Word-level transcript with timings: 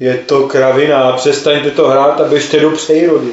Je 0.00 0.14
to 0.14 0.48
kravina, 0.48 1.12
přestaňte 1.12 1.70
to 1.70 1.88
hrát 1.88 2.20
a 2.20 2.28
běžte 2.28 2.60
do 2.60 2.70
přírody. 2.70 3.28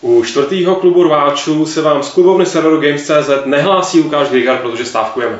U 0.00 0.24
čtvrtého 0.24 0.76
klubu 0.76 1.02
rváčů 1.02 1.66
se 1.66 1.82
vám 1.82 2.02
z 2.02 2.10
klubovny 2.10 2.46
serveru 2.46 2.80
Games.cz 2.80 3.30
nehlásí 3.44 4.00
Lukáš 4.00 4.28
Grigar, 4.28 4.58
protože 4.58 4.84
stávkujeme. 4.84 5.38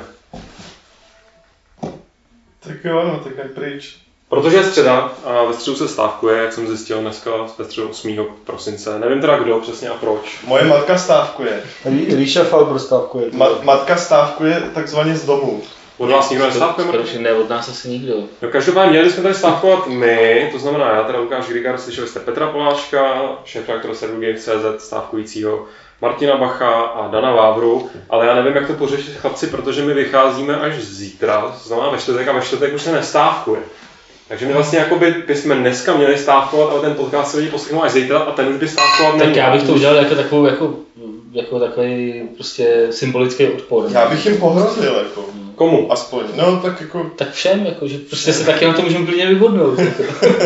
Tak 2.61 2.85
jo, 2.85 3.05
no, 3.05 3.21
tak 3.25 3.39
ať 3.39 3.51
pryč. 3.51 4.02
Protože 4.33 4.57
je 4.57 4.65
středa 4.65 5.13
a 5.25 5.45
ve 5.45 5.55
středu 5.55 5.77
se 5.77 5.89
stávkuje, 5.89 6.43
jak 6.43 6.53
jsem 6.53 6.67
zjistil 6.69 7.01
dneska 7.01 7.31
ve 7.59 7.65
středu 7.65 7.89
8. 7.89 8.17
prosince. 8.45 8.99
Nevím 8.99 9.21
teda 9.21 9.39
kdo 9.39 9.59
přesně 9.61 9.89
a 9.89 9.95
proč. 9.95 10.39
Moje 10.47 10.65
matka 10.65 10.99
stávkuje. 10.99 11.63
Rí- 11.87 12.17
Ríša 12.17 12.45
Falbr 12.45 12.79
stávkuje. 12.79 13.27
Ma- 13.31 13.63
matka 13.63 13.97
stávkuje 13.97 14.63
takzvaně 14.75 15.17
z 15.17 15.25
domu. 15.25 15.63
Od 15.99 16.11
vás 16.11 16.31
nikdo 16.31 16.47
nestávkuje? 16.47 16.87
Martin? 16.87 17.23
ne, 17.23 17.33
od 17.33 17.49
nás 17.49 17.69
asi 17.69 17.89
nikdo. 17.89 18.15
No 18.43 18.49
každopádně 18.49 18.91
měli 18.91 19.11
jsme 19.11 19.23
tady 19.23 19.35
stávkovat 19.35 19.87
my, 19.87 20.49
to 20.53 20.59
znamená 20.59 20.91
já, 20.95 21.03
teda 21.03 21.19
Lukáš 21.19 21.49
Grigar, 21.49 21.79
slyšeli 21.79 22.09
jste 22.09 22.21
Petra 22.21 22.47
Poláška, 22.47 23.23
šéf-redaktora 23.45 23.95
serveru 23.95 24.21
Games.cz, 24.21 24.85
stávkujícího, 24.85 25.67
Martina 26.01 26.37
Bacha 26.37 26.71
a 26.81 27.09
Dana 27.09 27.31
Vávru, 27.33 27.91
ale 28.11 28.27
já 28.27 28.35
nevím, 28.35 28.57
jak 28.57 28.67
to 28.67 28.73
pořešit 28.73 29.17
chlapci, 29.17 29.47
protože 29.47 29.83
my 29.83 29.95
vycházíme 29.95 30.57
až 30.57 30.75
zítra, 30.83 31.41
to 31.63 31.69
znamená 31.69 31.89
ve 31.91 31.99
čtvrtek 31.99 32.29
a 32.29 32.33
ve 32.33 32.41
čtvrtek 32.41 32.75
už 32.75 32.83
se 32.83 32.93
nestávkuje. 32.93 33.61
Takže 34.33 34.47
my 34.47 34.53
vlastně 34.53 34.79
jako 34.79 34.97
by, 34.97 35.15
bychom 35.27 35.59
dneska 35.59 35.97
měli 35.97 36.19
stávkovat, 36.19 36.71
ale 36.71 36.81
ten 36.81 36.95
podcast 36.95 37.31
se 37.31 37.37
lidi 37.37 37.51
poslechnou 37.51 37.83
až 37.83 37.93
zítra 37.93 38.19
a 38.19 38.33
ten 38.33 38.49
už 38.49 38.57
by 38.57 38.69
stávkovat 38.69 39.13
Tak 39.13 39.21
neměl. 39.21 39.45
já 39.45 39.53
bych 39.53 39.63
to 39.63 39.73
udělal 39.73 39.97
jako 39.97 40.15
takovou, 40.15 40.47
jako, 40.47 40.75
jako 41.33 41.61
takový 41.61 42.23
prostě 42.35 42.87
symbolický 42.91 43.47
odpor. 43.47 43.85
Já 43.91 44.09
bych 44.09 44.27
jim 44.27 44.39
pohrozil, 44.39 44.95
jako. 44.95 45.25
Komu? 45.55 45.93
Aspoň. 45.93 46.23
No, 46.37 46.57
tak 46.63 46.81
jako... 46.81 47.11
Tak 47.17 47.33
všem, 47.33 47.67
jako, 47.67 47.89
že 47.89 47.99
prostě 47.99 48.33
se 48.33 48.47
taky 48.47 48.67
na 48.67 48.73
to 48.73 48.83
můžeme 48.83 49.07
klidně 49.07 49.27
vyhodnout. 49.27 49.79
Jako. 49.79 50.03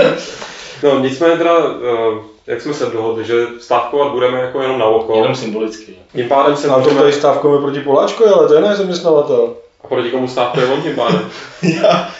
No 0.82 0.98
nicméně 0.98 1.36
teda, 1.36 1.56
eh, 1.58 2.18
jak 2.46 2.60
jsme 2.60 2.74
se 2.74 2.86
dohodli, 2.86 3.24
že 3.24 3.46
stávkovat 3.60 4.12
budeme 4.12 4.40
jako 4.40 4.62
jenom 4.62 4.78
na 4.78 4.86
oko. 4.86 5.16
Jenom 5.16 5.34
symbolicky. 5.34 5.92
Tím 6.12 6.28
pádem 6.28 6.56
se 6.56 6.68
A 6.68 6.74
to 6.74 6.78
můžeme... 6.78 7.00
tady 7.00 7.12
stávkujeme 7.12 7.60
proti 7.62 7.80
Poláčkovi, 7.80 8.30
ale 8.30 8.48
to 8.48 8.54
je 8.54 8.60
náš 8.60 8.76
zaměstnavatel. 8.76 9.54
A 9.84 9.88
proti 9.88 10.10
komu 10.10 10.28
stávkuje 10.28 10.66
on 10.66 10.82
tím 10.82 10.94
pádem? 10.94 11.20
Já, 11.62 12.10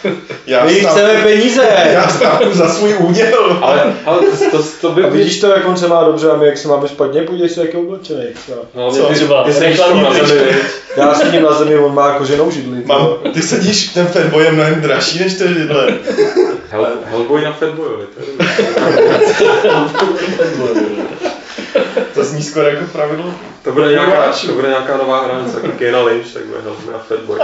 já, 0.47 0.65
My 0.65 0.79
stáv, 0.79 0.91
chceme 0.91 1.21
peníze! 1.23 1.67
já 1.93 2.07
stávu 2.07 2.53
za 2.53 2.69
svůj 2.69 2.95
úděl. 2.99 3.57
Ale, 3.61 3.93
ale 4.05 4.19
to, 4.19 4.57
to, 4.57 4.63
to 4.81 4.91
by... 4.91 5.03
A 5.03 5.09
vidíš 5.09 5.39
to, 5.39 5.47
jak 5.47 5.67
on 5.67 5.77
se 5.77 5.87
má 5.87 6.03
dobře 6.03 6.31
a 6.31 6.37
my 6.37 6.45
jak 6.45 6.57
se 6.57 6.67
máme 6.67 6.87
špatně, 6.87 7.21
podívej 7.21 7.49
se, 7.49 7.61
jak 7.61 7.73
je 7.73 7.79
oblečený. 7.79 8.25
No, 8.75 8.91
Co? 8.91 9.03
ty, 9.03 9.13
Třeba 9.13 9.43
ty 9.43 9.53
sedíš 9.53 9.79
na 9.79 10.13
zemi. 10.25 10.51
Já 10.97 11.13
sedím 11.13 11.43
na 11.43 11.53
zemi, 11.53 11.77
on 11.77 11.93
má 11.93 12.11
koženou 12.17 12.51
židli. 12.51 12.83
Mám, 12.85 13.07
ty 13.33 13.41
sedíš, 13.41 13.87
ten 13.87 14.07
fanboy 14.07 14.43
je 14.43 14.51
mnohem 14.51 14.81
dražší 14.81 15.19
než 15.19 15.33
ten 15.33 15.53
židle. 15.53 15.87
Hell, 16.69 16.87
Hellboy 17.05 17.43
na 17.43 17.53
Fatboyovi, 17.53 18.05
to 18.05 18.21
je 18.21 18.27
zní 22.37 22.51
skoro 22.51 22.67
jako 22.67 22.85
pravidlo. 22.91 23.33
To 23.63 23.71
bude 23.71 23.91
nějaká, 23.91 24.11
Rváčů. 24.13 24.47
to 24.47 24.53
bude 24.53 24.67
nějaká 24.67 24.97
nová 24.97 25.25
hra, 25.25 25.41
něco 25.41 25.57
jako 25.59 25.71
Kena 25.77 26.03
Lynch, 26.03 26.33
tak 26.33 26.45
bude 26.45 26.59
na 26.91 26.97
Fatboy. 26.99 27.39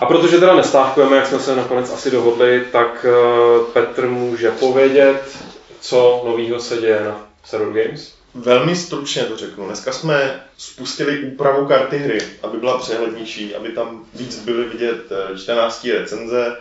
A 0.00 0.06
protože 0.06 0.38
teda 0.38 0.54
nestávkujeme, 0.54 1.16
jak 1.16 1.26
jsme 1.26 1.38
se 1.38 1.56
nakonec 1.56 1.90
asi 1.90 2.10
dohodli, 2.10 2.64
tak 2.72 3.06
eh, 3.08 3.64
Petr 3.72 4.08
může 4.08 4.50
povědět, 4.50 5.36
co 5.80 6.22
novýho 6.26 6.60
se 6.60 6.76
děje 6.76 7.04
na 7.04 7.26
Server 7.44 7.84
Games. 7.84 8.14
Velmi 8.34 8.76
stručně 8.76 9.22
to 9.22 9.36
řeknu. 9.36 9.66
Dneska 9.66 9.92
jsme 9.92 10.44
spustili 10.58 11.18
úpravu 11.18 11.66
karty 11.66 11.98
hry, 11.98 12.18
aby 12.42 12.58
byla 12.58 12.78
přehlednější, 12.78 13.54
aby 13.54 13.68
tam 13.68 14.04
víc 14.14 14.38
byly 14.38 14.64
vidět 14.64 15.00
eh, 15.10 15.38
čtenářské 15.38 15.98
recenze, 15.98 16.56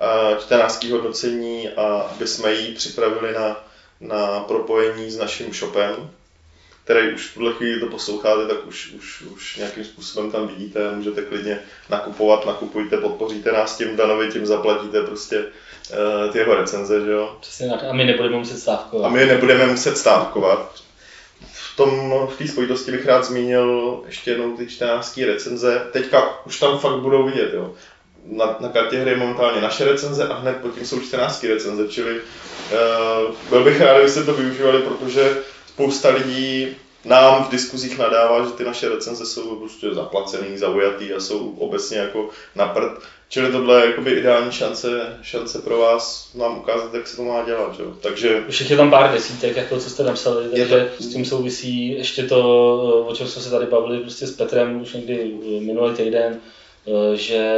a 0.00 0.34
čtenářské 0.40 0.92
hodnocení 0.92 1.68
a 1.68 1.82
aby 1.82 2.26
jsme 2.26 2.52
ji 2.52 2.74
připravili 2.74 3.34
na, 3.34 3.64
na 4.00 4.40
propojení 4.40 5.10
s 5.10 5.18
naším 5.18 5.54
shopem, 5.54 6.10
který 6.90 7.14
už 7.14 7.26
v 7.26 7.34
tuhle 7.34 7.52
chvíli 7.52 7.80
to 7.80 7.86
posloucháte, 7.86 8.46
tak 8.46 8.66
už, 8.66 8.92
už, 8.98 9.22
už 9.22 9.56
nějakým 9.56 9.84
způsobem 9.84 10.30
tam 10.30 10.48
vidíte 10.48 10.88
a 10.88 10.92
můžete 10.92 11.22
klidně 11.22 11.58
nakupovat, 11.90 12.46
nakupujte, 12.46 12.96
podpoříte 12.96 13.52
nás 13.52 13.76
tím 13.76 13.96
Danovi, 13.96 14.28
tím 14.28 14.46
zaplatíte 14.46 15.02
prostě 15.02 15.38
uh, 15.38 16.32
ty 16.32 16.38
jeho 16.38 16.54
recenze, 16.54 17.00
že 17.00 17.10
jo. 17.10 17.36
Přesně 17.40 17.70
tak. 17.70 17.84
A 17.90 17.92
my 17.92 18.04
nebudeme 18.04 18.36
muset 18.36 18.58
stávkovat. 18.58 19.10
A 19.10 19.14
my 19.14 19.26
nebudeme 19.26 19.66
muset 19.66 19.98
stávkovat. 19.98 20.74
V 21.52 21.76
tom, 21.76 22.12
v 22.34 22.38
té 22.38 22.48
spojitosti 22.48 22.92
bych 22.92 23.06
rád 23.06 23.24
zmínil 23.24 24.00
ještě 24.06 24.30
jednou 24.30 24.56
ty 24.56 24.66
čtenářské 24.66 25.26
recenze. 25.26 25.86
Teďka 25.92 26.46
už 26.46 26.60
tam 26.60 26.78
fakt 26.78 26.96
budou 26.96 27.26
vidět, 27.26 27.50
jo. 27.54 27.74
Na, 28.26 28.56
na 28.60 28.68
kartě 28.68 28.98
hry 28.98 29.10
je 29.10 29.16
momentálně 29.16 29.60
naše 29.60 29.84
recenze 29.84 30.28
a 30.28 30.34
hned 30.34 30.56
pod 30.56 30.74
tím 30.74 30.86
jsou 30.86 31.00
čtenářské 31.00 31.48
recenze, 31.48 31.88
čili 31.88 32.20
uh, 32.20 33.34
byl 33.48 33.64
bych 33.64 33.80
rád, 33.80 33.94
kdybyste 33.94 34.24
to 34.24 34.34
využívali, 34.34 34.82
protože 34.82 35.36
spousta 35.80 36.08
lidí 36.08 36.66
nám 37.04 37.44
v 37.44 37.50
diskuzích 37.50 37.98
nadává, 37.98 38.44
že 38.44 38.50
ty 38.50 38.64
naše 38.64 38.88
recenze 38.88 39.26
jsou 39.26 39.56
prostě 39.56 39.94
zaplacený, 39.94 40.58
zaujatý 40.58 41.12
a 41.12 41.20
jsou 41.20 41.54
obecně 41.58 41.98
jako 41.98 42.28
na 42.54 42.66
prd. 42.66 43.02
Čili 43.28 43.52
tohle 43.52 43.80
je 43.80 43.86
jakoby 43.86 44.10
ideální 44.10 44.52
šance, 44.52 45.18
šance 45.22 45.58
pro 45.58 45.78
vás 45.78 46.34
nám 46.34 46.58
ukázat, 46.58 46.94
jak 46.94 47.06
se 47.06 47.16
to 47.16 47.22
má 47.22 47.44
dělat. 47.44 47.76
Že? 47.76 47.82
Takže 48.00 48.44
Už 48.48 48.70
je 48.70 48.76
tam 48.76 48.90
pár 48.90 49.12
desítek, 49.12 49.56
jako 49.56 49.78
co 49.78 49.90
jste 49.90 50.02
napsali, 50.02 50.48
takže 50.48 50.90
s 50.98 51.06
tím 51.06 51.24
souvisí 51.24 51.88
ještě 51.88 52.22
to, 52.22 53.06
o 53.06 53.14
čem 53.14 53.26
jsme 53.26 53.42
se 53.42 53.50
tady 53.50 53.66
bavili 53.66 54.00
prostě 54.00 54.26
s 54.26 54.36
Petrem 54.36 54.82
už 54.82 54.92
někdy 54.92 55.34
minulý 55.60 55.94
týden, 55.94 56.40
eh, 56.86 57.16
že 57.16 57.54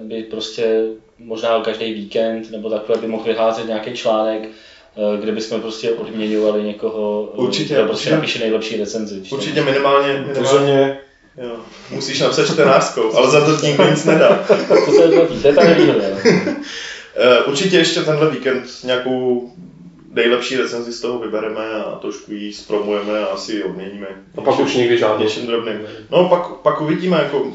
by 0.00 0.22
prostě 0.22 0.84
možná 1.18 1.60
každý 1.60 1.92
víkend 1.92 2.50
nebo 2.50 2.70
takhle 2.70 2.98
by 2.98 3.06
mohl 3.06 3.24
vyházet 3.24 3.66
nějaký 3.66 3.92
článek, 3.92 4.48
eh, 4.96 5.20
kde 5.20 5.32
bychom 5.32 5.60
prostě 5.60 5.90
odměňovali 5.92 6.62
někoho, 6.62 7.30
eh, 7.34 7.36
Určitě, 7.36 7.74
kdo 7.74 7.82
prostě 7.84 7.92
určitě. 8.02 8.14
napíše 8.14 8.38
nejlepší 8.38 8.76
recenzi. 8.76 9.22
určitě 9.30 9.62
minimálně, 9.64 10.24
minimálně 10.26 10.98
jo, 11.42 11.56
musíš 11.90 12.20
napsat 12.20 12.46
čtenářskou, 12.52 13.16
ale 13.16 13.30
za 13.30 13.44
to 13.46 13.56
ti 13.60 13.66
nikdo 13.66 13.90
nic 13.90 14.04
nedá. 14.04 14.44
To 14.86 14.92
se 14.92 15.08
platí, 15.08 15.42
to 15.42 15.48
je 15.48 15.54
ta 15.54 15.64
nevýhoda. 15.64 16.04
no. 16.10 16.52
Eh, 17.16 17.42
Určitě 17.42 17.76
ještě 17.76 18.00
tenhle 18.00 18.30
víkend 18.30 18.64
nějakou 18.84 19.50
nejlepší 20.10 20.56
recenzi 20.56 20.92
z 20.92 21.00
toho 21.00 21.18
vybereme 21.18 21.70
a 21.74 21.98
trošku 22.00 22.32
ji 22.32 22.52
zpromujeme 22.52 23.20
a 23.20 23.24
asi 23.26 23.52
ji 23.52 23.62
odměníme. 23.62 24.06
A 24.38 24.40
pak 24.40 24.60
už 24.60 24.74
nikdy 24.74 24.98
žádný. 24.98 25.24
Něčím 25.24 25.46
drobným. 25.46 25.78
No 26.10 26.28
pak, 26.28 26.46
pak 26.48 26.80
uvidíme, 26.80 27.16
jako, 27.16 27.52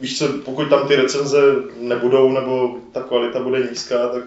víš 0.00 0.18
co, 0.18 0.28
pokud 0.44 0.68
tam 0.68 0.88
ty 0.88 0.96
recenze 0.96 1.38
nebudou, 1.80 2.32
nebo 2.32 2.76
ta 2.92 3.00
kvalita 3.02 3.40
bude 3.40 3.68
nízká, 3.70 4.08
tak 4.08 4.24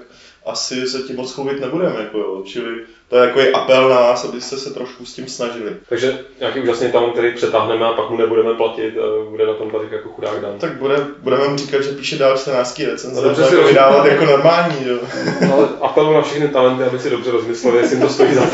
asi 0.50 0.88
se 0.88 1.00
tím 1.00 1.16
moc 1.16 1.34
chlubit 1.34 1.60
nebudeme, 1.62 2.00
jako 2.00 2.18
jo. 2.18 2.42
Čili 2.46 2.70
to 3.10 3.16
je 3.16 3.28
jako 3.28 3.40
je 3.40 3.52
apel 3.52 3.90
na 3.90 3.96
nás, 3.96 4.26
abyste 4.26 4.58
se 4.58 4.74
trošku 4.74 5.06
s 5.06 5.14
tím 5.14 5.28
snažili. 5.28 5.72
Takže 5.90 6.20
nějaký 6.40 6.60
úžasný 6.60 6.92
talent, 6.92 7.12
který 7.14 7.36
přetáhneme 7.36 7.86
a 7.86 7.94
pak 7.94 8.10
mu 8.10 8.18
nebudeme 8.18 8.54
platit 8.54 8.94
a 8.98 9.30
bude 9.30 9.46
na 9.46 9.54
tom 9.54 9.70
platit 9.70 9.92
jako 9.92 10.10
chudák 10.10 10.42
Dan. 10.42 10.60
Tak 10.60 10.74
bude, 10.74 10.96
budeme 11.18 11.48
mu 11.48 11.58
říkat, 11.58 11.82
že 11.82 11.92
píše 11.92 12.18
dál 12.18 12.38
čtenářský 12.38 12.86
recenze, 12.86 13.22
No 13.22 13.28
dobře 13.28 13.44
a 13.44 13.46
si 13.46 13.50
to 13.52 13.56
rozumím. 13.56 13.68
vydávat 13.68 14.06
jako 14.06 14.26
normální, 14.26 14.76
jo. 14.88 14.98
Ale 15.54 15.68
apeluji 15.82 16.14
na 16.16 16.22
všechny 16.22 16.48
talenty, 16.48 16.84
aby 16.84 17.00
si 17.00 17.10
dobře 17.10 17.32
rozmysleli, 17.32 17.78
jestli 17.78 17.96
jim 17.96 18.08
to 18.08 18.14
stojí 18.14 18.34
za 18.34 18.42
to. 18.42 18.50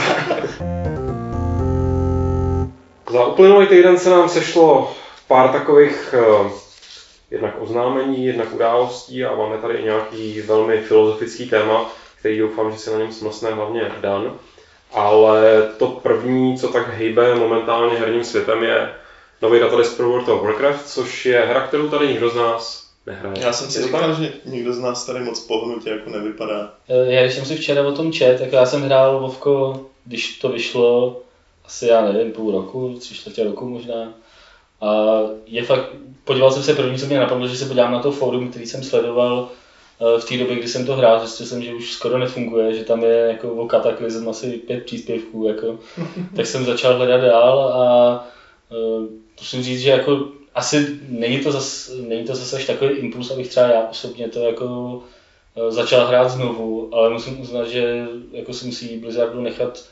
Za 3.12 3.26
uplynulý 3.26 3.68
týden 3.68 3.98
se 4.00 4.10
nám 4.10 4.30
sešlo 4.30 4.94
pár 5.28 5.50
takových 5.50 6.16
eh, 6.18 6.50
jednak 7.32 7.56
oznámení, 7.60 8.26
jednak 8.26 8.54
událostí 8.54 9.26
a 9.26 9.36
máme 9.36 9.58
tady 9.58 9.78
i 9.78 9.84
nějaký 9.84 10.42
velmi 10.42 10.78
filozofický 10.78 11.50
téma, 11.50 11.92
který 12.20 12.40
doufám, 12.40 12.72
že 12.72 12.78
se 12.78 12.92
na 12.92 12.98
něm 12.98 13.12
smlsne 13.14 13.52
hlavně 13.52 13.92
Dan. 14.02 14.34
Ale 14.94 15.70
to 15.78 15.88
první, 15.88 16.58
co 16.58 16.68
tak 16.68 16.94
hejbe 16.94 17.36
momentálně 17.36 17.98
herním 17.98 18.24
světem, 18.24 18.64
je 18.64 18.90
nový 19.42 19.60
datalist 19.60 19.98
pro 19.98 20.10
World 20.10 20.30
of 20.30 20.42
Warcraft, 20.44 20.88
což 20.90 21.26
je 21.26 21.40
hra, 21.40 21.62
kterou 21.68 21.90
tady 21.90 22.08
nikdo 22.08 22.30
z 22.30 22.36
nás 22.36 22.86
nehraje. 23.06 23.36
Já 23.40 23.54
jsem 23.54 23.70
si 23.72 23.84
říkal, 23.84 24.14
že 24.14 24.34
nikdo 24.46 24.74
z 24.74 24.80
nás 24.80 25.06
tady 25.06 25.20
moc 25.20 25.40
pohnutě 25.40 25.90
jako 25.90 26.10
nevypadá. 26.10 26.74
Eh, 26.90 27.14
Já 27.14 27.22
když 27.24 27.36
jsem 27.36 27.46
si 27.46 27.56
včera 27.56 27.82
o 27.88 27.92
tom 27.92 28.12
čet, 28.12 28.40
tak 28.40 28.52
já 28.52 28.66
jsem 28.66 28.82
hrál 28.84 29.20
Vovko, 29.20 29.86
když 30.06 30.40
to 30.40 30.50
vyšlo, 30.50 31.22
asi 31.66 31.88
já 31.88 32.02
nevím, 32.12 32.32
půl 32.32 32.52
roku, 32.52 32.96
tři 33.00 33.16
čtvrtě 33.16 33.44
roku 33.44 33.66
možná. 33.66 34.14
A 34.86 35.20
je 35.46 35.64
fakt, 35.64 35.90
podíval 36.24 36.52
jsem 36.52 36.64
se 36.64 36.74
první, 36.74 36.98
co 36.98 37.06
mě 37.06 37.20
napadlo, 37.20 37.48
že 37.48 37.58
se 37.58 37.66
podívám 37.66 37.92
na 37.92 38.00
to 38.00 38.12
fórum, 38.12 38.50
který 38.50 38.66
jsem 38.66 38.84
sledoval 38.84 39.50
eh, 40.02 40.20
v 40.20 40.26
té 40.26 40.38
době, 40.38 40.56
kdy 40.56 40.68
jsem 40.68 40.86
to 40.86 40.96
hrál, 40.96 41.20
zjistil 41.20 41.46
jsem, 41.46 41.64
že 41.64 41.74
už 41.74 41.92
skoro 41.92 42.18
nefunguje, 42.18 42.74
že 42.74 42.84
tam 42.84 43.04
je 43.04 43.16
jako 43.16 43.54
o 43.54 43.68
kataklizm 43.68 44.30
asi 44.30 44.58
pět 44.58 44.84
příspěvků, 44.84 45.48
jako. 45.48 45.80
tak 46.36 46.46
jsem 46.46 46.66
začal 46.66 46.96
hledat 46.98 47.22
dál 47.22 47.60
a 47.60 48.28
eh, 48.72 49.08
musím 49.40 49.64
říct, 49.64 49.82
že 49.82 49.90
jako 49.90 50.28
asi 50.56 51.00
není 51.08 51.40
to 51.40 51.52
zas, 51.52 51.92
není 52.00 52.24
to 52.24 52.36
zase 52.36 52.56
až 52.56 52.66
takový 52.66 52.92
impuls, 52.96 53.32
abych 53.32 53.48
třeba 53.48 53.68
já 53.68 53.88
osobně 53.92 54.28
to 54.28 54.40
jako 54.40 55.00
eh, 55.56 55.72
začal 55.72 56.08
hrát 56.08 56.30
znovu, 56.30 56.90
ale 56.96 57.10
musím 57.10 57.42
uznat, 57.42 57.68
že 57.68 58.06
jako 58.32 58.54
si 58.54 58.66
musí 58.66 58.98
Blizzardu 58.98 59.42
nechat 59.42 59.86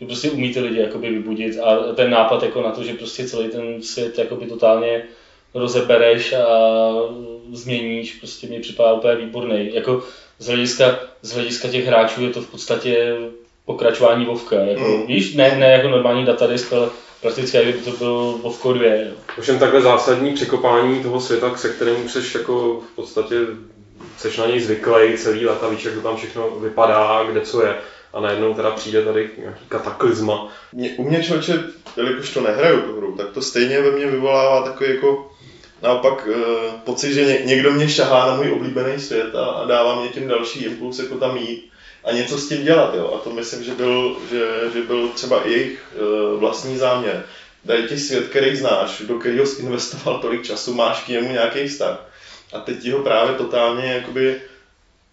že 0.00 0.06
prostě 0.06 0.30
umí 0.30 0.54
ty 0.54 0.60
lidi 0.60 0.78
jakoby 0.78 1.10
vybudit 1.10 1.58
a 1.58 1.92
ten 1.94 2.10
nápad 2.10 2.42
jako 2.42 2.62
na 2.62 2.70
to, 2.70 2.84
že 2.84 2.94
prostě 2.94 3.28
celý 3.28 3.48
ten 3.48 3.82
svět 3.82 4.18
jakoby 4.18 4.46
totálně 4.46 5.02
rozebereš 5.54 6.32
a 6.32 6.46
změníš, 7.52 8.12
prostě 8.12 8.46
mi 8.46 8.60
připadá 8.60 8.92
úplně 8.92 9.14
výborný. 9.14 9.74
Jako 9.74 10.02
z 10.38 10.46
hlediska, 10.46 10.98
z 11.22 11.32
hlediska 11.32 11.68
těch 11.68 11.86
hráčů 11.86 12.24
je 12.24 12.30
to 12.30 12.42
v 12.42 12.50
podstatě 12.50 13.16
pokračování 13.64 14.24
Vovka. 14.24 14.56
Jako, 14.56 14.80
Mm. 14.82 15.06
Víš, 15.06 15.34
ne, 15.34 15.56
ne 15.56 15.72
jako 15.72 15.88
normální 15.88 16.24
datadisk, 16.24 16.72
ale 16.72 16.88
prakticky 17.20 17.56
jak 17.56 17.66
kdyby 17.66 17.78
to 17.78 17.90
byl 17.90 18.38
Vovko 18.42 18.72
2. 18.72 18.86
Jo. 18.86 19.10
Ovšem 19.38 19.58
takhle 19.58 19.80
zásadní 19.80 20.34
překopání 20.34 21.02
toho 21.02 21.20
světa, 21.20 21.56
se 21.56 21.68
kterým 21.68 22.04
už 22.04 22.12
seš 22.12 22.34
jako 22.34 22.80
v 22.92 22.96
podstatě 22.96 23.34
seš 24.18 24.36
na 24.36 24.46
něj 24.46 24.60
zvyklý 24.60 25.16
celý 25.16 25.46
leta, 25.46 25.68
víš, 25.68 25.84
jak 25.84 25.94
to 25.94 26.00
tam 26.00 26.16
všechno 26.16 26.50
vypadá, 26.50 27.24
kde 27.30 27.40
co 27.40 27.62
je. 27.62 27.74
A 28.12 28.20
najednou 28.20 28.54
teda 28.54 28.70
přijde 28.70 29.04
tady 29.04 29.30
nějaký 29.38 29.64
kataklizma. 29.68 30.48
Mě, 30.72 30.90
u 30.90 31.08
mě 31.08 31.24
člověče, 31.24 31.64
jelikož 31.96 32.30
to 32.30 32.40
nehraju 32.40 32.80
tu 32.80 32.96
hru, 32.96 33.14
tak 33.16 33.30
to 33.30 33.42
stejně 33.42 33.80
ve 33.80 33.90
mně 33.90 34.06
vyvolává 34.06 34.62
takový 34.62 34.90
jako 34.94 35.30
naopak 35.82 36.28
e, 36.28 36.34
pocit, 36.84 37.12
že 37.12 37.24
ně, 37.24 37.42
někdo 37.44 37.72
mě 37.72 37.88
šahá 37.88 38.26
na 38.26 38.36
můj 38.36 38.52
oblíbený 38.52 39.00
svět 39.00 39.34
a, 39.34 39.44
a 39.44 39.66
dává 39.66 40.00
mě 40.00 40.08
tím 40.08 40.28
další 40.28 40.64
impuls 40.64 40.98
jako 40.98 41.18
tam 41.18 41.36
jít 41.36 41.70
a 42.04 42.12
něco 42.12 42.38
s 42.38 42.48
tím 42.48 42.64
dělat. 42.64 42.94
Jo. 42.94 43.12
A 43.14 43.24
to 43.24 43.30
myslím, 43.30 43.64
že 43.64 43.74
byl, 43.74 44.16
že, 44.30 44.46
že 44.72 44.82
byl 44.82 45.08
třeba 45.08 45.46
i 45.46 45.52
jejich 45.52 45.84
e, 45.96 46.36
vlastní 46.36 46.76
záměr. 46.76 47.24
Dají 47.64 47.88
ti 47.88 47.98
svět, 47.98 48.28
který 48.28 48.56
znáš, 48.56 49.02
do 49.06 49.18
kterého 49.18 49.46
jsi 49.46 49.62
investoval 49.62 50.18
tolik 50.18 50.42
času, 50.42 50.74
máš 50.74 51.04
k 51.04 51.08
němu 51.08 51.32
nějaký 51.32 51.68
vztah. 51.68 52.06
A 52.52 52.60
teď 52.60 52.82
ti 52.82 52.90
ho 52.90 53.02
právě 53.02 53.34
totálně 53.34 53.92
jakoby 53.92 54.40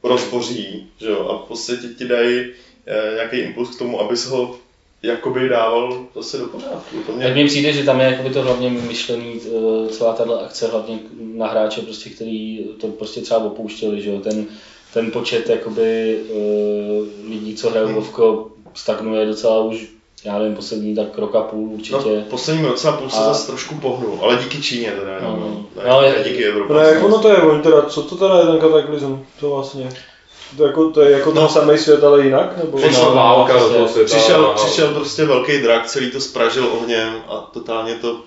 rozboří, 0.03 0.91
že 0.97 1.07
jo, 1.07 1.27
a 1.27 1.45
v 1.45 1.47
podstatě 1.47 1.87
ti 1.87 2.05
dají 2.05 2.45
nějaký 3.15 3.37
impuls 3.37 3.75
k 3.75 3.79
tomu, 3.79 4.01
abys 4.01 4.25
ho 4.27 4.55
jakoby 5.03 5.49
dával 5.49 6.05
zase 6.15 6.37
do 6.37 6.45
pořádku. 6.47 6.95
To 7.05 7.11
Tak 7.11 7.15
mě, 7.15 7.27
mně 7.33 7.45
přijde, 7.45 7.73
že 7.73 7.83
tam 7.83 7.99
je 7.99 8.05
jakoby 8.05 8.29
to 8.29 8.41
hlavně 8.43 8.69
myšlený, 8.69 9.39
eh, 9.45 9.89
celá 9.89 10.13
tato 10.13 10.39
akce 10.41 10.67
hlavně 10.67 10.99
na 11.33 11.47
hráče, 11.47 11.81
prostě, 11.81 12.09
který 12.09 12.65
to 12.81 12.87
prostě 12.87 13.21
třeba 13.21 13.39
opouštěli, 13.43 14.01
že 14.01 14.09
jo, 14.09 14.19
ten, 14.19 14.45
ten 14.93 15.11
počet 15.11 15.49
jakoby 15.49 16.19
eh, 16.29 17.29
lidí, 17.29 17.55
co 17.55 17.69
hrajou 17.69 17.93
Vovko, 17.93 18.49
stagnuje 18.73 19.25
docela 19.25 19.61
už, 19.61 19.85
já 20.23 20.39
nevím, 20.39 20.55
poslední 20.55 20.95
tak 20.95 21.17
rok 21.17 21.35
a 21.35 21.41
půl 21.41 21.69
určitě. 21.69 21.95
no, 22.15 22.21
posledním 22.29 22.65
roce 22.65 22.89
a 22.89 22.91
půl 22.91 23.09
se 23.09 23.17
A- 23.17 23.23
zase 23.23 23.47
trošku 23.47 23.75
pohnul, 23.75 24.19
ale 24.21 24.35
díky 24.35 24.61
Číně 24.61 24.91
teda, 24.91 25.19
No, 25.21 25.29
no, 25.35 25.39
no. 25.39 25.65
ne, 25.83 25.89
No, 25.89 26.01
ne, 26.01 26.07
je- 26.07 26.23
díky 26.29 26.45
Evropě. 26.45 26.75
No 26.75 26.81
jak 26.81 27.03
ono 27.03 27.19
to 27.19 27.29
je, 27.29 27.37
oni 27.37 27.61
teda, 27.63 27.81
co 27.81 28.01
to 28.01 28.15
teda 28.15 28.39
je 28.39 28.45
ten 28.45 28.59
kataklizm, 28.59 29.25
to 29.39 29.49
vlastně, 29.49 29.89
to, 30.57 30.63
je 30.63 30.67
jako, 30.67 30.89
to 30.91 31.01
je 31.01 31.11
jako 31.11 31.31
ten 31.31 31.41
No. 31.41 31.49
samý 31.49 31.77
svět, 31.77 32.03
ale 32.03 32.23
jinak, 32.23 32.57
nebo? 32.57 32.77
Přišla 32.77 33.05
no, 33.09 33.15
válka 33.15 33.53
do 33.53 33.59
prostě 33.59 33.75
toho 33.77 33.87
světa. 33.87 34.17
Přišel, 34.17 34.45
a- 34.45 34.53
přišel 34.53 34.93
prostě 34.93 35.25
velký 35.25 35.57
drak, 35.61 35.85
celý 35.87 36.11
to 36.11 36.21
spražil 36.21 36.67
ohněm 36.67 37.13
a 37.27 37.49
totálně 37.53 37.95
to... 37.95 38.21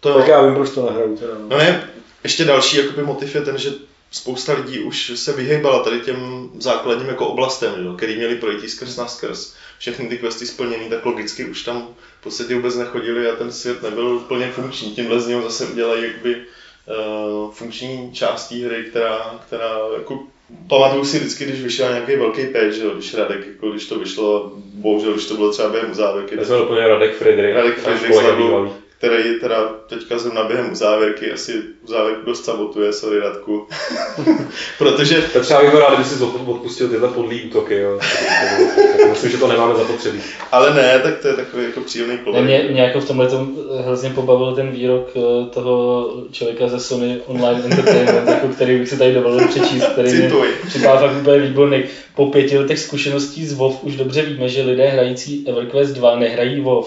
to 0.00 0.14
Tak 0.14 0.28
já 0.28 0.42
vím, 0.42 0.54
proč 0.54 0.70
to 0.70 0.86
nehraju 0.86 1.16
teda. 1.16 1.32
No. 1.40 1.46
No 1.48 1.56
ne, 1.58 1.90
ještě 2.24 2.44
další 2.44 2.76
jakoby 2.76 3.02
motiv 3.02 3.34
je 3.34 3.40
ten, 3.40 3.58
že 3.58 3.70
spousta 4.10 4.52
lidí 4.52 4.78
už 4.78 5.12
se 5.14 5.32
vyhejbala 5.32 5.82
tady 5.84 6.00
těm 6.00 6.50
základním 6.58 7.08
jako 7.08 7.26
oblastem, 7.26 7.72
jo, 7.86 7.92
který 7.92 8.16
měli 8.16 8.34
projít 8.36 8.70
skrz 8.70 8.96
na 8.96 9.06
skrz. 9.06 9.52
Všechny 9.78 10.08
ty 10.08 10.18
questy 10.18 10.46
splněný, 10.46 10.88
tak 10.90 11.04
logicky 11.06 11.44
už 11.44 11.62
tam 11.62 11.88
v 12.20 12.22
podstatě 12.24 12.54
vůbec 12.54 12.76
nechodili 12.76 13.30
a 13.30 13.36
ten 13.36 13.52
svět 13.52 13.82
nebyl 13.82 14.18
plně 14.18 14.50
funkční. 14.52 14.90
Tímhle 14.90 15.20
z 15.20 15.26
něho 15.26 15.42
zase 15.42 15.66
udělají 15.66 16.02
jakoby 16.04 16.36
uh, 16.36 17.52
funkční 17.52 18.10
část 18.12 18.48
té 18.48 18.54
hry, 18.54 18.84
která, 18.90 19.40
která 19.46 19.70
jako 19.98 20.18
Pamatuju 20.68 21.04
si 21.04 21.18
vždycky, 21.18 21.44
když 21.44 21.62
vyšel 21.62 21.92
nějaký 21.92 22.16
velký 22.16 22.42
že 22.70 22.84
jo, 22.84 22.90
když 22.94 23.14
Radek, 23.14 23.46
jako 23.46 23.70
když 23.70 23.86
to 23.86 23.98
vyšlo, 23.98 24.52
bohužel, 24.56 25.12
když 25.12 25.26
to 25.26 25.34
bylo 25.34 25.52
třeba 25.52 25.68
během 25.68 25.90
uzávěrky, 25.90 26.36
Já 26.38 26.44
jsem 26.44 26.58
doplnil 26.58 26.88
Radek 26.88 27.14
Friedrich, 27.14 27.54
Radek 27.54 27.78
Friedrich. 27.78 28.83
Který 29.04 29.40
teda 29.40 29.68
teďka 29.88 30.18
zrovna 30.18 30.44
během 30.44 30.72
uzávěrky 30.72 31.32
asi 31.32 31.52
uzávěrku 31.88 32.26
dost 32.26 32.44
sabotuje, 32.44 32.92
sorry 32.92 33.18
Radku. 33.18 33.66
Protože 34.78 35.22
Tak 35.32 35.42
třeba 35.42 35.60
bych 35.62 35.74
rád, 35.74 35.94
kdyby 35.94 36.04
si 36.08 36.24
od- 36.24 36.48
odpustil 36.48 36.88
tyhle 36.88 37.08
podlý 37.08 37.42
útoky, 37.42 37.74
jo. 37.74 37.98
Tak 38.00 39.10
Myslím, 39.10 39.30
že 39.30 39.38
to 39.38 39.48
nemáme 39.48 39.74
zapotřebí. 39.74 40.18
Ale 40.52 40.74
ne, 40.74 40.98
tak 41.02 41.18
to 41.18 41.28
je 41.28 41.34
takový 41.34 41.64
jako 41.64 41.80
příjemný 41.80 42.18
kolek. 42.18 42.44
mě, 42.44 42.66
mě 42.70 42.82
jako 42.82 43.00
v 43.00 43.06
tomhle 43.08 43.28
tom 43.28 43.56
hrozně 43.84 44.10
pobavil 44.10 44.54
ten 44.54 44.70
výrok 44.70 45.08
eh, 45.16 45.50
toho 45.50 46.10
člověka 46.32 46.68
ze 46.68 46.80
Sony 46.80 47.20
Online 47.26 47.60
Entertainment, 47.64 48.28
jako 48.28 48.48
který 48.48 48.78
bych 48.78 48.88
si 48.88 48.98
tady 48.98 49.14
dovolil 49.14 49.48
přečíst, 49.48 49.84
který 49.92 50.12
mě 50.12 50.22
Cituj. 50.22 50.48
připadá 50.66 50.96
fakt 50.98 51.16
úplně 51.20 51.38
výborný. 51.38 51.84
Po 52.16 52.26
pěti 52.26 52.58
letech 52.58 52.78
zkušeností 52.78 53.46
z 53.46 53.52
WoW 53.52 53.76
už 53.82 53.96
dobře 53.96 54.22
víme, 54.22 54.48
že 54.48 54.62
lidé 54.62 54.88
hrající 54.88 55.44
EverQuest 55.48 55.94
2 55.94 56.16
nehrají 56.16 56.60
WoW. 56.60 56.86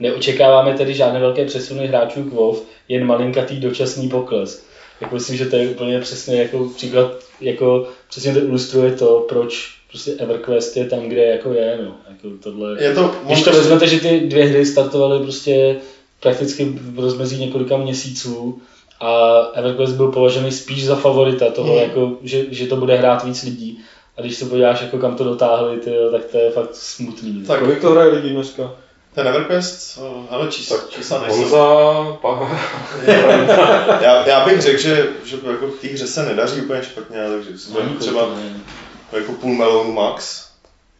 Neočekáváme 0.00 0.74
tedy 0.74 0.94
žádné 0.94 1.20
velké 1.20 1.44
přesuny 1.44 1.86
hráčů 1.86 2.22
k 2.24 2.32
WoW, 2.32 2.56
jen 2.88 3.04
malinkatý 3.06 3.60
dočasný 3.60 4.08
pokles. 4.08 4.64
Tak 5.00 5.12
myslím, 5.12 5.36
že 5.36 5.46
to 5.46 5.56
je 5.56 5.68
úplně 5.68 6.00
přesně 6.00 6.42
jako 6.42 6.68
příklad, 6.76 7.10
jako 7.40 7.88
přesně 8.10 8.32
to 8.32 8.38
ilustruje 8.38 8.92
to, 8.92 9.26
proč 9.28 9.74
prostě 9.90 10.12
EverQuest 10.12 10.76
je 10.76 10.84
tam, 10.84 11.00
kde 11.00 11.22
jako 11.24 11.52
je, 11.52 11.78
no. 11.84 11.96
Jako 12.08 12.28
tohle, 12.42 12.82
Je 12.82 12.94
to, 12.94 13.14
když 13.26 13.42
to 13.42 13.52
vezmete, 13.52 13.86
že 13.86 14.00
ty 14.00 14.20
dvě 14.20 14.44
hry 14.44 14.66
startovaly 14.66 15.22
prostě 15.22 15.76
prakticky 16.20 16.64
v 16.64 16.98
rozmezí 17.00 17.40
několika 17.40 17.76
měsíců 17.76 18.62
a 19.00 19.38
EverQuest 19.54 19.96
byl 19.96 20.08
považený 20.12 20.52
spíš 20.52 20.84
za 20.86 20.96
favorita 20.96 21.50
toho, 21.50 21.72
Hmm. 21.72 21.82
jako, 21.82 22.16
že, 22.22 22.44
že 22.50 22.66
to 22.66 22.76
bude 22.76 22.96
hrát 22.96 23.24
víc 23.24 23.42
lidí. 23.42 23.78
A 24.16 24.20
když 24.20 24.34
se 24.36 24.44
podíváš, 24.44 24.82
jako 24.82 24.98
kam 24.98 25.16
to 25.16 25.24
dotáhli, 25.24 25.76
ty, 25.76 25.90
tak 26.12 26.24
to 26.24 26.38
je 26.38 26.50
fakt 26.50 26.74
smutný. 26.74 27.44
Tak. 27.46 27.60
Kolik 27.60 27.80
to 27.80 27.90
hraje 27.90 28.12
lidí 28.12 28.30
dneska? 28.30 28.72
Ten 29.18 29.28
Everquest, 29.28 29.98
ale 30.30 30.48
čísla, 30.48 30.76
čísla 30.88 31.22
nejsou. 31.22 31.36
Honza, 31.36 32.12
pa... 32.22 32.60
já, 34.00 34.26
já, 34.26 34.44
bych 34.44 34.60
řekl, 34.60 34.78
že, 34.78 35.08
že 35.24 35.36
jako 35.50 35.66
v 35.66 35.80
té 35.80 35.88
hře 35.88 36.06
se 36.06 36.26
nedaří 36.26 36.60
úplně 36.60 36.82
špatně, 36.82 37.18
takže 37.28 37.58
si 37.58 37.70
budeme 37.70 37.96
třeba 37.96 38.28
jako 39.12 39.32
půl 39.32 39.54
melonu 39.54 39.92
max. 39.92 40.48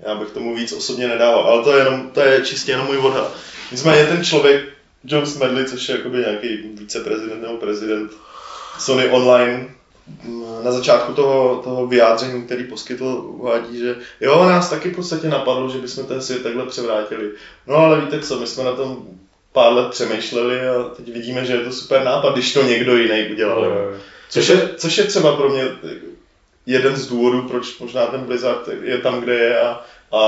Já 0.01 0.15
bych 0.15 0.31
tomu 0.31 0.57
víc 0.57 0.73
osobně 0.73 1.09
nedával, 1.09 1.45
ale 1.45 1.65
to 1.65 1.77
je, 1.77 1.85
jenom, 1.85 2.11
to 2.11 2.21
je 2.21 2.45
čistě 2.45 2.73
jenom 2.73 2.87
můj 2.87 2.99
odhad. 2.99 3.37
Nicméně 3.71 4.07
ten 4.07 4.25
člověk, 4.25 4.65
John 5.05 5.27
Smedley, 5.27 5.65
což 5.65 5.89
je 5.89 5.97
jakoby 5.97 6.19
nějaký 6.19 6.57
viceprezident 6.75 7.43
nebo 7.43 7.57
prezident 7.57 8.11
Sony 8.79 9.09
Online, 9.09 9.69
na 10.65 10.73
začátku 10.73 11.13
toho, 11.13 11.61
toho 11.65 11.87
vyjádření, 11.87 12.45
který 12.45 12.65
poskytl, 12.65 13.25
uvádí, 13.27 13.79
že 13.79 13.97
jo, 14.21 14.45
nás 14.45 14.71
taky 14.71 14.91
v 14.91 14.97
podstatě 14.97 15.29
napadlo, 15.29 15.71
že 15.71 15.79
bychom 15.79 16.07
ten 16.07 16.23
svět 16.23 16.43
takhle 16.43 16.67
převrátili. 16.67 17.31
No 17.67 17.77
ale 17.77 18.01
víte 18.01 18.21
co, 18.21 18.41
my 18.41 18.47
jsme 18.47 18.65
na 18.65 18.73
tom 18.73 19.07
pár 19.53 19.73
let 19.73 19.91
přemýšleli 19.91 20.69
a 20.69 20.83
teď 20.97 21.13
vidíme, 21.13 21.45
že 21.45 21.53
je 21.53 21.61
to 21.61 21.73
super 21.73 22.05
nápad, 22.05 22.33
když 22.33 22.53
to 22.53 22.63
někdo 22.63 22.97
jiný 22.97 23.29
udělal. 23.33 23.65
jo. 23.65 23.99
Což 24.29 24.49
je, 24.49 24.71
což 24.77 24.99
je 24.99 25.05
třeba 25.05 25.37
pro 25.37 25.49
mě 25.49 25.65
jeden 26.67 26.97
z 26.97 27.07
důvodů, 27.07 27.49
proč 27.49 27.79
možná 27.79 28.07
ten 28.07 28.21
Blizzard 28.21 28.69
je 28.83 28.99
tam, 28.99 29.21
kde 29.21 29.35
je 29.35 29.61
a, 29.61 29.85
a, 30.13 30.23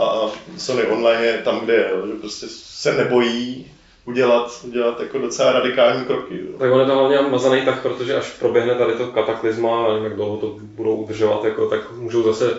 a 0.00 0.30
Sony 0.56 0.82
Online 0.82 1.24
je 1.24 1.38
tam, 1.38 1.60
kde 1.60 1.74
je. 1.74 1.90
Že 2.06 2.12
prostě 2.20 2.46
se 2.48 2.94
nebojí 2.94 3.66
udělat, 4.06 4.60
udělat 4.64 5.00
jako 5.00 5.18
docela 5.18 5.52
radikální 5.52 6.04
kroky. 6.04 6.40
Tak 6.58 6.72
on 6.72 6.80
je 6.80 6.86
to 6.86 6.98
hlavně 6.98 7.30
mazaný 7.30 7.62
tak, 7.64 7.82
protože 7.82 8.16
až 8.16 8.30
proběhne 8.30 8.74
tady 8.74 8.92
to 8.92 9.06
kataklizma, 9.06 9.88
nevím, 9.88 10.04
jak 10.04 10.14
dlouho 10.14 10.36
to 10.36 10.56
budou 10.60 10.96
udržovat, 10.96 11.44
jako, 11.44 11.68
tak 11.68 11.92
můžou 11.92 12.22
zase 12.22 12.56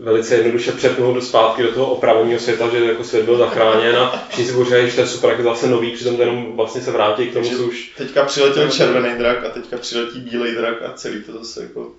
velice 0.00 0.34
jednoduše 0.34 0.72
přepnout 0.72 1.14
do 1.14 1.20
zpátky 1.20 1.62
do 1.62 1.72
toho 1.72 1.86
opravného 1.86 2.40
světa, 2.40 2.68
že 2.68 2.84
jako 2.84 3.04
svět 3.04 3.24
byl 3.24 3.36
zachráněn 3.36 3.96
a 3.96 4.24
všichni 4.28 4.44
si 4.44 4.52
budou 4.52 4.70
že 4.70 4.94
to 4.94 5.00
je 5.00 5.06
super, 5.06 5.30
jak 5.30 5.42
zase 5.42 5.66
nový, 5.66 5.90
přitom 5.90 6.16
to 6.16 6.22
jenom 6.22 6.56
vlastně 6.56 6.80
se 6.80 6.90
vrátí 6.90 7.26
k 7.26 7.32
tomu, 7.32 7.44
Takže 7.44 7.56
co 7.56 7.62
už 7.62 7.92
Teďka 7.96 8.24
přiletěl 8.24 8.70
červený 8.70 9.18
drak 9.18 9.44
a 9.44 9.48
teďka 9.48 9.76
přiletí 9.76 10.20
bílej 10.20 10.54
drak 10.54 10.82
a 10.82 10.92
celý 10.92 11.22
to 11.22 11.32
zase 11.32 11.62
jako... 11.62 11.92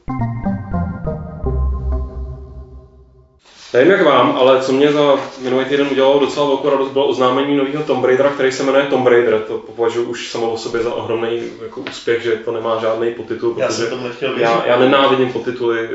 Nevím 3.73 3.91
jak 3.91 4.05
vám, 4.05 4.31
ale 4.37 4.61
co 4.61 4.71
mě 4.71 4.91
za 4.91 5.15
minulý 5.41 5.65
týden 5.65 5.87
udělalo 5.91 6.19
docela 6.19 6.47
velkou 6.47 6.69
radost, 6.69 6.89
bylo 6.91 7.07
oznámení 7.07 7.57
nového 7.57 7.83
Tomb 7.83 8.05
Raidera, 8.05 8.29
který 8.29 8.51
se 8.51 8.63
jmenuje 8.63 8.83
Tomb 8.83 9.07
Raider. 9.07 9.39
To 9.47 9.57
považuji 9.57 10.05
už 10.05 10.31
samo 10.31 10.51
o 10.51 10.57
sobě 10.57 10.81
za 10.81 10.93
ohromný 10.93 11.41
jako 11.63 11.81
úspěch, 11.81 12.23
že 12.23 12.31
to 12.31 12.51
nemá 12.51 12.79
žádný 12.81 13.11
podtitul, 13.11 13.53
Já 13.57 13.69
jsem 13.69 13.89
tomu 13.89 14.07
nechtěl 14.07 14.29
věřit. 14.35 14.43
já, 14.43 14.65
já 14.65 14.79
nenávidím 14.79 15.33
podtituly 15.33 15.89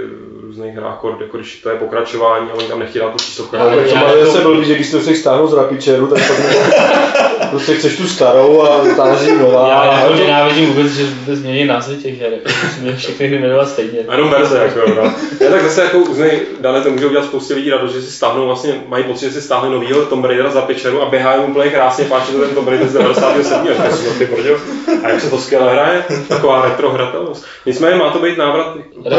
různých 0.54 0.74
hrách, 0.76 0.98
jako 1.20 1.36
když 1.36 1.56
to 1.62 1.68
je 1.70 1.76
pokračování 1.76 2.50
a 2.50 2.54
oni 2.54 2.66
tam 2.68 2.78
nechtějí 2.78 3.02
dát 3.04 3.12
tu 3.12 3.18
číslovku. 3.18 3.56
Ale 3.56 3.74
to 3.76 3.80
já 3.80 4.00
má 4.00 4.08
jako- 4.08 4.24
zase 4.26 4.40
blbý, 4.40 4.64
že 4.66 4.74
když 4.74 4.90
to 4.90 5.00
chceš 5.00 5.18
stáhnout 5.18 5.46
z 5.46 5.52
Rapičeru, 5.54 6.06
tak 6.06 6.18
pak 6.28 7.50
prostě 7.50 7.74
chceš 7.74 7.96
tu 7.96 8.08
starou 8.08 8.62
a 8.62 8.84
táží 8.96 9.32
nová. 9.32 9.68
Já 9.68 9.74
A 9.74 9.94
jako 10.00 10.08
to- 10.12 10.24
nenávidím 10.24 10.66
vůbec, 10.66 10.92
že 10.92 11.04
vůbec 11.04 11.38
změní 11.38 11.64
názvy 11.64 11.96
těch 11.96 12.20
her, 12.20 12.32
jako 12.32 12.48
musíme 12.64 12.96
všechny 12.96 13.26
hry 13.26 13.38
jmenovat 13.38 13.68
stejně. 13.68 13.98
A 14.08 14.14
jenom 14.14 14.30
verze, 14.30 14.58
jako, 14.58 14.90
no. 14.90 15.12
Já 15.40 15.50
tak 15.50 15.62
zase 15.62 15.82
jako 15.82 15.98
uznej, 15.98 16.40
dále 16.60 16.80
to 16.80 16.90
může 16.90 17.06
udělat 17.06 17.24
spoustě 17.24 17.54
lidí 17.54 17.70
radost, 17.70 17.92
že 17.92 18.02
si 18.02 18.12
stáhnou 18.12 18.46
vlastně, 18.46 18.80
mají 18.88 19.04
pocit, 19.04 19.26
že 19.26 19.32
si 19.32 19.42
stáhli 19.42 19.70
novýho 19.70 20.02
Tomb 20.06 20.24
Raidera 20.24 20.50
za 20.50 20.62
pečeru 20.62 21.02
a 21.02 21.08
běhají 21.10 21.40
mu 21.40 21.46
úplně 21.46 21.70
krásně, 21.70 22.04
páči 22.04 22.32
to 22.32 22.38
ten 22.38 22.50
Tomb 22.54 22.68
Raider 22.68 22.88
z 22.88 22.92
97. 22.92 23.68
až 23.86 23.90
to 23.90 23.96
jsou 23.96 24.18
ty 24.18 24.24
brďo. 24.26 24.56
A 25.04 25.08
jak 25.08 25.20
se 25.20 25.30
to 25.30 25.38
skvěle 25.38 25.72
hraje, 25.72 26.04
taková 26.28 26.62
retro 26.64 26.90
hratelnost. 26.90 27.44
Nicméně 27.66 27.96
má 27.96 28.10
to 28.10 28.18
být 28.18 28.38
návrat 28.38 28.76
Úplně 28.94 29.16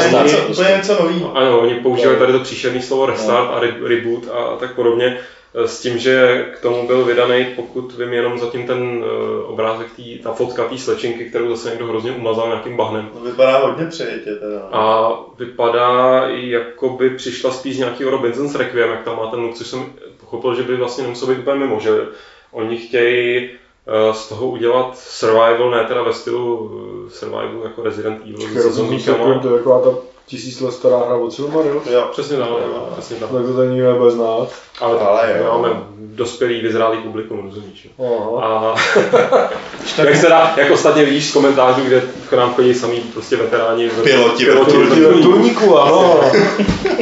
úplně 0.50 0.70
něco 0.78 0.94
nového. 1.04 1.25
Ano, 1.34 1.60
oni 1.60 1.76
používají 1.76 2.18
tady 2.20 2.32
to 2.32 2.40
příšerné 2.40 2.82
slovo 2.82 3.06
restart 3.06 3.50
a 3.54 3.60
re- 3.60 3.76
reboot 3.88 4.28
a 4.34 4.56
tak 4.58 4.76
podobně. 4.76 5.18
eh, 5.56 5.68
S 5.68 5.82
tím, 5.82 5.98
že 5.98 6.46
k 6.54 6.60
tomu 6.60 6.88
byl 6.88 7.06
vydaný, 7.06 7.46
pokud 7.56 7.94
vím, 7.98 8.14
jenom 8.14 8.40
zatím 8.40 8.68
ten 8.68 9.04
eh, 9.04 9.44
obrázek, 9.44 9.88
tý, 9.96 10.20
ta 10.20 10.32
fotka 10.32 10.64
té 10.68 10.78
slečinky, 10.78 11.26
kterou 11.26 11.50
zase 11.50 11.70
někdo 11.70 11.88
hrozně 11.88 12.12
umazal 12.12 12.48
nějakým 12.48 12.78
bahnem. 12.78 13.10
To 13.14 13.20
vypadá 13.20 13.58
hodně 13.58 13.86
přejetě 13.86 14.36
teda. 14.36 14.60
A 14.72 15.12
vypadá, 15.40 16.28
i 16.30 16.50
jako 16.50 16.90
by 16.90 17.10
přišla 17.10 17.52
spíš 17.52 17.76
z 17.76 17.80
nějakého 17.80 18.12
Robinson's 18.12 18.56
Requiem, 18.56 18.90
jak 18.90 19.04
tam 19.04 19.18
má 19.18 19.28
ten 19.28 19.40
look, 19.40 19.54
což 19.56 19.68
jsem 19.68 19.86
pochopil, 20.20 20.56
že 20.56 20.64
by 20.64 20.76
vlastně 20.76 21.04
nemusel 21.04 21.28
být 21.28 21.40
úplně 21.40 21.60
mimo, 21.60 21.80
že 21.80 21.90
oni 22.52 22.78
chtějí 22.78 23.50
z 24.12 24.30
toho 24.30 24.48
udělat 24.48 24.98
survival, 24.98 25.72
ne 25.72 25.84
teda 25.88 26.04
ve 26.04 26.14
stylu 26.14 26.72
eh, 27.08 27.10
survival 27.10 27.60
jako 27.64 27.84
Resident 27.84 28.22
Evil 28.22 28.62
se 28.62 28.72
zombíkama. 28.72 29.40
to 29.40 29.50
je 29.50 29.58
taková 29.58 29.80
ta 29.82 29.90
tisíc 30.28 30.62
let 30.62 30.72
stará 30.72 30.98
hra 30.98 31.16
od 31.16 31.34
Silmaril. 31.34 31.82
Jo. 31.92 32.08
Přesně 32.12 32.38
tak, 32.38 32.48
přesně 32.94 33.16
tak. 33.16 33.32
Tak 33.32 33.46
to 33.46 33.54
tady 33.54 33.70
nikdo 33.70 33.92
nebude 33.92 34.12
znát. 34.12 34.48
Ale, 34.82 35.00
Ale 35.00 35.36
jo. 35.38 35.52
máme 35.52 35.84
dospělý, 35.98 36.62
vyzrálý 36.62 36.98
publikum, 36.98 37.46
rozumíš? 37.46 37.90
A 38.42 38.76
jak 39.98 40.16
se 40.16 40.30
dá, 40.30 40.54
jak 40.58 40.72
ostatně 40.72 41.06
vidíš 41.06 41.30
z 41.30 41.34
komentářů, 41.34 41.82
kde 41.82 42.02
k 42.30 42.34
nám 42.34 42.54
chodí 42.54 42.74
samý 42.74 43.00
prostě 43.00 43.36
veteráni. 43.36 43.90
Piloti 43.90 44.46
piloti 44.46 44.78
vrtulníků. 44.78 45.14
Vrtulníku, 45.14 45.78
ano. 45.78 46.22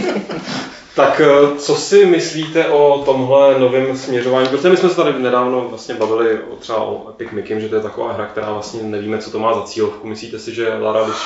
Tak 0.96 1.22
eh, 1.22 1.58
co 1.58 1.76
si 1.76 2.06
myslíte 2.06 2.68
o 2.68 3.04
tomhle 3.06 3.60
novém 3.60 3.98
směřování? 3.98 4.48
Protože 4.48 4.70
my 4.70 4.78
jsme 4.78 4.90
se 4.90 4.96
tady 4.96 5.20
nedávno 5.20 5.68
vlastně 5.70 5.96
bavili 5.96 6.40
o 6.50 6.56
třeba 6.56 6.84
o 6.84 7.10
Epic 7.10 7.32
Mickey, 7.32 7.62
že 7.62 7.70
to 7.70 7.76
je 7.76 7.82
taková 7.82 8.14
hra, 8.14 8.26
která 8.26 8.54
vlastně 8.54 8.84
nevíme, 8.84 9.18
co 9.18 9.32
to 9.32 9.40
má 9.40 9.54
za 9.54 9.62
cílovku. 9.62 10.08
Myslíte 10.08 10.40
si, 10.40 10.54
že 10.54 10.74
Lara, 10.74 11.04
když 11.04 11.18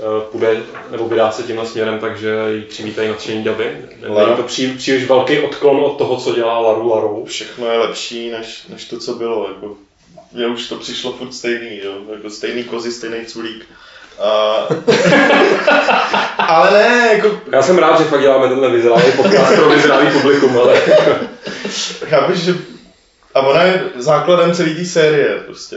eh, 0.00 0.30
půjde 0.32 0.62
nebo 0.90 1.08
vydá 1.08 1.30
se 1.30 1.42
tímhle 1.42 1.66
směrem, 1.66 1.98
takže 1.98 2.34
ji 2.54 2.62
přivítají 2.62 3.08
nadšení 3.08 3.44
davy? 3.44 3.76
Není 4.00 4.36
to 4.36 4.42
pří, 4.42 4.72
příliš 4.72 5.04
velký 5.04 5.38
odklon 5.38 5.84
od 5.84 5.98
toho, 5.98 6.16
co 6.16 6.34
dělá 6.34 6.58
Laru 6.58 6.88
Laru? 6.88 7.24
Všechno 7.24 7.66
je 7.66 7.78
lepší, 7.78 8.30
než, 8.30 8.66
než 8.68 8.84
to, 8.84 8.98
co 8.98 9.14
bylo. 9.14 9.48
Jako, 9.48 9.76
mně 10.32 10.46
už 10.46 10.68
to 10.68 10.76
přišlo 10.76 11.12
furt 11.12 11.32
stejný, 11.32 11.80
jo? 11.84 11.92
Jako 12.12 12.30
stejný 12.30 12.64
kozy, 12.64 12.92
stejný 12.92 13.26
culík. 13.26 13.66
A... 14.18 14.68
ale 16.38 16.70
ne, 16.70 17.10
jako, 17.12 17.30
Já 17.52 17.62
jsem 17.62 17.78
rád, 17.78 17.98
že 17.98 18.04
fakt 18.04 18.20
děláme 18.20 18.48
tenhle 18.48 18.70
vyzrálý 18.70 19.12
podcast 19.16 19.54
pro 19.54 19.68
vyzrálý 19.68 20.06
publikum, 20.10 20.58
ale 20.58 20.74
chápeš, 22.04 22.38
že... 22.38 22.54
A 23.34 23.40
ona 23.40 23.62
je 23.62 23.82
základem 23.96 24.54
celé 24.54 24.70
té 24.70 24.84
série, 24.84 25.36
prostě. 25.46 25.76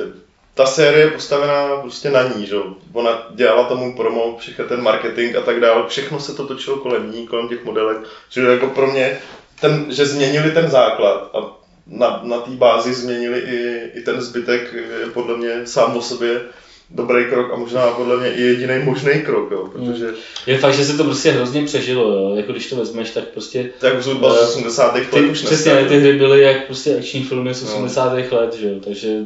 Ta 0.53 0.65
série 0.65 1.05
je 1.05 1.11
postavená 1.11 1.77
prostě 1.81 2.09
na 2.09 2.23
ní, 2.23 2.45
že? 2.45 2.55
Ona 2.93 3.27
dělala 3.35 3.63
tomu 3.63 3.95
promo, 3.95 4.37
všechno 4.39 4.65
ten 4.65 4.81
marketing 4.81 5.35
a 5.35 5.41
tak 5.41 5.59
dále, 5.59 5.83
všechno 5.87 6.19
se 6.19 6.33
to 6.33 6.47
točilo 6.47 6.77
kolem 6.77 7.11
ní, 7.11 7.27
kolem 7.27 7.47
těch 7.47 7.65
modelek, 7.65 7.97
že 8.29 8.41
jako 8.41 8.67
pro 8.67 8.87
mě, 8.87 9.17
ten, 9.61 9.85
že 9.89 10.05
změnili 10.05 10.51
ten 10.51 10.69
základ 10.69 11.29
a 11.33 11.65
na, 11.87 12.19
na 12.23 12.37
té 12.37 12.51
bázi 12.51 12.93
změnili 12.93 13.39
i, 13.39 13.91
i 13.93 14.01
ten 14.01 14.21
zbytek, 14.21 14.73
je 14.73 15.07
podle 15.13 15.37
mě 15.37 15.67
sám 15.67 15.97
o 15.97 16.01
sobě 16.01 16.41
dobrý 16.89 17.25
krok 17.29 17.53
a 17.53 17.55
možná 17.55 17.87
podle 17.87 18.17
mě 18.17 18.33
i 18.33 18.41
jediný 18.41 18.73
možný 18.83 19.21
krok, 19.21 19.51
jo, 19.51 19.69
protože 19.73 20.05
Je 20.47 20.57
fakt, 20.57 20.73
že 20.73 20.85
se 20.85 20.97
to 20.97 21.03
prostě 21.03 21.31
hrozně 21.31 21.65
přežilo, 21.65 22.11
jo. 22.11 22.35
Jako 22.35 22.51
když 22.51 22.69
to 22.69 22.75
vezmeš, 22.75 23.11
tak 23.11 23.23
prostě 23.27 23.69
tak 23.79 24.03
zhruba 24.03 24.33
z 24.33 24.55
80. 24.55 24.93
let 24.95 25.07
ty, 25.13 25.21
už 25.21 25.41
přesně, 25.41 25.73
nestaví. 25.73 25.89
ty 25.89 25.99
hry 25.99 26.13
byly 26.17 26.41
jak 26.41 26.65
prostě 26.65 26.97
akční 26.97 27.23
filmy 27.23 27.53
z 27.53 27.63
No. 27.63 27.69
80. 27.69 28.31
let, 28.31 28.55
že 28.55 28.67
jo. 28.67 28.75
Takže 28.83 29.19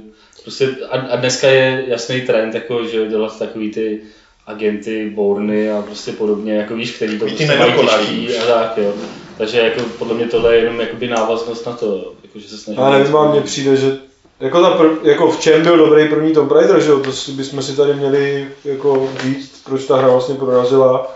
prostě 0.44 0.70
a, 0.89 0.98
a, 0.98 1.16
dneska 1.16 1.48
je 1.48 1.84
jasný 1.88 2.22
trend, 2.22 2.56
jako, 2.56 2.86
že 2.86 3.08
dělat 3.08 3.39
takový 3.39 3.72
ty 3.72 4.01
agenty, 4.48 5.10
Bourny 5.16 5.72
a 5.72 5.82
prostě 5.82 6.12
podobně, 6.12 6.54
jako 6.54 6.75
víš, 6.75 6.92
který 6.92 7.20
to 7.20 7.25
prostě 7.25 7.56
mají 7.58 7.74
těžký 7.74 8.38
a 8.38 8.46
tak, 8.46 8.78
jo. 8.78 8.94
Takže 9.38 9.60
jako 9.60 9.82
podle 9.98 10.16
mě 10.16 10.25
tohle 10.25 10.56
je 10.56 10.62
jenom 10.62 10.80
jakoby 10.80 11.08
návaznost 11.08 11.66
na 11.66 11.74
to, 11.74 11.86
jo. 11.86 12.13
jako, 12.24 12.39
že 12.39 12.48
se 12.50 12.58
snaží. 12.58 12.80
Já 12.80 12.89
nevím, 12.89 13.12
vám 13.13 13.32
mně 13.32 13.42
přijde, 13.42 13.75
že 13.75 13.98
jako, 14.39 14.62
ta 14.62 14.69
prv, 14.69 14.91
jako 15.03 15.31
v 15.31 15.39
čem 15.39 15.63
byl 15.63 15.77
dobrý 15.77 16.08
první 16.10 16.34
Tomb 16.34 16.51
Raider, 16.51 16.79
že 16.81 16.89
jo, 16.89 17.00
to 17.00 17.12
si, 17.12 17.31
bychom 17.31 17.62
si 17.62 17.75
tady 17.75 17.93
měli 17.93 18.48
jako 18.65 19.08
říct, 19.24 19.62
proč 19.65 19.86
ta 19.86 19.98
hra 19.98 20.08
vlastně 20.08 20.36
prorazila, 20.36 21.12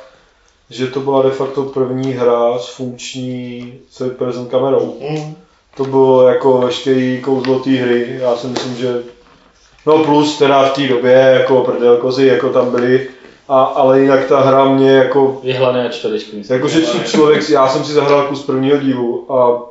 že 0.70 0.88
to 0.88 1.00
byla 1.00 1.22
de 1.22 1.30
facto 1.32 1.63
první 1.63 2.12
hra 2.13 2.60
s 2.60 2.68
funkční 2.68 3.74
third 3.98 4.18
person 4.18 4.46
kamerou. 4.48 4.98
Mm. 5.10 5.36
To 5.77 5.84
bylo 5.84 6.27
jako 6.27 6.58
veškerý 6.58 7.22
kouzlo 7.22 7.60
té 7.60 7.70
hry, 7.70 8.18
já 8.22 8.36
si 8.36 8.48
myslím, 8.48 8.75
že 8.75 9.03
no 9.86 10.03
plus 10.03 10.38
teda 10.38 10.63
v 10.63 10.74
té 10.74 10.88
době 10.88 11.12
jako 11.39 11.62
prdel 11.62 11.98
kozy, 11.98 12.27
jako 12.27 12.50
tam 12.50 12.72
byly, 12.72 13.08
a, 13.50 13.63
ale 13.63 14.00
jinak 14.01 14.25
ta 14.27 14.39
hra 14.39 14.65
mě 14.65 14.92
jako 14.92 15.39
Vyhlané 15.44 15.89
čtverečky. 15.89 16.44
Jakože 16.50 16.82
č- 16.82 17.12
člověk, 17.12 17.44
si- 17.44 17.53
já 17.53 17.68
jsem 17.68 17.84
si 17.84 17.94
zahrál 17.94 18.27
kus 18.27 18.44
prvního 18.44 18.77
dílu 18.77 19.25
a 19.34 19.62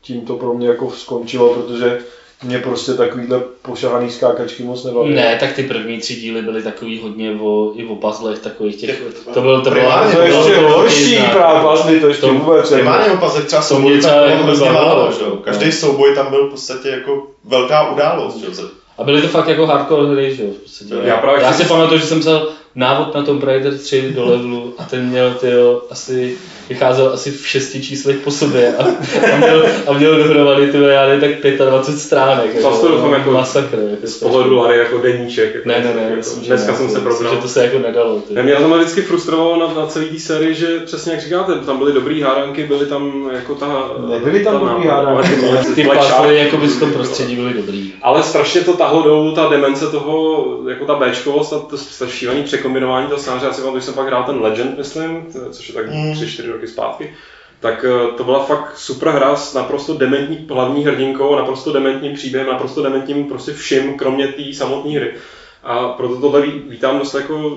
tím 0.00 0.20
to 0.20 0.34
pro 0.34 0.54
mě 0.54 0.68
jako 0.68 0.90
skončilo, 0.90 1.54
protože 1.54 1.98
mě 2.46 2.58
prostě 2.58 2.92
takovýhle 2.94 3.40
pošahaný 3.62 4.10
skákačky 4.10 4.62
moc 4.62 4.84
nebavily. 4.84 5.14
Ne, 5.14 5.36
tak 5.40 5.52
ty 5.52 5.62
první 5.62 5.98
tři 5.98 6.14
díly 6.14 6.42
byly 6.42 6.62
takový 6.62 7.00
hodně 7.00 7.30
o, 7.40 7.72
i 7.74 7.84
o 7.86 7.94
puzzlech, 7.96 8.38
takových 8.38 8.76
těch, 8.76 9.02
to 9.34 9.40
byl, 9.40 9.60
to 9.60 9.70
bylo, 9.70 9.82
primárně 9.82 10.14
To 10.14 10.20
je 10.22 10.28
bylo 10.28 10.44
ještě 10.48 10.60
to 10.60 10.68
horší 10.68 11.18
právě 11.32 11.62
vlastně, 11.62 12.00
to 12.00 12.08
ještě 12.08 12.20
To- 12.26 12.34
vůbec. 12.34 12.72
Primárně 12.72 13.12
opazek 13.12 13.44
třeba 13.44 13.62
To 13.62 13.68
souboj 13.68 13.92
mě 13.92 14.00
třeba 14.00 14.26
bylo 14.26 14.42
hrozně 14.42 14.70
málo. 14.70 15.12
Každý 15.44 15.72
souboj 15.72 16.14
tam 16.14 16.30
byl 16.30 16.46
v 16.46 16.50
podstatě 16.50 16.88
jako 16.88 17.26
velká 17.44 17.90
událost, 17.90 18.36
že 18.36 18.46
jo. 18.46 18.68
A 18.98 19.04
byly 19.04 19.22
to 19.22 19.28
fakt 19.28 19.48
jako 19.48 19.66
hardcore 19.66 20.08
hry, 20.14 20.34
že 20.34 20.42
jo, 20.44 20.48
v 20.50 20.62
podstatě. 20.62 20.94
Já 21.04 21.16
právě 21.16 21.42
Já 21.42 21.52
chci- 21.52 21.62
si 21.62 21.68
pamatuju, 21.68 22.00
že 22.00 22.06
jsem 22.06 22.20
psal 22.20 22.48
návod 22.76 23.14
na 23.14 23.22
Tomb 23.22 23.42
Raider 23.42 23.78
3 23.78 24.12
do 24.14 24.24
levelu 24.24 24.74
a 24.78 24.84
ten 24.84 25.06
měl, 25.06 25.30
tyjo, 25.30 25.82
asi, 25.90 26.36
vycházel 26.68 27.10
asi 27.12 27.30
v 27.30 27.46
šesti 27.48 27.82
číslech 27.82 28.16
po 28.16 28.30
sobě 28.30 28.76
a, 28.76 28.84
a 29.32 29.36
měl, 29.36 29.66
a 29.86 29.92
měl 29.92 30.16
dohromady, 30.16 30.72
tyjo, 30.72 30.84
já 30.84 31.20
tak 31.20 31.30
25 31.70 32.00
stránek. 32.00 32.60
Zas 32.60 32.80
to 32.80 32.88
doufám 32.88 33.12
jako 33.12 33.30
masakr. 33.30 33.78
Jako 33.90 34.06
z 34.06 34.18
pohledu 34.18 34.56
Lary 34.56 34.78
jako 34.78 34.98
deníček. 34.98 35.54
Jako, 35.54 35.68
Ne, 35.68 35.80
ne, 35.80 35.94
ne, 35.94 36.02
jako, 36.02 36.16
myslím, 36.16 36.42
že 36.42 36.48
dneska 36.48 36.72
ne, 36.72 36.78
jsem 36.78 36.88
se 36.88 37.00
probral. 37.00 37.34
že 37.34 37.40
to 37.40 37.48
se 37.48 37.64
jako 37.64 37.78
nedalo. 37.78 38.20
Ty. 38.20 38.34
Ne, 38.34 38.42
mě 38.42 38.54
to 38.54 38.68
vždycky 38.78 39.02
frustrovalo 39.02 39.56
na, 39.56 39.80
na 39.80 39.86
celé 39.86 40.04
té 40.04 40.18
sérii, 40.18 40.54
že 40.54 40.80
přesně 40.80 41.12
jak 41.12 41.20
říkáte, 41.20 41.54
tam 41.54 41.78
byly 41.78 41.92
dobrý 41.92 42.22
hádanky, 42.22 42.64
byly 42.64 42.86
tam 42.86 43.30
jako 43.32 43.54
ta... 43.54 43.90
Nebyly 44.10 44.44
tam 44.44 44.60
ta 44.60 44.66
dobrý 44.66 44.88
hádanky, 44.88 45.34
ale 45.48 45.64
Ty 45.74 45.84
puzzle 45.84 46.34
jako 46.34 46.56
by 46.56 46.66
v 46.66 46.80
tom 46.80 46.92
prostředí 46.92 47.36
byly 47.36 47.54
dobrý. 47.54 47.92
Ale 48.02 48.22
strašně 48.22 48.60
to 48.60 48.72
tahlo 48.72 49.02
dolů 49.02 49.34
ta 49.34 49.48
demence 49.48 49.86
toho, 49.86 50.44
jako 50.68 50.84
ta 50.84 50.94
Bčkovost 50.94 51.52
a 51.52 51.58
to, 51.58 51.76
to 51.98 52.06
šílený 52.06 52.42
překombinování 52.66 53.06
toho 53.08 53.18
scénáře. 53.20 53.46
Já 53.46 53.52
si 53.52 53.60
pamatuju, 53.60 53.82
jsem 53.82 53.94
pak 53.94 54.06
hrál 54.06 54.24
ten 54.24 54.40
Legend, 54.40 54.78
myslím, 54.78 55.26
což 55.50 55.68
je 55.68 55.74
tak 55.74 55.90
Mm. 55.90 56.12
3-4 56.12 56.52
roky 56.52 56.66
zpátky. 56.68 57.14
Tak 57.60 57.84
eh, 57.84 58.16
to 58.16 58.24
byla 58.24 58.44
fakt 58.44 58.76
super 58.78 59.08
hra 59.08 59.36
s 59.36 59.54
naprosto 59.54 59.94
dementní 59.94 60.46
hlavní 60.50 60.84
hrdinkou, 60.84 61.36
naprosto 61.36 61.72
dementním 61.72 62.14
příběhem, 62.14 62.48
naprosto 62.48 62.82
dementním 62.82 63.24
prostě 63.24 63.52
vším, 63.52 63.96
kromě 63.98 64.28
té 64.28 64.42
samotné 64.54 64.92
hry. 64.92 65.14
A 65.62 65.88
proto 65.88 66.16
tohle 66.20 66.40
ví- 66.40 66.62
vítám 66.68 66.98
dost 66.98 67.14
jako 67.14 67.56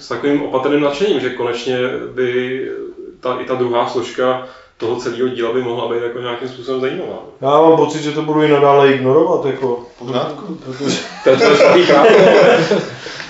s 0.00 0.08
takovým 0.08 0.42
opatrným 0.42 0.80
nadšením, 0.80 1.20
že 1.20 1.30
konečně 1.30 1.76
by 2.14 2.70
ta, 3.20 3.38
i 3.40 3.44
ta 3.44 3.54
druhá 3.54 3.88
složka 3.88 4.46
toho 4.76 4.96
celého 4.96 5.28
díla 5.28 5.52
by 5.52 5.62
mohla 5.62 5.88
být 5.94 6.02
jako 6.02 6.18
nějakým 6.18 6.48
způsobem 6.48 6.80
zajímavá. 6.80 7.18
Já 7.40 7.48
mám 7.48 7.76
pocit, 7.76 8.02
že 8.02 8.12
to 8.12 8.22
budu 8.22 8.42
i 8.42 8.48
nadále 8.48 8.92
ignorovat, 8.92 9.46
jako. 9.46 9.86
Pořádku. 9.98 10.54
Protože, 10.64 10.98
To 11.24 11.30
je 11.30 11.36
to 11.36 11.54
špatný. 11.54 11.84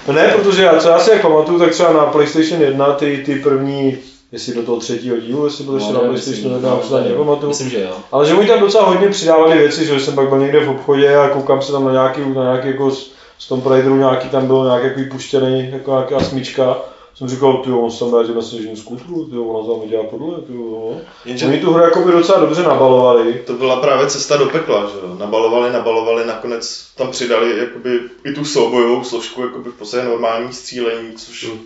no 0.09 0.15
ne, 0.15 0.29
protože 0.29 0.63
já, 0.63 0.81
co 0.81 0.89
já 0.89 0.99
si 0.99 1.11
jak 1.11 1.23
pamatuju, 1.23 1.59
tak 1.59 1.71
třeba 1.71 1.93
na 1.93 2.07
PlayStation 2.07 2.63
1 2.63 2.93
ty, 2.93 3.23
ty 3.27 3.35
první, 3.35 3.99
jestli 4.33 4.55
do 4.55 4.63
toho 4.63 4.81
třetího 4.81 5.17
dílu, 5.17 5.45
jestli 5.45 5.65
byl 5.65 5.75
ještě 5.75 5.93
na 5.93 6.03
ne, 6.03 6.09
PlayStation 6.09 6.53
1, 6.53 6.69
no, 6.69 6.69
já 6.69 6.75
už 6.83 6.89
to 6.89 7.01
nepamatuju. 7.01 7.49
Myslím, 7.49 7.71
že 7.71 7.81
jo. 7.81 7.93
Ale 8.13 8.27
že 8.27 8.35
oni 8.35 8.49
tam 8.49 8.61
docela 8.61 8.85
hodně 8.85 9.09
přidávali 9.09 9.59
věci, 9.59 9.87
že 9.87 10.01
jsem 10.01 10.15
pak 10.15 10.29
byl 10.29 10.39
někde 10.39 10.61
v 10.61 10.71
obchodě 10.71 11.17
a 11.17 11.29
koukám 11.29 11.63
se 11.63 11.73
tam 11.73 11.85
na 11.85 11.93
nějaký, 11.93 12.21
na 12.35 12.43
nějaký 12.43 12.69
jako 12.69 12.91
z, 12.91 13.13
z 13.39 13.49
Tomb 13.49 13.67
Raideru 13.67 13.97
nějaký 13.97 14.29
tam 14.29 14.47
byl 14.47 14.65
nějaký 14.65 15.01
jako 15.01 15.11
puštěný, 15.11 15.71
jako 15.73 15.91
nějaká 15.91 16.21
smyčka. 16.21 16.77
Jsem 17.19 17.29
říkal, 17.29 17.57
ty 17.57 17.71
on 17.71 17.91
se 17.91 17.99
tam 17.99 18.11
dá 18.13 18.35
na 18.35 18.43
sněžním 18.43 18.77
skutru, 18.77 19.25
ty 19.25 19.37
ona 19.37 19.67
tam 19.81 19.89
dělá 19.89 20.05
podle, 20.05 20.41
ty 20.41 20.53
jo. 20.55 20.97
Jenže 21.25 21.47
Oni 21.47 21.61
tu 21.61 21.73
hru 21.73 21.83
jako 21.83 22.01
by 22.01 22.13
docela 22.13 22.41
dobře 22.41 22.63
nabalovali. 22.63 23.43
to 23.47 23.53
byla 23.53 23.77
právě 23.77 24.07
cesta 24.07 24.37
do 24.37 24.47
pekla, 24.47 24.87
že 24.87 24.97
jo. 25.03 25.15
Nabalovali, 25.19 25.73
nabalovali, 25.73 26.27
nakonec 26.27 26.87
tam 26.97 27.11
přidali 27.11 27.59
jakoby 27.59 28.01
i 28.25 28.33
tu 28.33 28.45
soubojovou 28.45 29.05
složku, 29.05 29.43
jakoby 29.43 29.71
v 29.71 29.75
podstatě 29.75 30.05
normální 30.05 30.53
střílení, 30.53 31.13
což 31.17 31.47
Mm. 31.49 31.59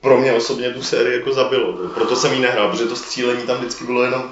pro 0.00 0.20
mě 0.20 0.32
osobně 0.32 0.70
tu 0.70 0.82
sérii 0.82 1.18
jako 1.18 1.32
zabilo. 1.32 1.72
že 1.76 1.82
jo. 1.82 1.88
Proto 1.94 2.16
jsem 2.16 2.32
ji 2.32 2.40
nehrál, 2.40 2.70
protože 2.70 2.84
to 2.86 2.96
střílení 2.96 3.42
tam 3.42 3.56
vždycky 3.58 3.84
bylo 3.84 4.02
jenom 4.02 4.22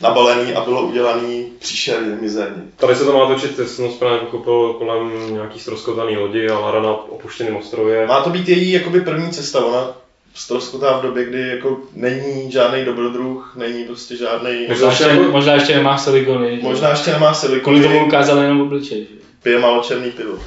nabalený 0.00 0.54
a 0.54 0.60
bylo 0.64 0.82
udělaný 0.82 1.52
příšerně, 1.58 2.16
mizerně. 2.20 2.62
Tady 2.76 2.96
se 2.96 3.04
to 3.04 3.18
má 3.18 3.26
točit, 3.34 3.56
jsem 3.68 3.86
to 3.88 3.92
správně 3.94 4.18
pochopil, 4.18 4.72
kolem 4.72 5.32
nějaký 5.34 5.60
stroskotaný 5.60 6.16
lodi 6.16 6.48
a 6.48 6.58
Lara 6.58 6.82
na 6.82 6.90
opuštěném 6.92 7.56
ostrově. 7.56 8.06
Má 8.06 8.20
to 8.22 8.30
být 8.30 8.48
její 8.48 8.72
jakoby 8.72 9.00
první 9.00 9.30
cesta, 9.30 9.64
ona 9.64 9.94
ztroskotá 10.34 10.98
v 10.98 11.02
době, 11.02 11.24
kdy 11.24 11.48
jako 11.48 11.80
není 11.92 12.50
žádný 12.52 12.84
dobrodruh, 12.84 13.52
není 13.56 13.84
prostě 13.84 14.16
žádný. 14.16 14.66
Možná 14.68 14.86
Možná 14.86 14.88
ještě, 14.88 15.04
jako- 15.04 15.32
možná 15.32 15.54
ještě 15.54 15.74
nemá 15.74 15.98
silikony. 15.98 16.58
Možná 16.62 16.90
ještě 16.90 17.10
nemá 17.10 17.34
silikony, 17.34 17.80
Kvůli 17.80 17.94
tomu 17.94 18.06
ukázali 18.06 18.42
jenom 18.42 18.60
obličej. 18.60 19.06
pije 19.42 19.58
málo 19.58 19.82
černý 19.82 20.10
pivo. 20.10 20.38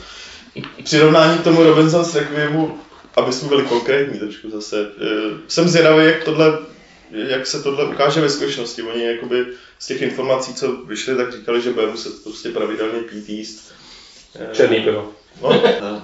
Přirovnání 0.84 1.38
k 1.38 1.44
tomu 1.44 1.64
Robinson's 1.64 2.16
Requiemu 2.16 2.78
aby 3.16 3.34
jsme 3.34 3.48
byli 3.48 3.64
konkrétní 3.64 4.20
trošku 4.20 4.50
zase. 4.50 4.92
Eh, 5.02 5.38
Jsem 5.48 5.68
zvědavý, 5.68 6.06
jak 6.06 6.24
tohle 6.24 6.58
jak 7.12 7.48
se 7.48 7.64
tohle 7.64 7.86
ukáže 7.86 8.22
ve 8.22 8.30
skutečnosti. 8.30 8.82
Oni 8.82 9.04
jakoby 9.06 9.46
z 9.80 9.88
těch 9.88 10.02
informací, 10.02 10.54
co 10.54 10.72
vyšly, 10.72 11.16
tak 11.16 11.32
říkali, 11.32 11.62
že 11.62 11.70
bude 11.70 11.88
muset 11.88 12.24
prostě 12.24 12.50
pravidelně 12.50 13.00
pít 13.00 13.30
jíst. 13.30 13.74
Eh, 14.36 14.56
Černý 14.56 14.80
pivo. 14.80 15.12
No, 15.42 15.50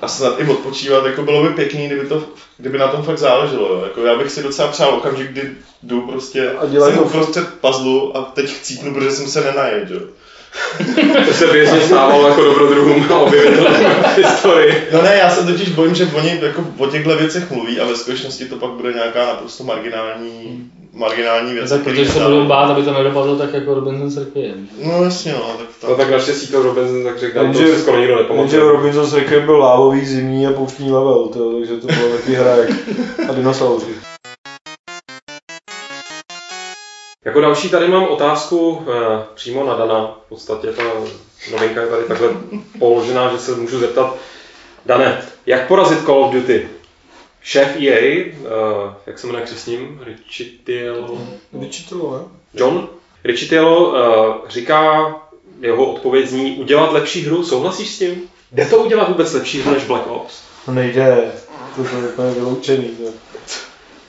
a 0.02 0.08
snad 0.08 0.40
i 0.40 0.48
odpočívat, 0.48 1.06
jako 1.06 1.24
bylo 1.24 1.44
by 1.44 1.50
pěkný, 1.50 1.88
kdyby, 1.88 2.08
to, 2.08 2.24
kdyby 2.58 2.78
na 2.78 2.88
tom 2.88 3.04
fakt 3.04 3.18
záleželo. 3.18 3.68
Jo. 3.68 3.82
Jako 3.84 4.06
já 4.06 4.16
bych 4.16 4.32
si 4.32 4.44
docela 4.44 4.68
přál 4.68 4.96
okamžik, 4.96 5.32
kdy 5.32 5.52
jdu 5.84 6.02
prostě, 6.02 6.52
A 6.52 6.66
dělají 6.66 6.94
jsem 6.94 7.04
to 7.04 7.10
uprostřed 7.10 7.48
puzzlu 7.62 8.18
a 8.18 8.22
teď 8.22 8.50
chcípnu, 8.50 8.94
protože 8.94 9.12
jsem 9.12 9.28
se 9.28 9.42
nenajet, 9.42 9.92
jo. 9.92 10.00
To 11.28 11.34
se 11.34 11.48
běžně 11.48 11.82
stávalo 11.82 12.28
jako 12.28 12.44
dobrodruhům 12.44 13.12
a 13.12 13.20
objevitelům 13.20 13.74
historii. 14.16 14.88
No 14.94 15.02
ne, 15.02 15.16
já 15.16 15.30
se 15.30 15.46
totiž 15.46 15.70
bojím, 15.70 15.96
že 15.96 16.06
oni 16.06 16.40
jako 16.42 16.66
o 16.78 16.88
těchto 16.88 17.18
věcech 17.18 17.52
mluví 17.52 17.80
a 17.80 17.86
ve 17.86 17.96
skutečnosti 17.96 18.46
to 18.46 18.56
pak 18.56 18.70
bude 18.70 18.94
nějaká 18.94 19.26
naprosto 19.26 19.64
marginální, 19.64 20.72
marginální 20.94 21.54
věc. 21.54 21.70
Tak 21.70 21.82
protože 21.84 22.06
se 22.06 22.20
budou 22.20 22.46
bát, 22.46 22.72
aby 22.72 22.84
to 22.84 22.94
nedopadlo 22.94 23.36
tak 23.38 23.54
jako 23.54 23.74
Robinson 23.74 24.24
Requiem. 24.24 24.68
No 24.86 25.04
jasně, 25.04 25.34
no, 25.34 25.56
tak 25.58 25.68
to. 25.82 25.88
No 25.90 25.96
tak 25.96 26.10
naštěstí 26.12 26.48
to 26.48 26.64
Robinson 26.64 27.04
tak 27.04 27.20
řekl, 27.20 27.40
to 27.40 27.44
Jenže- 27.44 27.80
skoro 27.80 27.98
nikdo 27.98 28.14
Jenže 28.14 28.24
nepamatuje. 28.34 28.62
Robinson 28.62 29.06
s 29.06 29.14
Requiem 29.14 29.46
byl 29.46 29.58
lávový, 29.58 30.06
zimní 30.06 30.48
a 30.48 30.52
pouštní 30.54 30.92
level, 30.92 31.28
to, 31.28 31.52
takže 31.54 31.78
to 31.78 31.88
bylo 31.88 32.10
takový 32.18 32.36
hra 32.36 32.56
jak 32.56 32.70
a 33.30 33.34
dinosauři. 33.34 33.86
Jako 37.26 37.42
další 37.42 37.70
tady 37.70 37.88
mám 37.88 38.04
otázku 38.08 38.82
eh, 38.88 39.24
přímo 39.36 39.64
na 39.66 39.76
Dana. 39.76 40.18
V 40.26 40.30
podstatě 40.30 40.68
ta 40.68 40.84
novinka 41.52 41.82
je 41.82 41.88
tady 41.88 42.04
takhle 42.04 42.30
položená, 42.80 43.32
že 43.32 43.38
se 43.38 43.56
můžu 43.56 43.80
zeptat. 43.80 44.16
Dane, 44.86 45.22
jak 45.46 45.68
porazit 45.68 46.06
Call 46.06 46.24
of 46.24 46.34
Duty? 46.34 46.68
Šéf 47.44 47.76
EA, 47.82 48.00
eh, 48.00 48.34
jak 49.06 49.20
se 49.20 49.28
jmenuje 49.28 49.46
křesním? 49.46 50.02
Richitiello? 50.04 51.18
Vyčítalo, 51.54 52.18
ne? 52.18 52.24
John? 52.54 52.88
Richitiello 53.24 53.96
eh, 53.98 54.52
říká, 54.52 55.16
jeho 55.60 55.94
odpověď 55.94 56.28
zní, 56.28 56.58
udělat 56.58 56.92
lepší 56.94 57.22
hru, 57.22 57.44
souhlasíš 57.44 57.90
s 57.90 58.00
tím? 58.00 58.30
Jde 58.52 58.66
to 58.66 58.78
udělat 58.78 59.10
vůbec 59.10 59.34
lepší 59.34 59.62
hru 59.62 59.74
než 59.74 59.86
Black 59.86 60.08
Ops? 60.08 60.42
No 60.68 60.74
nejde, 60.74 61.32
to 61.76 61.82
je 61.82 62.08
úplně 62.08 62.32
vyloučený. 62.32 62.92
Ne, 63.00 63.12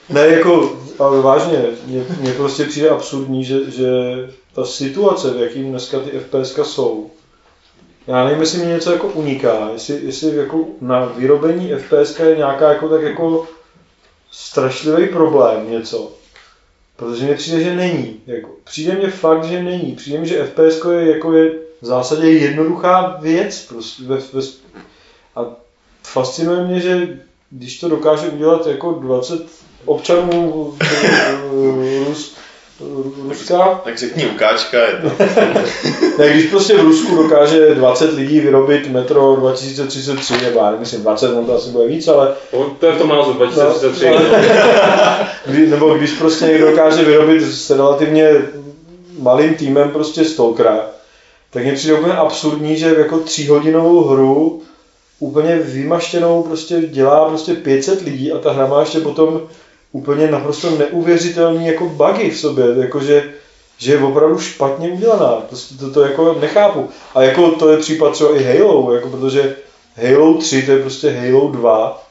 ne 0.08 0.36
jako, 0.36 0.78
ale 0.98 1.20
vážně, 1.20 1.64
mně, 1.86 2.04
mně 2.20 2.32
prostě 2.32 2.64
přijde 2.64 2.88
absurdní, 2.88 3.44
že, 3.44 3.70
že 3.70 3.88
ta 4.54 4.64
situace, 4.64 5.30
v 5.30 5.40
jakým 5.40 5.70
dneska 5.70 5.98
ty 6.00 6.10
FPSka 6.10 6.64
jsou, 6.64 7.10
já 8.06 8.24
nevím, 8.24 8.40
jestli 8.40 8.58
mi 8.58 8.66
něco 8.66 8.92
jako 8.92 9.06
uniká, 9.06 9.68
jestli, 9.72 10.00
jestli 10.02 10.36
jako 10.36 10.64
na 10.80 11.04
vyrobení 11.04 11.72
FPSka 11.72 12.24
je 12.24 12.36
nějaká 12.36 12.68
jako 12.68 12.88
tak 12.88 13.02
jako 13.02 13.46
strašlivý 14.30 15.08
problém 15.08 15.70
něco. 15.70 16.12
Protože 16.96 17.24
mně 17.24 17.34
přijde, 17.34 17.60
že 17.60 17.76
není. 17.76 18.20
Jako, 18.26 18.48
přijde 18.64 18.94
mně 18.94 19.10
fakt, 19.10 19.44
že 19.44 19.62
není. 19.62 19.92
Přijde 19.92 20.18
mi, 20.18 20.26
že 20.26 20.44
FPS 20.44 20.84
je, 20.90 21.10
jako 21.10 21.32
je 21.32 21.50
v 21.80 21.86
zásadě 21.86 22.28
jednoduchá 22.28 23.18
věc. 23.20 23.66
Prostě 23.68 24.02
ve, 24.02 24.16
ve, 24.16 24.42
a 25.36 25.46
fascinuje 26.02 26.64
mě, 26.64 26.80
že 26.80 27.18
když 27.50 27.80
to 27.80 27.88
dokáže 27.88 28.28
udělat 28.28 28.66
jako 28.66 28.92
20 28.92 29.46
občanů 29.84 30.74
Ruska, 33.28 33.80
Tak 33.84 33.98
řekni 33.98 34.26
ukáčka, 34.26 34.78
je 34.78 34.92
to. 34.92 35.24
ne, 36.18 36.30
když 36.32 36.46
prostě 36.46 36.76
v 36.76 36.80
Rusku 36.80 37.16
dokáže 37.16 37.74
20 37.74 38.12
lidí 38.14 38.40
vyrobit 38.40 38.90
metro 38.90 39.36
2033, 39.36 40.34
nebo 40.44 40.58
já 40.58 40.70
nemyslím 40.70 41.02
20, 41.02 41.34
on 41.34 41.46
to 41.46 41.54
asi 41.54 41.68
bude 41.70 41.86
víc, 41.86 42.08
ale 42.08 42.34
No, 42.52 42.76
to 42.80 42.86
je 42.86 42.92
v 42.92 42.98
tom 42.98 43.08
názvu 43.08 43.32
2033. 43.32 44.10
No, 44.10 44.16
Kdy, 45.46 45.66
nebo 45.66 45.94
když 45.94 46.12
prostě 46.12 46.44
někdo 46.44 46.70
dokáže 46.70 47.04
vyrobit 47.04 47.42
s 47.42 47.70
relativně 47.70 48.30
malým 49.18 49.54
týmem 49.54 49.90
prostě 49.90 50.24
Stalkera, 50.24 50.86
tak 51.50 51.62
mně 51.62 51.72
přijde 51.72 51.94
úplně 51.94 52.12
absurdní, 52.12 52.76
že 52.76 52.94
jako 52.98 53.18
tříhodinovou 53.18 54.04
hru 54.04 54.62
úplně 55.18 55.56
vymaštěnou 55.56 56.42
prostě 56.42 56.80
dělá 56.80 57.28
prostě 57.28 57.54
500 57.54 58.00
lidí 58.00 58.32
a 58.32 58.38
ta 58.38 58.52
hra 58.52 58.66
má 58.66 58.80
ještě 58.80 59.00
potom 59.00 59.40
úplně 59.94 60.30
naprosto 60.30 60.70
neuvěřitelný 60.70 61.66
jako 61.66 61.86
bugy 61.86 62.30
v 62.30 62.38
sobě, 62.38 62.64
jakože 62.78 63.32
že 63.78 63.92
je 63.92 63.98
opravdu 63.98 64.38
špatně 64.38 64.88
udělaná. 64.88 65.32
Prostě 65.48 65.74
to, 65.74 65.90
to 65.90 66.02
jako 66.02 66.36
nechápu. 66.40 66.88
A 67.14 67.22
jako 67.22 67.50
to 67.50 67.68
je 67.68 67.78
případ 67.78 68.12
třeba 68.12 68.36
i 68.36 68.44
Halo, 68.44 68.92
jako 68.92 69.08
protože 69.08 69.56
Halo 69.96 70.34
3 70.34 70.62
to 70.62 70.70
je 70.70 70.78
prostě 70.78 71.10
Halo 71.10 71.48
2, 71.48 72.06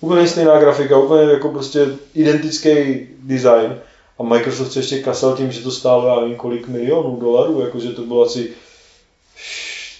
úplně 0.00 0.28
stejná 0.28 0.58
grafika, 0.58 0.98
úplně 0.98 1.22
jako 1.22 1.48
prostě 1.48 1.86
identický 2.14 3.08
design. 3.18 3.78
A 4.18 4.22
Microsoft 4.22 4.72
se 4.72 4.78
ještě 4.78 5.02
kasal 5.02 5.36
tím, 5.36 5.52
že 5.52 5.62
to 5.62 5.70
stálo, 5.70 6.08
já 6.08 6.20
nevím 6.20 6.36
kolik 6.36 6.68
milionů 6.68 7.16
dolarů, 7.20 7.60
jakože 7.60 7.92
to 7.92 8.02
bylo 8.02 8.22
asi 8.22 8.50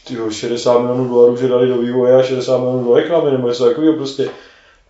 tyjo, 0.07 0.31
60 0.31 0.79
milionů 0.79 1.09
dolarů, 1.09 1.37
že 1.37 1.49
dali 1.49 1.69
do 1.69 1.79
vývoje 1.79 2.15
a 2.15 2.23
60 2.23 2.59
milionů 2.59 2.85
do 2.85 2.95
reklamy, 2.95 3.31
nebo 3.31 3.49
něco 3.49 3.65
takového 3.65 3.95
prostě. 3.95 4.31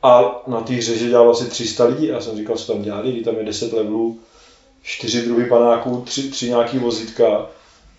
A 0.03 0.43
na 0.47 0.61
té 0.61 0.73
hře, 0.73 0.97
že 0.97 1.09
dělalo 1.09 1.31
asi 1.31 1.45
300 1.45 1.85
lidí, 1.85 2.11
a 2.11 2.15
já 2.15 2.21
jsem 2.21 2.37
říkal, 2.37 2.57
co 2.57 2.73
tam 2.73 2.83
dělali, 2.83 3.13
kdy 3.13 3.25
tam 3.25 3.37
je 3.39 3.45
10 3.45 3.73
levelů, 3.73 4.19
4 4.83 5.23
druhy 5.23 5.45
panáků, 5.45 6.03
3, 6.07 6.31
3 6.31 6.49
nějaký 6.49 6.79
vozítka 6.79 7.47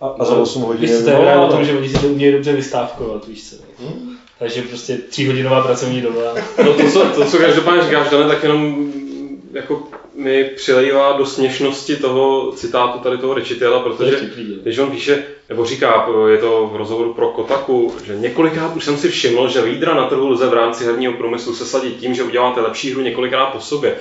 a, 0.02 0.08
a 0.08 0.26
za 0.26 0.36
8 0.36 0.62
hodin 0.62 0.82
Víš, 0.82 0.90
to 0.90 0.96
je 1.10 1.16
vyvoláno. 1.16 1.48
tom, 1.48 1.66
že 1.66 1.78
oni 1.78 1.90
si 1.90 2.00
to 2.00 2.08
umějí 2.08 2.32
dobře 2.32 2.54
vystávkovat, 2.54 3.28
víš 3.28 3.50
co. 3.50 3.56
Hm? 3.80 4.16
Takže 4.40 4.62
prostě 4.62 4.98
tříhodinová 4.98 5.62
pracovní 5.62 6.02
doba. 6.02 6.34
No 6.66 6.74
to, 6.74 6.92
co, 6.92 7.06
to, 7.06 7.26
co 7.26 7.38
každopádně 7.38 7.84
říkáš, 7.84 8.10
Dane, 8.10 8.28
tak 8.28 8.44
jenom 8.44 8.92
jako 9.54 9.84
mi 10.22 10.44
přilejvá 10.44 11.12
do 11.12 11.26
směšnosti 11.26 11.96
toho 11.96 12.52
citátu 12.52 13.00
tady 13.00 13.18
toho 13.18 13.38
je 13.38 13.44
protože 13.84 14.30
když 14.62 14.78
on 14.78 14.92
píše, 14.92 15.24
nebo 15.50 15.66
říká, 15.66 16.08
je 16.28 16.38
to 16.38 16.68
v 16.68 16.76
rozhovoru 16.76 17.14
pro 17.14 17.30
Kotaku, 17.30 17.96
že 18.06 18.16
několikrát 18.16 18.76
už 18.76 18.86
jsem 18.86 18.98
si 18.98 19.10
všiml, 19.10 19.50
že 19.50 19.62
lídra 19.62 19.94
na 19.94 20.08
trhu 20.08 20.30
lze 20.30 20.48
v 20.48 20.54
rámci 20.54 20.86
herního 20.86 21.14
průmyslu 21.14 21.56
sesadit 21.56 21.98
tím, 22.00 22.14
že 22.14 22.24
uděláte 22.24 22.62
lepší 22.62 22.92
hru 22.92 23.02
několikrát 23.02 23.46
po 23.46 23.60
sobě. 23.60 23.96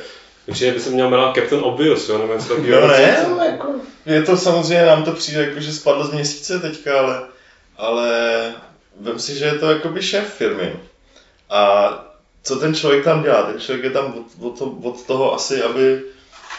Přijde, 0.52 0.72
by 0.72 0.80
se 0.80 0.90
měl 0.90 1.10
jmenovat 1.10 1.34
Captain 1.34 1.62
Obvious, 1.64 2.08
jo, 2.08 2.18
nebo 2.18 2.34
něco 2.34 2.48
takového. 2.48 2.80
No 2.80 2.86
ne, 2.86 3.26
jako, 3.46 3.68
je 4.06 4.22
to 4.22 4.36
samozřejmě, 4.36 4.86
nám 4.86 5.04
to 5.04 5.12
přijde 5.12 5.40
jako, 5.40 5.60
že 5.60 5.72
spadlo 5.72 6.04
z 6.04 6.12
měsíce 6.12 6.58
teďka, 6.58 6.98
ale, 6.98 7.22
ale 7.76 8.10
vem 9.00 9.18
si, 9.18 9.38
že 9.38 9.44
je 9.44 9.58
to 9.58 9.70
jakoby 9.70 10.02
šéf 10.02 10.34
firmy. 10.34 10.72
A 11.50 12.09
co 12.42 12.56
ten 12.56 12.74
člověk 12.74 13.04
tam 13.04 13.22
dělá? 13.22 13.42
Ten 13.42 13.60
člověk 13.60 13.84
je 13.84 13.90
tam 13.90 14.14
od, 14.14 14.46
od, 14.46 14.58
to, 14.58 14.64
od 14.82 15.06
toho 15.06 15.34
asi, 15.34 15.62
aby, 15.62 16.02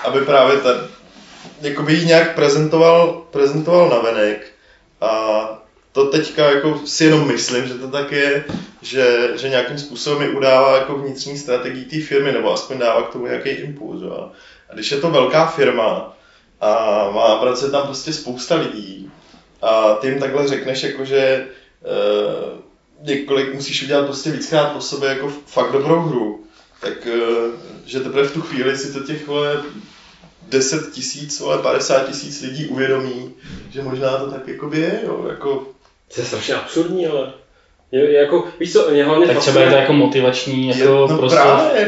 aby 0.04 0.22
právě 0.22 0.58
ten, 0.58 0.88
jakoby 1.62 1.94
ji 1.94 2.06
nějak 2.06 2.36
prezentoval, 2.36 3.26
prezentoval 3.32 3.90
na 3.90 4.00
venek. 4.00 4.52
A 5.02 5.12
to 5.92 6.06
teďka 6.06 6.52
jako 6.52 6.82
si 6.86 7.04
jenom 7.04 7.28
myslím, 7.28 7.68
že 7.68 7.74
to 7.74 7.88
tak 7.88 8.12
je, 8.12 8.46
že, 8.82 9.32
že 9.36 9.50
nějakým 9.50 9.78
způsobem 9.78 10.20
mi 10.20 10.38
udává 10.38 10.76
jako 10.78 10.96
vnitřní 10.96 11.38
strategii 11.38 11.86
té 11.86 12.08
firmy, 12.08 12.32
nebo 12.32 12.54
aspoň 12.54 12.80
dává 12.80 13.04
k 13.04 13.12
tomu 13.12 13.26
nějaký 13.26 13.50
impuls. 13.50 14.04
A 14.70 14.74
když 14.74 14.92
je 14.92 14.98
to 14.98 15.10
velká 15.12 15.46
firma 15.46 16.18
a 16.62 16.70
má 17.12 17.36
pracuje 17.36 17.72
tam 17.72 17.84
prostě 17.84 18.14
spousta 18.14 18.56
lidí 18.56 19.12
a 19.62 19.94
ty 19.94 20.08
jim 20.08 20.20
takhle 20.20 20.48
řekneš, 20.48 20.84
jako 20.84 21.06
že 21.06 21.18
e, 21.18 21.48
několik 23.02 23.54
musíš 23.54 23.84
udělat 23.84 24.06
prostě 24.06 24.32
víckrát 24.32 24.72
po 24.72 24.82
sobě 24.82 25.10
jako 25.10 25.30
fakt 25.46 25.72
dobrou 25.72 26.00
hru, 26.00 26.44
tak 26.82 27.08
e, 27.08 27.20
že 27.86 28.00
teprve 28.00 28.28
v 28.28 28.34
tu 28.34 28.42
chvíli 28.42 28.78
si 28.78 28.94
to 28.94 29.00
těch 29.00 29.28
vole 29.28 29.64
10 30.48 30.92
tisíc, 30.92 31.40
vole 31.40 31.58
50 31.58 32.08
tisíc 32.08 32.42
lidí 32.42 32.66
uvědomí, 32.66 33.34
že 33.70 33.82
možná 33.82 34.18
to 34.18 34.32
tak 34.32 34.48
jako 34.48 34.74
je, 34.74 35.02
jo, 35.06 35.26
jako 35.30 35.68
To 36.16 36.22
je 36.22 36.28
strašně 36.28 36.54
absurdní, 36.56 37.08
ale 37.08 37.34
je, 37.92 38.12
jako, 38.12 38.44
víš 38.60 38.74
co, 38.74 38.90
mě 38.92 39.04
hlavně 39.04 39.28
Tak 39.28 39.38
třeba 39.38 39.62
je 39.62 39.70
to 39.70 39.76
jako 39.76 39.94
motivační 39.94 40.68
Je- 40.68 40.78
jako 40.78 41.08
no 41.10 41.18
prostě 41.18 41.40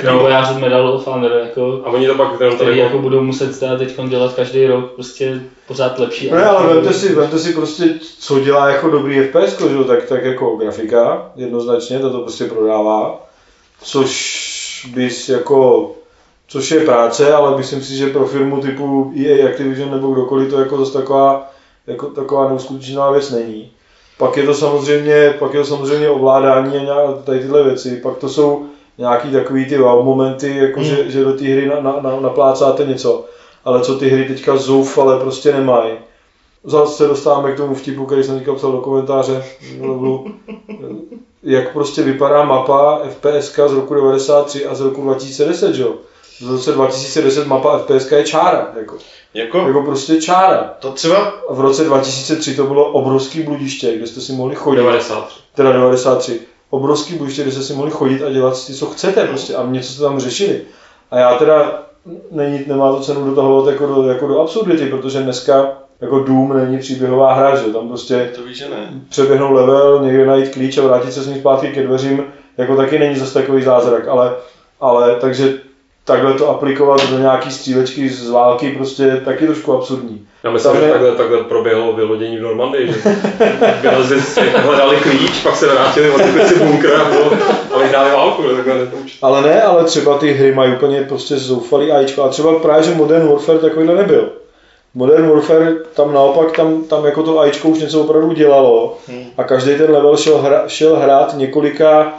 no. 0.03 0.13
vývojářů 0.13 0.59
Medal 0.59 0.87
of 0.87 1.07
Honor, 1.07 1.31
jako, 1.31 1.81
a 1.83 1.89
oni 1.89 2.07
to 2.07 2.15
pak 2.15 2.35
který 2.35 2.57
tady 2.57 2.77
jako 2.77 2.99
budou 2.99 3.21
muset 3.21 3.59
teda 3.59 3.75
teď 3.75 3.95
dělat 4.07 4.33
každý 4.33 4.65
rok 4.65 4.91
prostě 4.95 5.41
pořád 5.67 5.99
lepší. 5.99 6.29
Ne, 6.31 6.45
ale 6.45 6.73
vemte 6.73 6.93
si, 6.93 7.15
vemte 7.15 7.39
si 7.39 7.53
prostě, 7.53 7.93
co 8.19 8.39
dělá 8.39 8.67
jako 8.67 8.89
dobrý 8.89 9.19
FPS, 9.19 9.59
že? 9.59 9.73
jo, 9.73 9.83
tak, 9.83 10.03
tak 10.03 10.23
jako 10.23 10.55
grafika, 10.55 11.31
jednoznačně, 11.35 11.99
to 11.99 12.11
to 12.11 12.19
prostě 12.19 12.45
prodává, 12.45 13.25
což 13.81 14.89
bys 14.93 15.29
jako, 15.29 15.91
což 16.47 16.71
je 16.71 16.79
práce, 16.79 17.33
ale 17.33 17.57
myslím 17.57 17.81
si, 17.81 17.95
že 17.95 18.07
pro 18.07 18.25
firmu 18.25 18.59
typu 18.59 19.11
EA 19.17 19.47
Activision 19.49 19.91
nebo 19.91 20.07
kdokoliv 20.07 20.49
to 20.49 20.59
jako 20.59 20.77
zase 20.77 20.93
taková, 20.93 21.51
jako 21.87 22.07
taková 22.07 22.47
neuskutečná 22.47 23.09
věc 23.09 23.29
není. 23.29 23.71
Pak 24.17 24.37
je 24.37 24.43
to 24.45 24.53
samozřejmě, 24.53 25.35
pak 25.39 25.53
je 25.53 25.59
to 25.59 25.65
samozřejmě 25.65 26.09
ovládání 26.09 26.77
a 26.77 26.83
nějak, 26.83 27.23
tady 27.23 27.39
tyhle 27.39 27.63
věci, 27.63 27.99
pak 28.03 28.17
to 28.17 28.29
jsou 28.29 28.65
nějaký 28.97 29.31
takový 29.31 29.65
ty 29.65 29.77
wow 29.77 30.05
momenty, 30.05 30.57
jako 30.57 30.79
Hmm. 30.79 30.89
že, 30.89 31.11
že 31.11 31.23
do 31.23 31.33
té 31.33 31.43
hry 31.45 31.67
na, 31.67 31.81
na, 31.81 31.99
na, 32.01 32.19
naplácáte 32.19 32.85
něco, 32.85 33.25
ale 33.65 33.81
co 33.81 33.95
ty 33.95 34.09
hry 34.09 34.25
teďka 34.25 34.55
zoufale 34.57 35.19
prostě 35.19 35.53
nemají. 35.53 35.91
Zase 36.63 36.93
se 36.95 37.07
dostáváme 37.07 37.51
k 37.51 37.57
tomu 37.57 37.75
vtipu, 37.75 38.05
který 38.05 38.23
jsem 38.23 38.37
teďka 38.37 38.53
psal 38.53 38.71
do 38.71 38.77
komentáře. 38.77 39.43
Jak 41.43 41.73
prostě 41.73 42.03
vypadá 42.03 42.43
mapa 42.43 43.01
FPSK 43.09 43.59
z 43.67 43.73
roku 43.73 43.93
93 43.95 44.65
a 44.65 44.75
z 44.75 44.81
roku 44.81 45.01
2010, 45.01 45.75
že 45.75 45.83
jo? 45.83 45.93
V 46.41 46.51
roce 46.51 46.71
2010 46.71 47.47
mapa 47.47 47.77
FPSK 47.77 48.11
je 48.11 48.23
čára, 48.23 48.71
jako. 48.79 48.97
Jako, 49.33 49.57
Jako 49.67 49.81
prostě 49.83 50.21
čára. 50.21 50.73
to 50.79 50.91
třeba, 50.91 51.33
v 51.49 51.59
roce 51.59 51.83
2003 51.83 52.55
to 52.55 52.63
bylo 52.63 52.85
obrovský 52.85 53.43
bludiště, 53.43 53.97
kde 53.97 54.07
jste 54.07 54.21
si 54.21 54.33
mohli 54.33 54.55
chodit. 54.55 54.77
93. 54.81 55.39
Teda 55.55 55.71
93. 55.71 56.39
Obrovský 56.69 57.13
bludiště, 57.15 57.41
kde 57.41 57.51
jste 57.51 57.61
si 57.61 57.73
mohli 57.73 57.91
chodit 57.91 58.23
a 58.23 58.29
dělat 58.29 58.57
si, 58.57 58.73
co 58.73 58.85
chcete 58.85 59.27
prostě 59.27 59.55
a 59.55 59.65
něco 59.65 59.93
jste 59.93 60.01
tam 60.01 60.19
řešili. 60.19 60.61
A 61.11 61.17
já 61.19 61.33
teda, 61.37 61.83
není, 62.31 62.63
nemá 62.67 62.91
to 62.91 62.99
cenu 62.99 63.25
dotahovat 63.25 63.73
jako 63.73 63.87
do, 63.87 64.03
jako 64.09 64.27
do 64.27 64.41
absurdity, 64.41 64.85
protože 64.85 65.19
dneska 65.21 65.71
jako 66.01 66.19
Doom 66.19 66.57
není 66.57 66.79
příběhová 66.79 67.33
hra, 67.33 67.55
že 67.55 67.63
tam 67.63 67.87
prostě 67.87 68.31
to 68.35 68.43
víš, 68.43 68.57
že 68.57 68.69
ne. 68.69 69.01
přeběhnout 69.09 69.51
level, 69.55 70.03
někde 70.03 70.25
najít 70.25 70.53
klíč 70.53 70.77
a 70.77 70.81
vrátit 70.81 71.11
se 71.13 71.23
s 71.23 71.27
ním 71.27 71.39
zpátky 71.39 71.67
ke 71.67 71.83
dveřím, 71.83 72.23
jako 72.57 72.75
taky 72.75 72.99
není 72.99 73.15
zase 73.15 73.33
takový 73.33 73.63
zázrak, 73.63 74.07
ale, 74.07 74.35
ale 74.81 75.15
takže 75.21 75.53
takhle 76.05 76.33
to 76.33 76.49
aplikovat 76.49 77.09
do 77.09 77.17
nějaký 77.19 77.51
střílečky 77.51 78.09
z 78.09 78.29
války 78.29 78.69
prostě 78.77 79.03
je 79.03 79.17
taky 79.25 79.45
trošku 79.47 79.73
absurdní. 79.73 80.27
Já 80.43 80.51
myslím, 80.51 80.71
Tam 80.71 80.81
že 80.81 80.85
je- 80.87 80.91
takhle, 80.91 81.11
takhle 81.11 81.43
proběhlo 81.43 81.93
vylodění 81.93 82.37
v 82.37 82.41
Normandii, 82.41 82.87
že 82.93 82.99
vylezli 83.81 84.21
si, 84.21 84.39
hledali 84.41 84.95
klíč, 84.97 85.31
pak 85.43 85.55
se 85.55 85.67
vrátili, 85.67 86.09
odkryli 86.09 86.47
si 86.47 86.55
bunkr 86.55 86.93
a, 86.95 87.09
bylo, 87.09 87.31
a 87.75 87.79
vyhráli 87.79 88.11
válku, 88.11 88.41
ne? 88.41 88.55
takhle 88.55 88.73
netouč. 88.77 89.17
Ale 89.21 89.41
ne, 89.41 89.61
ale 89.61 89.83
třeba 89.83 90.17
ty 90.17 90.33
hry 90.33 90.53
mají 90.53 90.73
úplně 90.75 91.01
prostě 91.01 91.37
zoufalý 91.37 91.91
AIčko 91.91 92.23
a 92.23 92.29
třeba 92.29 92.59
právě, 92.59 92.83
že 92.83 92.95
Modern 92.95 93.27
Warfare 93.27 93.59
takovýhle 93.59 93.95
nebyl. 93.95 94.29
Modern 94.95 95.29
Warfare 95.29 95.73
tam 95.95 96.13
naopak, 96.13 96.51
tam, 96.57 96.83
tam 96.83 97.05
jako 97.05 97.23
to 97.23 97.39
AIčko 97.39 97.67
už 97.67 97.79
něco 97.79 98.01
opravdu 98.01 98.33
dělalo 98.33 98.97
Hmm. 99.07 99.23
a 99.37 99.43
každý 99.43 99.75
ten 99.77 99.91
level 99.91 100.17
šel, 100.17 100.37
hra, 100.37 100.63
šel 100.67 100.95
hrát 100.95 101.33
několika, 101.37 102.13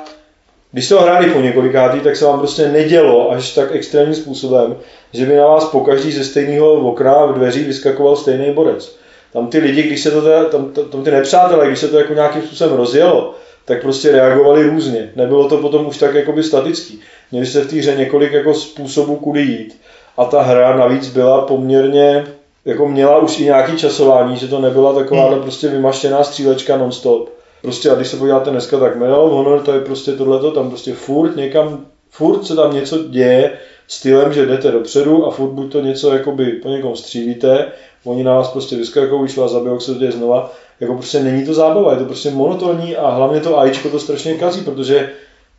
když 0.74 0.86
jste 0.86 0.94
ho 0.94 1.00
hráli 1.00 1.30
po 1.30 1.40
několikátý, 1.40 2.00
tak 2.00 2.16
se 2.16 2.24
vám 2.24 2.38
prostě 2.38 2.68
nedělo 2.68 3.30
až 3.30 3.54
tak 3.54 3.68
extrémním 3.72 4.14
způsobem, 4.14 4.76
že 5.12 5.26
by 5.26 5.36
na 5.36 5.46
vás 5.46 5.64
po 5.64 5.80
každý 5.80 6.12
ze 6.12 6.24
stejného 6.24 6.72
okna 6.72 7.26
v 7.26 7.34
dveří 7.34 7.64
vyskakoval 7.64 8.16
stejný 8.16 8.52
borec. 8.52 8.96
Tam 9.32 9.46
ty 9.46 9.58
lidi, 9.58 9.82
když 9.82 10.02
se 10.02 10.10
to 10.10 10.22
teda, 10.22 10.44
tam, 10.44 10.70
tam, 10.70 10.84
tam 10.84 11.04
ty 11.04 11.10
nepřátelé, 11.10 11.66
když 11.66 11.78
se 11.78 11.88
to 11.88 11.98
jako 11.98 12.14
nějakým 12.14 12.42
způsobem 12.42 12.76
rozjelo, 12.76 13.34
tak 13.64 13.82
prostě 13.82 14.12
reagovali 14.12 14.62
různě. 14.62 15.10
Nebylo 15.16 15.48
to 15.48 15.58
potom 15.58 15.86
už 15.86 15.98
tak 15.98 16.14
jakoby 16.14 16.42
statický. 16.42 17.00
Měli 17.32 17.46
jste 17.46 17.60
v 17.60 17.70
té 17.70 17.76
hře 17.76 17.94
několik 17.96 18.32
jako 18.32 18.54
způsobů, 18.54 19.16
kudy 19.16 19.40
jít. 19.40 19.80
A 20.16 20.24
ta 20.24 20.42
hra 20.42 20.76
navíc 20.76 21.08
byla 21.08 21.40
poměrně, 21.40 22.26
jako 22.64 22.88
měla 22.88 23.18
už 23.18 23.40
i 23.40 23.44
nějaký 23.44 23.76
časování, 23.76 24.36
že 24.36 24.48
to 24.48 24.60
nebyla 24.60 24.94
takováhle 24.94 25.40
prostě 25.40 25.68
vymaštěná 25.68 26.24
střílečka 26.24 26.76
non-stop. 26.76 27.43
Prostě 27.64 27.90
a 27.90 27.94
když 27.94 28.08
se 28.08 28.16
podíváte 28.16 28.50
dneska, 28.50 28.78
tak 28.78 28.96
Medal 28.96 29.22
of 29.22 29.32
Honor, 29.32 29.60
to 29.60 29.72
je 29.72 29.80
prostě 29.80 30.12
tohleto, 30.12 30.50
tam 30.50 30.68
prostě 30.68 30.92
furt 30.94 31.36
někam, 31.36 31.84
furt 32.10 32.46
se 32.46 32.54
tam 32.56 32.72
něco 32.72 32.98
děje 32.98 33.58
stylem, 33.88 34.32
že 34.32 34.46
jdete 34.46 34.70
dopředu 34.70 35.26
a 35.26 35.30
furt 35.30 35.48
buď 35.50 35.72
to 35.72 35.80
něco 35.80 36.12
jakoby 36.12 36.52
po 36.52 36.68
někom 36.68 36.96
střílíte, 36.96 37.66
oni 38.04 38.22
na 38.24 38.34
vás 38.34 38.48
prostě 38.48 38.76
vyskakují, 38.76 39.34
vás 39.36 39.50
zabijou, 39.50 39.80
se 39.80 39.92
to 39.92 39.98
děje 39.98 40.12
znova, 40.12 40.52
jako 40.80 40.94
prostě 40.94 41.20
není 41.20 41.46
to 41.46 41.54
zábava, 41.54 41.92
je 41.92 41.98
to 41.98 42.04
prostě 42.04 42.30
monotónní 42.30 42.96
a 42.96 43.10
hlavně 43.10 43.40
to 43.40 43.58
AIčko 43.58 43.88
to 43.90 43.98
strašně 44.00 44.34
kazí, 44.34 44.60
protože 44.60 45.10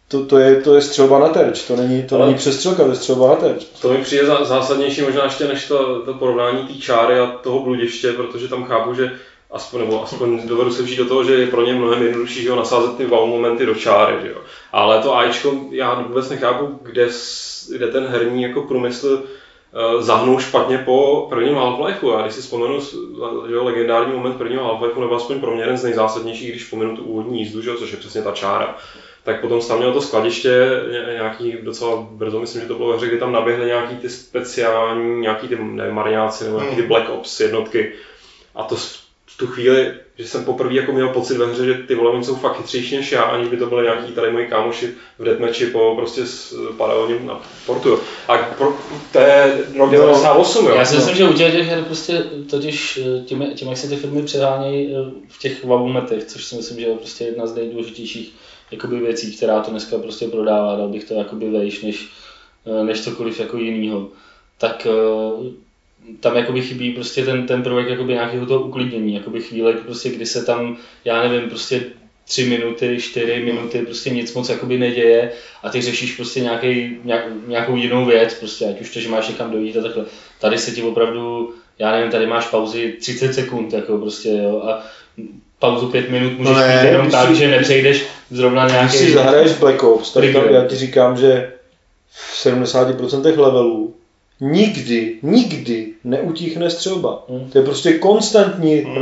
to, 0.07 0.25
to, 0.25 0.37
je, 0.37 0.55
to 0.55 0.75
je 0.75 0.81
střelba 0.81 1.19
na 1.19 1.29
terč, 1.29 1.63
to 1.67 1.75
není, 1.75 2.03
to 2.03 2.15
Ale- 2.15 2.25
není 2.25 2.37
přestřelka, 2.37 2.83
to 2.83 2.89
je 2.89 2.95
střelba 2.95 3.27
na 3.27 3.35
terč. 3.35 3.65
To 3.81 3.89
mi 3.89 3.97
přijde 3.97 4.23
zá- 4.23 4.43
zásadnější 4.45 5.01
možná 5.01 5.23
ještě 5.23 5.47
než 5.47 5.67
to, 5.67 6.01
to 6.01 6.13
porovnání 6.13 6.67
té 6.67 6.73
čáry 6.73 7.19
a 7.19 7.27
toho 7.27 7.59
bludiště, 7.59 8.13
protože 8.13 8.47
tam 8.47 8.63
chápu, 8.63 8.93
že 8.93 9.11
aspoň, 9.51 9.79
nebo 9.79 10.03
aspoň 10.03 10.47
dovedu 10.47 10.71
se 10.71 10.83
vžít 10.83 10.97
do 10.97 11.05
toho, 11.05 11.23
že 11.23 11.33
je 11.33 11.47
pro 11.47 11.65
ně 11.65 11.73
mnohem 11.73 12.03
jednodušší 12.03 12.41
že 12.43 12.49
jo, 12.49 12.55
nasázet 12.55 12.97
ty 12.97 13.05
wow 13.05 13.29
momenty 13.29 13.65
do 13.65 13.75
čáry. 13.75 14.15
Že 14.21 14.29
jo. 14.29 14.37
Ale 14.71 15.01
to 15.01 15.15
AIčko, 15.15 15.55
já 15.71 15.93
vůbec 15.93 16.29
nechápu, 16.29 16.79
kde, 16.81 17.09
kde 17.71 17.87
ten 17.87 18.07
herní 18.07 18.43
jako 18.43 18.61
průmysl 18.61 19.23
eh, 19.23 20.01
zahnul 20.03 20.39
špatně 20.39 20.77
po 20.77 21.27
prvním 21.29 21.55
Half-Lifeu. 21.55 22.11
Já 22.11 22.21
když 22.21 22.33
si 22.33 22.41
vzpomenu 22.41 22.79
že 23.47 23.53
jo, 23.53 23.63
legendární 23.63 24.13
moment 24.13 24.37
prvního 24.37 24.63
Half-Lifeu, 24.63 25.01
nebo 25.01 25.15
aspoň 25.15 25.39
pro 25.39 25.51
mě 25.51 25.63
jeden 25.63 25.77
z 25.77 25.83
nejzásadnějších, 25.83 26.49
když 26.49 26.63
pominu 26.63 26.95
tu 26.95 27.03
úvodní 27.03 27.39
jízdu, 27.39 27.61
že 27.61 27.69
jo, 27.69 27.75
což 27.75 27.91
je 27.91 27.97
přesně 27.97 28.21
ta 28.21 28.31
čára, 28.31 28.75
tak 29.23 29.41
potom 29.41 29.61
tam 29.61 29.77
měl 29.77 29.93
to 29.93 30.01
skladiště 30.01 30.69
ně- 30.91 31.13
nějaký 31.13 31.57
docela 31.61 32.07
brzo, 32.09 32.39
myslím, 32.39 32.61
že 32.61 32.67
to 32.67 32.75
bylo 32.75 32.89
ve 32.89 32.95
hře, 32.95 33.07
kdy 33.07 33.17
tam 33.17 33.31
naběhly 33.31 33.65
nějaký 33.65 33.95
ty 33.95 34.09
speciální, 34.09 35.21
nějaký 35.21 35.47
ty 35.47 35.55
mariáci 35.91 36.43
nebo 36.43 36.59
nějaký 36.59 36.75
ty 36.75 36.81
Black 36.81 37.09
Ops 37.09 37.39
jednotky. 37.39 37.93
A 38.55 38.63
to 38.63 38.75
v 39.35 39.37
tu 39.37 39.47
chvíli, 39.47 39.93
že 40.17 40.27
jsem 40.27 40.45
poprvé 40.45 40.73
jako 40.73 40.91
měl 40.91 41.09
pocit 41.09 41.37
ve 41.37 41.45
hře, 41.45 41.65
že 41.65 41.73
ty 41.73 41.95
vole, 41.95 42.23
jsou 42.23 42.35
fakt 42.35 42.57
chytřejší 42.57 42.97
než 42.97 43.11
já, 43.11 43.21
aniž 43.21 43.47
by 43.49 43.57
to 43.57 43.65
byly 43.65 43.83
nějaký 43.83 44.11
tady 44.11 44.31
moji 44.31 44.47
kámoši 44.47 44.89
v 45.19 45.23
deathmatchi 45.23 45.65
po 45.65 45.93
prostě 45.95 46.25
s 46.25 46.55
paralelním 46.77 47.27
na 47.27 47.41
portu. 47.65 47.89
jo. 47.89 47.99
A 48.27 48.37
pro, 48.37 48.77
to 49.11 49.19
je 49.19 49.57
rok 49.77 49.91
98, 49.91 50.65
jo. 50.65 50.75
Já 50.75 50.85
si 50.85 50.95
myslím, 50.95 51.15
že 51.15 51.29
u 51.29 51.33
těch 51.33 51.51
těch 51.51 51.67
her 51.67 51.83
prostě 51.83 52.23
totiž 52.49 52.99
eh, 53.03 53.23
tím, 53.23 53.51
tím 53.55 53.67
jak 53.67 53.77
se 53.77 53.89
ty 53.89 53.95
firmy 53.95 54.23
přehánějí 54.23 54.95
eh, 54.95 55.11
v 55.27 55.39
těch 55.39 55.63
wowmetech, 55.63 56.23
což 56.23 56.45
si 56.45 56.55
myslím, 56.55 56.79
že 56.79 56.85
je 56.85 56.95
prostě 56.95 57.23
jedna 57.23 57.47
z 57.47 57.55
nejdůležitějších 57.55 58.33
jakoby 58.71 58.99
věcí, 58.99 59.37
která 59.37 59.61
to 59.61 59.71
dneska 59.71 59.97
prostě 59.97 60.27
prodává, 60.27 60.75
dal 60.75 60.89
bych 60.89 61.03
to 61.03 61.13
jakoby 61.13 61.49
vejš 61.49 61.81
než, 61.81 62.09
eh, 62.65 62.83
než 62.83 63.03
cokoliv 63.03 63.39
jako 63.39 63.57
jinýho. 63.57 64.09
Tak 64.57 64.87
eh, 64.89 65.64
tam 66.19 66.35
jakoby 66.35 66.61
chybí 66.61 66.91
prostě 66.91 67.25
ten, 67.25 67.45
ten 67.45 67.63
prvek 67.63 67.87
jakoby 67.87 68.13
nějakého 68.13 68.45
toho 68.45 68.61
uklidnění, 68.61 69.13
jakoby 69.13 69.39
chvíle, 69.41 69.73
prostě, 69.73 70.09
kdy 70.09 70.25
se 70.25 70.43
tam, 70.45 70.77
já 71.05 71.21
nevím, 71.21 71.49
prostě 71.49 71.83
tři 72.27 72.45
minuty, 72.45 72.99
čtyři 72.99 73.39
minuty, 73.39 73.81
prostě 73.81 74.09
nic 74.09 74.33
moc 74.33 74.49
jakoby 74.49 74.77
neděje 74.77 75.31
a 75.63 75.69
ty 75.69 75.81
řešíš 75.81 76.15
prostě 76.15 76.39
nějaký, 76.39 76.97
nějak, 77.03 77.23
nějakou 77.47 77.75
jinou 77.75 78.05
věc, 78.05 78.33
prostě 78.33 78.65
ať 78.65 78.81
už 78.81 78.93
to, 78.93 78.99
že 78.99 79.09
máš 79.09 79.27
někam 79.27 79.51
dojít 79.51 79.77
a 79.77 79.81
takhle. 79.81 80.05
Tady 80.39 80.57
se 80.57 80.71
ti 80.71 80.81
opravdu, 80.83 81.53
já 81.79 81.91
nevím, 81.91 82.11
tady 82.11 82.27
máš 82.27 82.47
pauzy 82.47 82.93
30 82.99 83.33
sekund, 83.33 83.73
jako 83.73 83.97
prostě, 83.97 84.29
jo, 84.29 84.61
a 84.65 84.83
pauzu 85.59 85.87
pět 85.87 86.09
minut 86.09 86.37
můžeš 86.37 86.53
No 86.55 86.59
ne, 86.59 86.81
mít 86.83 86.87
jenom 86.89 87.01
když 87.01 87.11
tak, 87.11 87.29
si- 87.29 87.35
že 87.35 87.47
nepřejdeš 87.47 88.05
zrovna 88.29 88.63
Když 88.63 88.73
nějaký... 88.73 88.97
si 88.97 89.11
zahraješ 89.11 89.53
Black 89.53 89.83
Ops, 89.83 90.13
tak 90.13 90.23
tam, 90.33 90.49
já 90.49 90.67
ti 90.67 90.75
říkám, 90.75 91.17
že 91.17 91.53
v 92.07 92.45
70% 92.45 93.39
levelů 93.39 93.84
nikdy, 94.41 95.19
nikdy 95.21 95.87
neutíchne 96.03 96.69
střelba. 96.69 97.25
Hmm. 97.29 97.49
To 97.51 97.57
je 97.57 97.63
prostě 97.63 97.93
konstantní 97.93 98.75
hmm. 98.75 98.97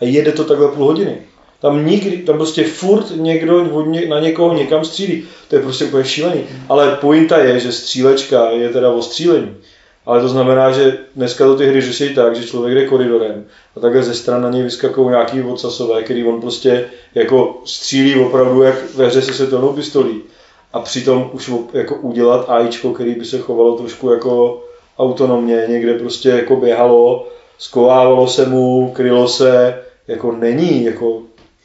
a 0.00 0.04
jede 0.04 0.32
to 0.32 0.44
takhle 0.44 0.68
půl 0.68 0.84
hodiny. 0.84 1.18
Tam 1.60 1.86
nikdy, 1.86 2.16
tam 2.16 2.36
prostě 2.36 2.64
furt 2.64 3.06
někdo 3.16 3.84
na 4.08 4.20
někoho 4.20 4.54
někam 4.54 4.84
střílí. 4.84 5.24
To 5.48 5.56
je 5.56 5.62
prostě 5.62 5.84
úplně 5.84 6.04
šílený. 6.04 6.40
Hmm. 6.50 6.62
Ale 6.68 6.98
pointa 7.00 7.38
je, 7.38 7.60
že 7.60 7.72
střílečka 7.72 8.50
je 8.50 8.68
teda 8.68 8.90
o 8.90 9.02
střílení. 9.02 9.56
Ale 10.06 10.20
to 10.20 10.28
znamená, 10.28 10.72
že 10.72 10.98
dneska 11.16 11.44
to 11.44 11.56
ty 11.56 11.66
hry 11.66 11.80
řeší 11.80 12.14
tak, 12.14 12.36
že 12.36 12.46
člověk 12.46 12.74
jde 12.74 12.86
koridorem 12.86 13.44
a 13.76 13.80
takhle 13.80 14.02
ze 14.02 14.14
stran 14.14 14.42
na 14.42 14.50
něj 14.50 14.62
vyskakují 14.62 15.08
nějaký 15.08 15.42
odsasové, 15.42 16.02
který 16.02 16.24
on 16.24 16.40
prostě 16.40 16.86
jako 17.14 17.60
střílí 17.64 18.14
opravdu 18.14 18.62
jak 18.62 18.94
ve 18.94 19.06
hře 19.06 19.22
se 19.22 19.34
světelnou 19.34 19.72
pistolí. 19.72 20.22
A 20.72 20.80
přitom 20.80 21.30
už 21.32 21.50
jako 21.72 21.94
udělat 21.94 22.50
AIčko, 22.50 22.92
který 22.92 23.14
by 23.14 23.24
se 23.24 23.38
chovalo 23.38 23.78
trošku 23.78 24.10
jako 24.10 24.64
autonomně, 24.98 25.64
někde 25.68 25.94
prostě 25.98 26.28
jako 26.28 26.56
běhalo, 26.56 27.28
skovávalo 27.58 28.28
se 28.28 28.46
mu, 28.46 28.92
krylo 28.94 29.28
se, 29.28 29.82
jako 30.08 30.32
není 30.32 30.84
jako 30.84 31.22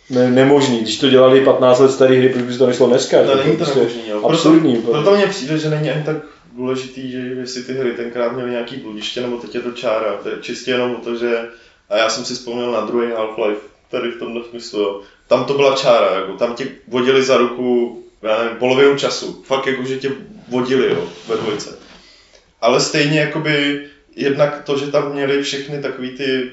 ne, 0.09 0.31
nemožný. 0.31 0.79
Když 0.79 0.99
to 0.99 1.09
dělali 1.09 1.41
15 1.41 1.79
let 1.79 1.91
staré 1.91 2.15
hry, 2.15 2.29
proč 2.29 2.43
by 2.43 2.57
to 2.57 2.67
nešlo 2.67 2.87
dneska? 2.87 3.17
No, 3.21 3.31
To 3.31 3.35
není 3.35 3.51
to 3.51 3.57
prostě 3.57 3.79
nemožný, 3.79 4.01
jo. 4.09 4.27
absurdní. 4.29 4.75
Proto, 4.75 4.91
proto 4.91 5.17
mně 5.17 5.27
přijde, 5.27 5.57
že 5.57 5.69
není 5.69 5.89
ani 5.89 6.03
tak 6.03 6.17
důležitý, 6.55 7.11
že 7.11 7.17
jestli 7.17 7.63
ty 7.63 7.73
hry 7.73 7.91
tenkrát 7.91 8.33
měly 8.33 8.51
nějaký 8.51 8.75
bludiště, 8.75 9.21
nebo 9.21 9.37
teď 9.37 9.55
je 9.55 9.61
to 9.61 9.71
čára. 9.71 10.13
To 10.23 10.29
je 10.29 10.35
čistě 10.41 10.71
jenom 10.71 10.91
o 10.91 10.99
to, 11.03 11.15
že 11.15 11.39
a 11.89 11.97
já 11.97 12.09
jsem 12.09 12.25
si 12.25 12.33
vzpomněl 12.33 12.71
na 12.71 12.81
druhý 12.81 13.07
Half-Life, 13.07 13.57
tady 13.91 14.11
v 14.11 14.19
tomhle 14.19 14.41
smyslu, 14.49 14.79
jo. 14.79 15.01
Tam 15.27 15.45
to 15.45 15.53
byla 15.53 15.75
čára, 15.75 16.15
jako, 16.15 16.33
tam 16.33 16.55
tě 16.55 16.67
vodili 16.87 17.23
za 17.23 17.37
ruku, 17.37 18.03
já 18.27 18.43
nevím, 18.43 18.57
polovinu 18.57 18.97
času. 18.97 19.43
Fakt 19.45 19.67
jako, 19.67 19.83
že 19.83 19.97
tě 19.97 20.11
vodili, 20.47 20.93
jo, 20.93 21.09
ve 21.27 21.37
dvojce. 21.37 21.77
Ale 22.61 22.79
stejně 22.79 23.19
jakoby 23.19 23.83
jednak 24.15 24.63
to, 24.63 24.77
že 24.77 24.91
tam 24.91 25.13
měli 25.13 25.43
všechny 25.43 25.81
takový 25.81 26.09
ty 26.09 26.51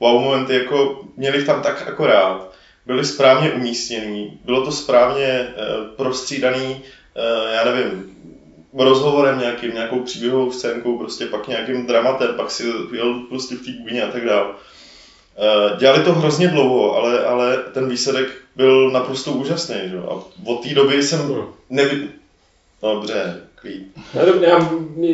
wow 0.00 0.20
momenty, 0.20 0.54
jako 0.54 1.04
měli 1.16 1.44
tam 1.44 1.62
tak 1.62 1.88
akorát, 1.88 2.54
byly 2.86 3.04
správně 3.04 3.50
umístěný, 3.50 4.40
bylo 4.44 4.64
to 4.64 4.72
správně 4.72 5.24
eh, 5.26 5.54
prostřídaný, 5.96 6.82
eh, 7.16 7.54
já 7.54 7.64
nevím, 7.64 8.16
rozhovorem 8.72 9.38
nějakým, 9.38 9.74
nějakou 9.74 10.00
příběhovou 10.00 10.52
scénkou, 10.52 10.98
prostě 10.98 11.26
pak 11.26 11.48
nějakým 11.48 11.86
dramatem, 11.86 12.34
pak 12.36 12.50
si 12.50 12.64
jel 12.92 13.14
prostě 13.28 13.54
v 13.54 13.90
té 13.90 14.02
a 14.02 14.12
tak 14.12 14.24
dále. 14.24 14.46
Eh, 15.36 15.76
Dělali 15.78 16.02
to 16.02 16.12
hrozně 16.12 16.48
dlouho, 16.48 16.96
ale, 16.96 17.24
ale 17.24 17.56
ten 17.56 17.88
výsledek 17.88 18.43
byl 18.56 18.90
naprosto 18.90 19.32
úžasný. 19.32 19.76
Že? 19.88 19.94
jo. 19.94 20.02
A 20.10 20.14
od 20.50 20.62
té 20.62 20.74
doby 20.74 21.02
jsem 21.02 21.20
Hmm. 21.20 21.44
nevi... 21.70 22.08
No, 22.82 22.94
dobře, 22.94 23.40
to- 24.12 24.44
já, 24.44 24.70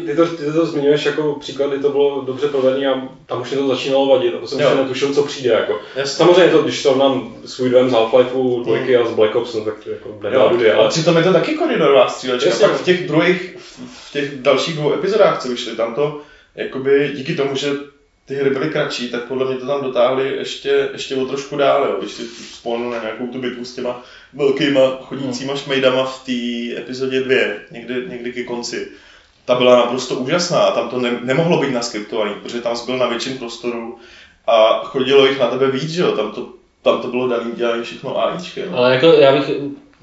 ty, 0.07 0.15
to, 0.17 0.27
ty 0.27 0.45
to 0.53 0.67
zmiňuješ 0.67 1.05
jako 1.05 1.35
příklad, 1.41 1.71
kdy 1.71 1.79
to 1.83 1.91
bylo 1.91 2.21
dobře 2.23 2.49
provedené 2.49 2.87
a 2.87 3.09
tam 3.27 3.41
už 3.41 3.51
mi 3.51 3.57
to 3.57 3.67
začínalo 3.67 4.07
vadit 4.09 4.35
a 4.35 4.39
to 4.39 4.47
jsem 4.47 4.61
Jo. 4.61 4.67
ještě 4.69 4.83
netušil, 4.83 5.15
co 5.15 5.23
přijde. 5.23 5.51
Jako. 5.51 5.79
Jasně. 5.97 6.17
Samozřejmě 6.17 6.53
to, 6.53 6.63
když 6.63 6.83
srovnám 6.83 7.35
svůj 7.45 7.71
dojem 7.71 7.91
z 7.91 7.93
Half-Lifeu 7.93 8.65
2 8.65 9.01
a 9.03 9.05
z 9.07 9.13
Black 9.15 9.37
Ops, 9.37 9.55
no, 9.55 9.65
tak 9.65 9.85
to 9.85 9.91
jako 9.91 10.19
nedá 10.23 10.43
Jo, 10.43 10.49
dudy, 10.49 10.71
ale 10.71 10.81
ale 10.81 10.89
přitom 10.89 11.17
je 11.17 11.23
to 11.23 11.33
taky 11.33 11.55
koridorová 11.55 12.09
střílečka. 12.09 12.49
Jasně. 12.51 12.67
Pak 12.69 12.77
v 12.77 12.85
těch 12.85 13.07
druhých, 13.09 13.57
v- 13.59 14.09
v 14.09 14.13
těch 14.13 14.39
dalších 14.39 14.75
dvou 14.77 14.93
epizodách, 14.93 15.43
co 15.43 15.49
vyšly, 15.49 15.77
tam 15.77 15.95
to, 15.95 16.21
jakoby 16.55 17.13
díky 17.17 17.35
tomu, 17.35 17.57
že 17.57 17.71
ty 18.25 18.35
hry 18.35 18.51
byly 18.51 18.69
kratší, 18.69 19.09
tak 19.09 19.25
podle 19.25 19.47
mě 19.47 19.57
to 19.57 19.67
tam 19.67 19.83
dotáhli 19.83 20.37
ještě, 20.37 20.89
ještě 20.93 21.17
o 21.17 21.27
trošku 21.27 21.57
dál, 21.57 21.85
jo. 21.85 21.97
Když 21.99 22.13
si 22.13 22.23
vzpomenu 22.25 22.91
na 22.91 22.99
nějakou 23.03 23.27
tu 23.27 23.39
bitvu 23.39 23.65
s 23.65 23.75
těma 23.75 24.03
velkýma 24.33 24.99
chodícíma 25.03 25.55
šmejdama 25.55 26.05
v 26.05 26.25
té 26.25 26.81
epizodě 26.81 27.21
2, 27.21 27.37
někdy, 27.71 28.05
někdy 28.09 28.33
ke 28.33 28.45
konci. 28.45 28.89
Ta 29.45 29.55
byla 29.55 29.77
naprosto 29.77 30.15
úžasná 30.15 30.59
a 30.59 30.75
tam 30.75 30.89
to 30.89 31.01
ne, 31.01 31.19
nemohlo 31.23 31.61
být 31.61 31.73
naskriptovaný, 31.73 32.35
protože 32.43 32.61
tam 32.61 32.77
byl 32.87 32.99
na 32.99 33.07
větším 33.07 33.39
prostoru 33.39 33.99
a 34.47 34.81
chodilo 34.85 35.27
jich 35.27 35.39
na 35.39 35.47
tebe 35.47 35.71
víc, 35.71 35.91
že 35.91 36.03
jo, 36.03 36.13
tam 36.13 36.33
to, 36.33 36.49
tam 36.83 37.01
to 37.01 37.09
bylo 37.09 37.29
daný, 37.29 37.53
dělaný 37.53 37.83
všechno 37.83 38.19
AIčky. 38.19 38.61
jo. 38.61 38.67
Ale 38.75 38.95
jako 38.95 39.07
já 39.07 39.33
bych, 39.33 39.51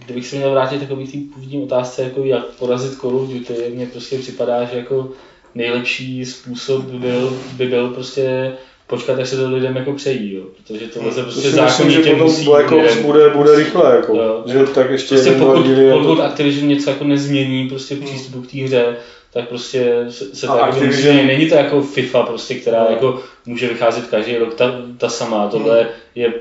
kdybych 0.05 0.27
se 0.27 0.35
měl 0.35 0.51
vrátit 0.51 0.79
takový 0.79 1.07
té 1.07 1.33
původní 1.33 1.63
otázce, 1.63 2.03
jako 2.03 2.23
jak 2.23 2.45
porazit 2.45 2.99
Call 2.99 3.15
of 3.15 3.29
Duty, 3.29 3.53
mně 3.75 3.85
prostě 3.85 4.17
připadá, 4.17 4.63
že 4.63 4.77
jako 4.77 5.11
nejlepší 5.55 6.25
způsob 6.25 6.85
by 6.85 6.97
byl, 6.99 7.37
by 7.53 7.67
byl 7.67 7.89
prostě 7.89 8.51
počkat, 8.87 9.19
až 9.19 9.29
se 9.29 9.37
to 9.37 9.49
lidem 9.51 9.75
jako 9.75 9.93
přejí, 9.93 10.33
jo. 10.33 10.41
protože 10.57 10.87
tohle 10.87 11.11
se 11.11 11.23
prostě 11.23 11.47
myslím, 11.47 11.51
že 11.51 11.69
zákonitě 11.69 12.09
potom 12.09 12.19
musí 12.27 12.45
Black 12.45 12.71
Ops 12.71 12.83
lidem- 12.83 13.03
bude, 13.05 13.29
bude 13.29 13.55
rychle, 13.55 13.95
jako, 13.95 14.15
Jo. 14.15 14.43
že 14.45 14.63
tak 14.75 14.89
ještě 14.91 15.15
Prostě 15.15 15.29
jeden, 15.29 15.45
pokud, 15.47 15.65
díly 15.65 15.91
a 15.91 15.93
to- 15.93 15.99
pokud 15.99 16.19
Activision 16.21 16.67
něco 16.67 16.89
jako 16.89 17.03
nezmění 17.03 17.69
prostě 17.69 17.95
v 17.95 18.03
přístupu 18.03 18.41
k 18.41 18.51
té 18.51 18.57
hře, 18.57 18.95
tak 19.33 19.47
prostě 19.47 20.05
se, 20.09 20.35
se 20.35 20.47
tak 20.47 20.55
jako 20.55 20.77
Activision- 20.79 21.13
musí. 21.13 21.27
Není 21.27 21.49
to 21.49 21.55
jako 21.55 21.81
FIFA 21.81 22.23
prostě, 22.23 22.55
která 22.55 22.83
No. 22.83 22.89
jako 22.89 23.19
může 23.45 23.67
vycházet 23.67 24.05
každý 24.07 24.37
rok 24.37 24.53
ta, 24.53 24.71
ta 24.97 25.09
samá. 25.09 25.47
Tohle 25.47 25.87
je, 26.15 26.31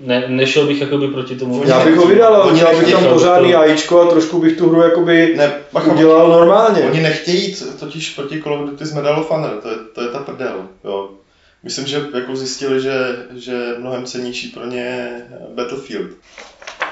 ne, 0.00 0.24
nešel 0.28 0.66
bych 0.66 0.80
jakoby 0.80 1.08
proti 1.08 1.36
tomu. 1.36 1.60
Oni 1.60 1.70
Já 1.70 1.84
bych 1.84 1.96
ho 1.96 2.06
vydal, 2.06 2.34
ale 2.34 2.44
Oni 2.44 2.52
udělal 2.52 2.76
bych 2.80 2.92
tam 2.92 3.04
pořádný 3.04 3.52
to- 3.52 3.58
AIčko 3.58 4.00
a 4.00 4.10
trošku 4.10 4.38
bych 4.40 4.56
tu 4.56 4.68
hru 4.68 4.80
jakoby 4.80 5.34
Ne, 5.36 5.52
bacha, 5.72 5.92
udělal 5.92 6.28
normálně. 6.28 6.82
Oni 6.82 7.00
nechtějí 7.00 7.42
jít 7.48 7.62
totiž 7.80 8.10
proti 8.10 8.42
Call 8.42 8.54
of 8.62 8.70
Duty 8.70 8.84
z 8.86 8.92
Medal 8.94 9.20
of 9.20 9.30
Honor, 9.30 9.58
to 9.62 9.68
je, 9.68 9.76
to 9.94 10.00
je 10.00 10.08
ta 10.08 10.18
prdel. 10.18 10.68
Jo. 10.84 11.10
Myslím, 11.62 11.86
že 11.86 12.06
jako 12.14 12.36
zjistili, 12.36 12.80
že, 12.80 13.16
že 13.34 13.74
mnohem 13.78 14.04
cenější 14.04 14.48
pro 14.48 14.66
ně 14.66 15.08
Battlefield. 15.54 16.10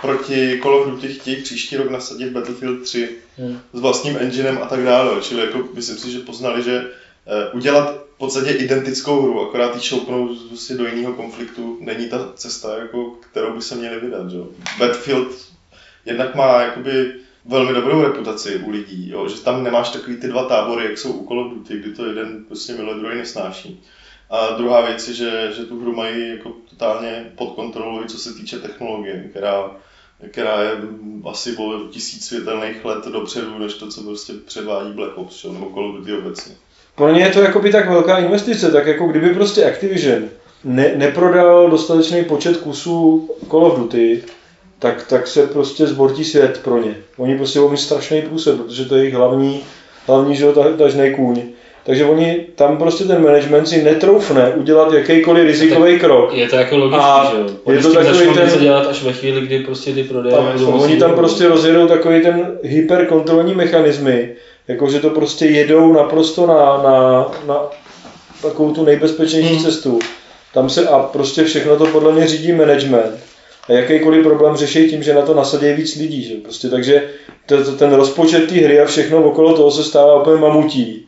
Proti 0.02 0.58
Call 0.62 0.74
of 0.74 0.86
Duty 0.90 1.08
chtějí 1.08 1.36
příští 1.36 1.76
rok 1.76 1.90
nasadit 1.90 2.30
Battlefield 2.32 2.82
3 2.82 3.08
Hmm. 3.38 3.58
s 3.72 3.80
vlastním 3.80 4.16
enginem 4.20 4.58
a 4.62 4.66
tak 4.66 4.84
dále. 4.84 5.20
Čili 5.20 5.40
jako 5.40 5.58
myslím 5.74 5.96
si, 5.96 6.10
že 6.10 6.18
poznali, 6.18 6.62
že 6.62 6.84
eh, 7.26 7.50
udělat 7.52 8.03
v 8.14 8.18
podstatě 8.18 8.50
identickou 8.50 9.22
hru, 9.22 9.48
akorát 9.48 9.74
ji 9.74 9.82
šoupnout 9.82 10.38
prostě 10.48 10.74
do 10.74 10.86
jiného 10.86 11.12
konfliktu, 11.12 11.78
není 11.80 12.08
ta 12.08 12.32
cesta, 12.34 12.78
jako, 12.78 13.10
kterou 13.10 13.54
by 13.54 13.62
se 13.62 13.74
měli 13.74 14.00
vydat. 14.00 14.30
Že? 14.30 14.38
Battlefield 14.78 15.54
jednak 16.06 16.34
má 16.34 16.60
jakoby 16.60 17.14
velmi 17.44 17.72
dobrou 17.72 18.02
reputaci 18.02 18.56
u 18.56 18.70
lidí, 18.70 19.10
jo, 19.10 19.28
že 19.28 19.40
tam 19.40 19.64
nemáš 19.64 19.90
takový 19.90 20.16
ty 20.16 20.28
dva 20.28 20.44
tábory, 20.44 20.84
jak 20.84 20.98
jsou 20.98 21.12
u 21.12 21.26
Call 21.26 21.40
of 21.40 21.52
Duty, 21.52 21.78
kdy 21.78 21.92
to 21.92 22.06
jeden 22.06 22.44
prostě 22.44 22.72
miluje, 22.72 22.96
druhý 22.96 23.16
nesnáší. 23.16 23.82
A 24.30 24.50
druhá 24.50 24.80
věc 24.86 25.08
je, 25.08 25.14
že, 25.14 25.52
že 25.56 25.64
tu 25.64 25.80
hru 25.80 25.94
mají 25.94 26.28
jako 26.28 26.52
totálně 26.70 27.32
pod 27.36 27.54
kontrolou, 27.54 28.04
co 28.04 28.18
se 28.18 28.34
týče 28.34 28.58
technologie, 28.58 29.26
která, 29.30 29.70
která 30.30 30.62
je 30.62 30.70
asi 31.30 31.56
o 31.56 31.88
tisíc 31.90 32.26
světelných 32.26 32.84
let 32.84 33.04
dopředu, 33.04 33.58
než 33.58 33.74
to, 33.74 33.88
co 33.88 34.02
prostě 34.02 34.32
předvádí 34.32 34.92
Black 34.92 35.18
Ops, 35.18 35.36
čo, 35.36 35.52
nebo 35.52 35.70
Call 35.70 35.90
of 35.90 35.96
Duty 35.96 36.12
obecně. 36.12 36.54
Pro 36.96 37.12
ně 37.12 37.20
je 37.20 37.28
to 37.28 37.42
jakoby 37.42 37.70
tak 37.72 37.88
velká 37.90 38.18
investice, 38.18 38.70
tak 38.72 38.86
jako 38.86 39.06
kdyby 39.06 39.34
prostě 39.34 39.64
Activision 39.64 40.22
ne, 40.64 40.92
neprodal 40.96 41.70
dostatečný 41.70 42.24
počet 42.24 42.56
kusů 42.56 43.30
Call 43.50 43.64
of 43.64 43.78
Duty, 43.78 44.22
tak, 44.78 45.06
tak 45.06 45.26
se 45.26 45.46
prostě 45.46 45.86
zbortí 45.86 46.24
svět 46.24 46.60
pro 46.64 46.78
ně. 46.82 46.94
Oni 47.16 47.36
prostě 47.36 47.58
budou 47.58 47.70
mít 47.70 47.78
strašný 47.78 48.22
průser, 48.22 48.54
protože 48.54 48.84
to 48.84 48.94
je 48.94 49.00
jejich 49.02 49.14
hlavní, 49.14 49.60
hlavní 50.06 50.36
že 50.36 50.44
jo, 50.44 50.52
ta- 50.52 50.72
tažnej 50.78 51.14
kůň. 51.14 51.42
Takže 51.86 52.04
oni 52.04 52.46
tam 52.54 52.76
prostě 52.78 53.04
ten 53.04 53.22
management 53.24 53.66
si 53.66 53.82
netroufne 53.82 54.50
udělat 54.50 54.92
jakýkoliv 54.92 55.44
rizikový 55.46 55.98
krok. 55.98 56.34
Je 56.34 56.48
to 56.48 56.56
jako 56.56 56.76
logický, 56.76 57.04
A 57.04 57.30
že 57.30 57.36
jo? 57.40 57.72
je 57.72 57.78
to 57.78 57.94
takový 57.94 58.34
ten- 58.34 58.44
něco 58.44 58.58
dělat 58.58 58.86
až 58.86 59.02
ve 59.02 59.12
chvíli, 59.12 59.40
kdy 59.46 59.58
prostě 59.58 59.92
ty 59.92 60.04
prodeje 60.04 60.36
oni 60.84 60.96
tam 60.96 61.14
prostě 61.14 61.48
rozjedou 61.48 61.86
takový 61.86 62.22
ten 62.22 62.58
hyperkontrolní 62.62 63.54
mechanismy, 63.54 64.28
jakože 64.68 65.00
to 65.00 65.10
prostě 65.10 65.46
jedou 65.46 65.92
naprosto 65.92 66.46
na, 66.46 66.82
na, 66.82 67.26
na 67.46 67.60
takovou 68.42 68.74
tu 68.74 68.84
nejbezpečnější 68.84 69.54
Hmm. 69.54 69.64
cestu. 69.64 69.98
Tam 70.54 70.70
se 70.70 70.88
a 70.88 70.98
prostě 70.98 71.44
všechno 71.44 71.76
to 71.76 71.86
podle 71.86 72.12
mě 72.12 72.26
řídí 72.26 72.52
management. 72.52 73.14
A 73.68 73.72
jakýkoliv 73.72 74.22
problém 74.22 74.56
řeší 74.56 74.90
tím, 74.90 75.02
že 75.02 75.14
na 75.14 75.22
to 75.22 75.34
nasadí 75.34 75.72
víc 75.72 75.96
lidí. 75.96 76.22
Že? 76.24 76.34
Prostě, 76.34 76.68
takže 76.68 77.02
to, 77.46 77.64
to, 77.64 77.72
ten 77.72 77.92
rozpočet 77.92 78.48
té 78.48 78.54
hry 78.54 78.80
a 78.80 78.84
všechno 78.84 79.22
okolo 79.22 79.56
toho 79.56 79.70
se 79.70 79.84
stává 79.84 80.20
úplně 80.20 80.36
mamutí. 80.40 81.06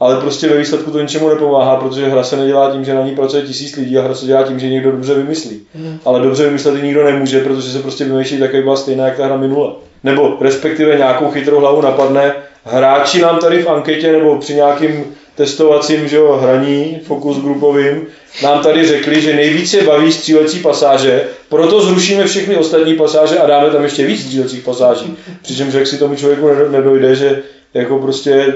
Ale 0.00 0.20
prostě 0.20 0.48
ve 0.48 0.58
výsledku 0.58 0.90
to 0.90 1.00
ničemu 1.00 1.28
nepomáhá, 1.28 1.76
protože 1.76 2.08
hra 2.08 2.22
se 2.22 2.36
nedělá 2.36 2.70
tím, 2.70 2.84
že 2.84 2.94
na 2.94 3.06
ní 3.06 3.14
pracuje 3.14 3.42
tisíc 3.42 3.76
lidí 3.76 3.98
a 3.98 4.02
hra 4.02 4.14
se 4.14 4.26
dělá 4.26 4.42
tím, 4.42 4.58
že 4.58 4.68
někdo 4.70 4.92
dobře 4.92 5.14
vymyslí. 5.14 5.60
Ale 6.04 6.20
dobře 6.20 6.44
vymyslet 6.46 6.82
nikdo 6.82 7.04
nemůže, 7.04 7.40
protože 7.40 7.70
se 7.72 7.78
prostě 7.78 8.04
vymýšlí 8.04 8.38
tak, 8.38 8.52
jak 8.52 8.64
byla 8.64 8.76
stejná, 8.76 9.06
jak 9.06 9.16
ta 9.16 9.26
hra 9.26 9.36
minule. 9.36 9.72
Nebo 10.04 10.36
respektive 10.40 10.96
nějakou 10.96 11.30
chytrou 11.30 11.60
hlavu 11.60 11.80
napadne. 11.80 12.34
Hráči 12.68 13.20
nám 13.20 13.38
tady 13.38 13.62
v 13.62 13.68
anketě 13.68 14.12
nebo 14.12 14.38
při 14.38 14.54
nějakým 14.54 15.04
testovacím 15.34 16.08
že 16.08 16.16
jo, 16.16 16.38
hraní, 16.42 17.00
fokus 17.06 17.38
grupovým, 17.42 18.06
nám 18.42 18.62
tady 18.62 18.86
řekli, 18.86 19.20
že 19.20 19.36
nejvíc 19.36 19.74
je 19.74 19.82
baví 19.82 20.12
střílecí 20.12 20.58
pasáže, 20.58 21.24
proto 21.48 21.80
zrušíme 21.80 22.26
všechny 22.26 22.56
ostatní 22.56 22.94
pasáže 22.94 23.38
a 23.38 23.46
dáme 23.46 23.70
tam 23.70 23.82
ještě 23.82 24.06
víc 24.06 24.22
střílecích 24.22 24.64
pasáží. 24.64 25.16
Přičemž 25.42 25.74
jak 25.74 25.86
si 25.86 25.98
tomu 25.98 26.16
člověku 26.16 26.46
nedo- 26.46 26.70
nedojde, 26.70 27.14
že 27.14 27.42
jako 27.74 27.98
prostě 27.98 28.54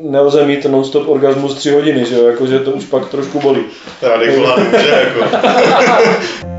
nelze 0.00 0.46
mít 0.46 0.64
non-stop 0.64 1.08
orgasmus 1.08 1.54
tři 1.54 1.70
hodiny, 1.70 2.04
že 2.04 2.14
jo, 2.14 2.26
jakože 2.26 2.58
to 2.58 2.70
už 2.70 2.84
pak 2.84 3.08
trošku 3.08 3.40
bolí. 3.40 3.60
Radikola 4.02 4.56
nemůže, 4.56 4.88
jako. 4.88 5.36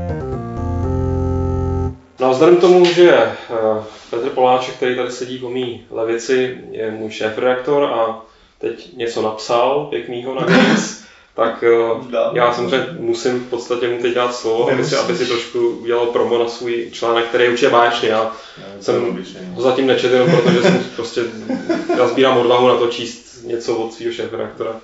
No 2.22 2.28
a 2.28 2.30
vzhledem 2.30 2.56
k 2.56 2.60
tomu, 2.60 2.84
že 2.84 3.10
eh, 3.12 3.34
Petr 4.10 4.28
Poláček, 4.28 4.74
který 4.74 4.96
tady 4.96 5.10
sedí 5.10 5.38
po 5.38 5.50
mý 5.50 5.84
levici, 5.90 6.58
je 6.70 6.90
můj 6.90 7.10
šéf-redaktor 7.10 7.84
a 7.84 8.20
teď 8.58 8.96
něco 8.96 9.22
napsal 9.22 9.86
pěknýho 9.90 10.34
na 10.34 10.46
Games, 10.46 11.02
tak 11.34 11.64
eh, 11.64 12.28
já 12.32 12.52
samozřejmě 12.52 12.86
musím 12.98 13.40
v 13.40 13.50
podstatě 13.50 13.88
mu 13.88 14.02
teď 14.02 14.14
dát 14.14 14.34
slovo, 14.34 14.70
aby 14.70 14.84
si, 14.84 14.96
aby 14.96 15.16
si 15.16 15.26
trošku 15.26 15.68
udělal 15.68 16.06
promo 16.06 16.38
na 16.38 16.48
svůj 16.48 16.90
článek, 16.92 17.24
který 17.24 17.44
je 17.44 17.50
určitě 17.50 17.70
báječný. 17.70 18.08
Já 18.08 18.32
jsem 18.80 19.24
ho 19.54 19.62
zatím 19.62 19.86
nečetl, 19.86 20.14
jenom 20.14 20.30
protože 20.30 20.62
jsem 20.62 20.84
prostě, 20.96 21.20
já 21.98 22.08
sbírám 22.08 22.38
odvahu 22.38 22.68
na 22.68 22.76
to 22.76 22.86
číst 22.86 23.44
něco 23.44 23.76
od 23.76 23.94
svého 23.94 24.12
šéf-redaktora, 24.12 24.80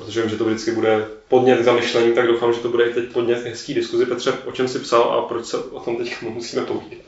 protože 0.00 0.20
vím, 0.20 0.30
že 0.30 0.36
to 0.36 0.44
vždycky 0.44 0.70
bude 0.70 1.06
podnět 1.28 1.60
k 1.60 1.64
zamyšlení, 1.64 2.12
tak 2.12 2.26
doufám, 2.26 2.52
že 2.52 2.60
to 2.60 2.68
bude 2.68 2.84
i 2.84 2.94
teď 2.94 3.12
podnět 3.12 3.42
k 3.42 3.46
hezký 3.46 3.74
diskuzi. 3.74 4.06
Petře, 4.06 4.32
o 4.44 4.52
čem 4.52 4.68
jsi 4.68 4.78
psal 4.78 5.02
a 5.02 5.22
proč 5.28 5.46
se 5.46 5.58
o 5.58 5.80
tom 5.80 5.96
teď 5.96 6.22
musíme 6.22 6.62
povídat? 6.62 6.98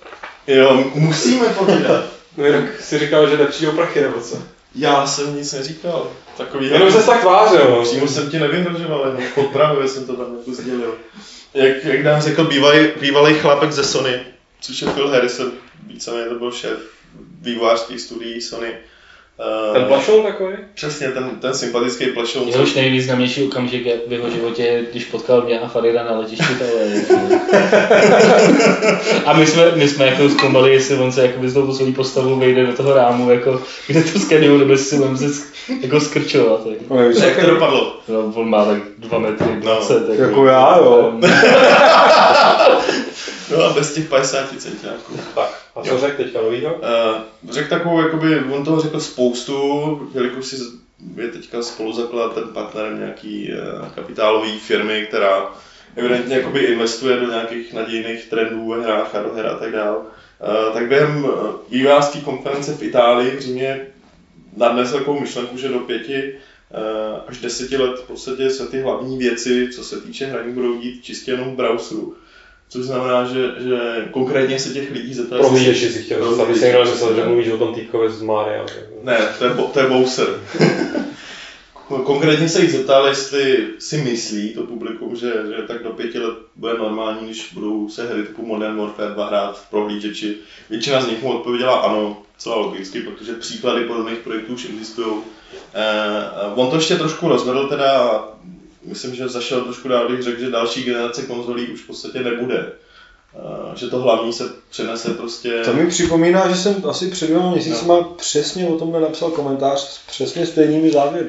Jo, 0.47 0.85
musíme 0.95 1.49
povídat. 1.49 2.05
No 2.37 2.47
jinak 2.47 2.81
si 2.81 2.99
říkal, 2.99 3.31
že 3.31 3.37
nepřijdou 3.37 3.73
prachy 3.73 4.01
nebo 4.01 4.21
co? 4.21 4.43
Já 4.75 5.07
jsem 5.07 5.37
nic 5.37 5.53
neříkal. 5.53 6.11
Takový 6.37 6.67
Jenom 6.67 6.93
se 6.93 7.03
tak 7.03 7.21
tvářil, 7.21 7.71
no. 7.71 7.83
Přímo 7.83 8.09
jsem 8.09 8.31
ti 8.31 8.39
nevydržoval, 8.39 9.07
jenom 9.07 9.23
podpravuje 9.35 9.89
jsem 9.89 10.07
to 10.07 10.17
tam 10.17 10.37
jako 10.39 10.53
sdělil. 10.53 10.95
Jak, 11.55 11.85
jak 11.85 12.05
nám 12.05 12.21
řekl 12.21 12.45
bývalý, 12.45 12.89
bývalý 13.01 13.35
chlapek 13.35 13.73
ze 13.73 13.85
Sony, 13.85 14.21
což 14.61 14.83
je 14.83 14.89
Phil 14.89 15.09
Harrison, 15.09 15.53
víceméně 15.87 16.29
to 16.29 16.35
byl 16.35 16.53
šéf 16.53 16.79
vývojářských 17.41 18.01
studií 18.01 18.41
Sony. 18.41 18.75
Eh, 19.45 19.73
Ten 19.73 19.85
plašoun 19.85 20.23
takový? 20.23 20.53
Přesně, 20.75 21.09
ten, 21.09 21.31
ten 21.41 21.55
sympatický 21.55 22.07
plešoun. 22.07 22.49
Jehož 22.49 22.75
nejvýznamnější 22.75 23.43
okamžik 23.43 23.87
je 23.87 23.97
v 24.07 24.13
jeho 24.13 24.31
životě, 24.31 24.63
je, 24.63 24.85
když 24.91 25.05
potkal 25.05 25.43
mě 25.43 25.61
a 25.61 25.69
Farida 25.69 26.03
na 26.05 26.19
letišti 26.19 26.45
TLA. 26.55 27.19
A 29.27 29.33
my 29.33 29.47
jsme, 29.47 29.73
my 29.75 29.89
jsme 29.89 30.07
jako 30.07 30.29
zkoumali, 30.29 30.73
jestli 30.73 30.95
on 30.97 31.13
se 31.13 31.23
jako 31.23 31.49
s 31.49 31.55
tou 31.55 31.75
svojí 31.75 31.93
postavou 31.93 32.37
vejde 32.37 32.67
do 32.67 32.73
toho 32.73 32.95
rámu, 32.95 33.31
jako, 33.31 33.61
kde 33.87 34.03
to 34.03 34.19
skenují, 34.19 34.59
nebo 34.61 34.77
si 34.77 34.97
budeme 34.97 35.19
se 35.19 35.27
sk- 35.27 35.45
jako 35.81 36.01
skrčovat. 36.01 36.61
Jako. 36.67 36.95
No, 36.95 37.03
Jak 37.03 37.41
to 37.41 37.47
dopadlo? 37.51 37.97
No, 38.09 38.19
on 38.35 38.49
má 38.51 38.65
tak 38.65 38.79
2 38.99 39.19
metry 39.19 39.47
20. 39.57 40.09
No, 40.09 40.15
jako 40.15 40.47
já, 40.47 40.77
jo. 40.79 41.13
No 43.51 43.65
a 43.65 43.73
bez 43.73 43.95
těch 43.95 44.05
50 44.09 44.49
centiáků. 44.59 45.13
Tak, 45.35 45.62
a 45.75 45.83
co 45.83 45.99
řekl 45.99 46.23
teďka 46.23 46.43
novýho? 46.43 46.75
Uh, 46.75 47.51
řekl 47.51 47.69
takovou, 47.69 48.01
jakoby, 48.01 48.39
on 48.39 48.65
toho 48.65 48.81
řekl 48.81 49.01
spoustu, 49.01 50.11
jelikož 50.15 50.47
si 50.47 50.57
je 51.17 51.29
teďka 51.29 51.63
spoluzakladatel 51.63 52.45
partnerem 52.45 52.99
nějaký 52.99 53.53
uh, 53.53 53.89
kapitálové 53.89 54.59
firmy, 54.59 55.07
která 55.09 55.53
evidentně 55.97 56.37
jakoby 56.37 56.61
investuje 56.61 57.17
do 57.17 57.31
nějakých 57.31 57.73
nadějných 57.73 58.27
trendů 58.27 58.69
ve 58.69 58.83
hrách 58.83 59.15
a 59.15 59.23
do 59.23 59.33
her 59.35 59.47
a 59.47 59.59
tak 59.59 59.73
dále. 59.73 59.97
Uh, 59.99 60.07
tak 60.73 60.89
během 60.89 61.25
uh, 61.25 61.33
vývojářské 61.71 62.21
konference 62.21 62.75
v 62.75 62.83
Itálii 62.83 63.37
v 63.37 63.41
Římě 63.41 63.87
nadnesl 64.57 64.99
takovou 64.99 65.21
myšlenku, 65.21 65.57
že 65.57 65.69
do 65.69 65.79
pěti 65.79 66.35
eh, 66.75 67.21
až 67.27 67.41
deseti 67.41 67.77
let 67.77 67.99
v 67.99 68.07
podstatě 68.07 68.51
se 68.51 68.67
ty 68.67 68.81
hlavní 68.81 69.19
věci, 69.19 69.69
co 69.73 69.85
se 69.85 70.01
týče 70.01 70.27
hraní, 70.27 70.53
budou 70.53 70.79
dít 70.79 71.05
čistě 71.05 71.31
jenom 71.31 71.53
v 71.53 71.57
browseru. 71.57 72.17
Což 72.73 72.85
znamená, 72.85 73.25
že, 73.25 73.55
že 73.59 74.09
konkrétně 74.11 74.59
se 74.59 74.73
těch 74.73 74.91
lidí 74.91 75.15
zeptá... 75.15 75.39
Prohlížeči 75.39 75.93
si 75.93 76.03
chtěl 76.03 76.29
zeptat, 76.29 76.45
aby 76.45 76.59
se 76.59 76.67
někdo 76.67 76.85
myslel, 76.85 77.15
že 77.15 77.25
mluvíš 77.25 77.49
o 77.49 77.59
tom 77.59 77.75
týpkovi 77.75 78.11
z 78.11 78.23
Mária. 78.23 78.67
Ne, 79.03 79.19
to 79.39 79.45
je, 79.45 79.51
to 79.73 79.81
je 79.81 79.87
Bowser. 79.87 80.27
Konkrétně 82.05 82.49
se 82.49 82.63
jich 82.63 82.73
zeptal, 82.73 83.07
jestli 83.07 83.67
si 83.79 83.97
myslí 83.97 84.55
to 84.55 84.63
publikum, 84.63 85.17
že, 85.17 85.33
že 85.57 85.63
tak 85.67 85.83
do 85.83 85.91
pěti 85.91 86.19
let 86.19 86.35
bude 86.57 86.75
normální, 86.75 87.27
když 87.27 87.53
budou 87.53 87.89
se 87.89 88.07
hry 88.07 88.23
typu 88.23 88.47
Modern 88.47 88.77
Warfare 88.77 89.15
2 89.15 89.27
hrát 89.27 89.61
v 89.61 89.71
prohlížeči. 89.71 90.37
Většina 90.71 91.01
z 91.01 91.07
nich 91.07 91.23
mu 91.23 91.33
odpověděla 91.33 91.81
ano, 91.81 92.23
celá 92.39 92.57
logicky, 92.57 93.01
protože 93.01 93.35
příklady 93.35 93.85
podobných 93.85 94.19
projektů 94.19 94.53
už 94.53 94.65
existují. 94.65 95.17
Eh, 95.75 96.53
on 96.55 96.71
to 96.71 96.77
ještě 96.77 96.97
trošku 96.97 97.29
rozvedl 97.29 97.69
teda, 97.69 98.23
myslím, 98.85 99.15
že 99.15 99.29
zašel 99.29 99.61
trošku 99.61 99.89
dál, 99.89 100.09
když 100.09 100.25
řekl, 100.25 100.41
že 100.41 100.51
další 100.51 100.85
generace 100.85 101.23
konzolí 101.23 101.69
už 101.69 101.81
v 101.81 101.87
podstatě 101.87 102.21
nebude. 102.21 102.73
Uh, 103.35 103.75
že 103.75 103.87
to 103.87 103.99
hlavní 103.99 104.33
se 104.33 104.45
přenese 104.71 105.11
prostě... 105.11 105.63
To 105.65 105.73
mi 105.73 105.87
připomíná, 105.87 106.49
že 106.49 106.55
jsem 106.55 106.85
asi 106.89 107.11
před 107.11 107.27
dvěma 107.27 107.51
měsícima 107.51 107.95
no. 107.95 108.05
přesně 108.05 108.69
o 108.69 108.79
tomhle 108.79 109.01
napsal 109.01 109.31
komentář 109.31 109.81
s 109.81 110.07
přesně 110.07 110.47
stejnými 110.47 110.91
závěry. 110.91 111.29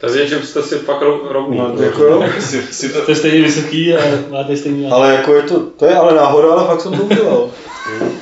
Takže 0.00 0.26
že 0.26 0.46
jste 0.46 0.62
si 0.62 0.78
fakt 0.78 1.02
rovný. 1.28 1.58
No, 1.58 1.82
jako 1.82 2.02
jo. 2.04 2.18
to, 2.92 3.02
Jste 3.02 3.14
stejně 3.14 3.42
vysoký 3.42 3.94
a 3.94 4.00
máte 4.30 4.56
stejný. 4.56 4.90
Ale 4.90 5.14
jako 5.14 5.34
je 5.34 5.42
to, 5.42 5.60
to 5.60 5.86
je 5.86 5.94
ale 5.94 6.14
náhoda, 6.14 6.52
ale 6.52 6.66
fakt 6.66 6.80
jsem 6.80 6.92
to 6.92 7.02
udělal. 7.02 7.50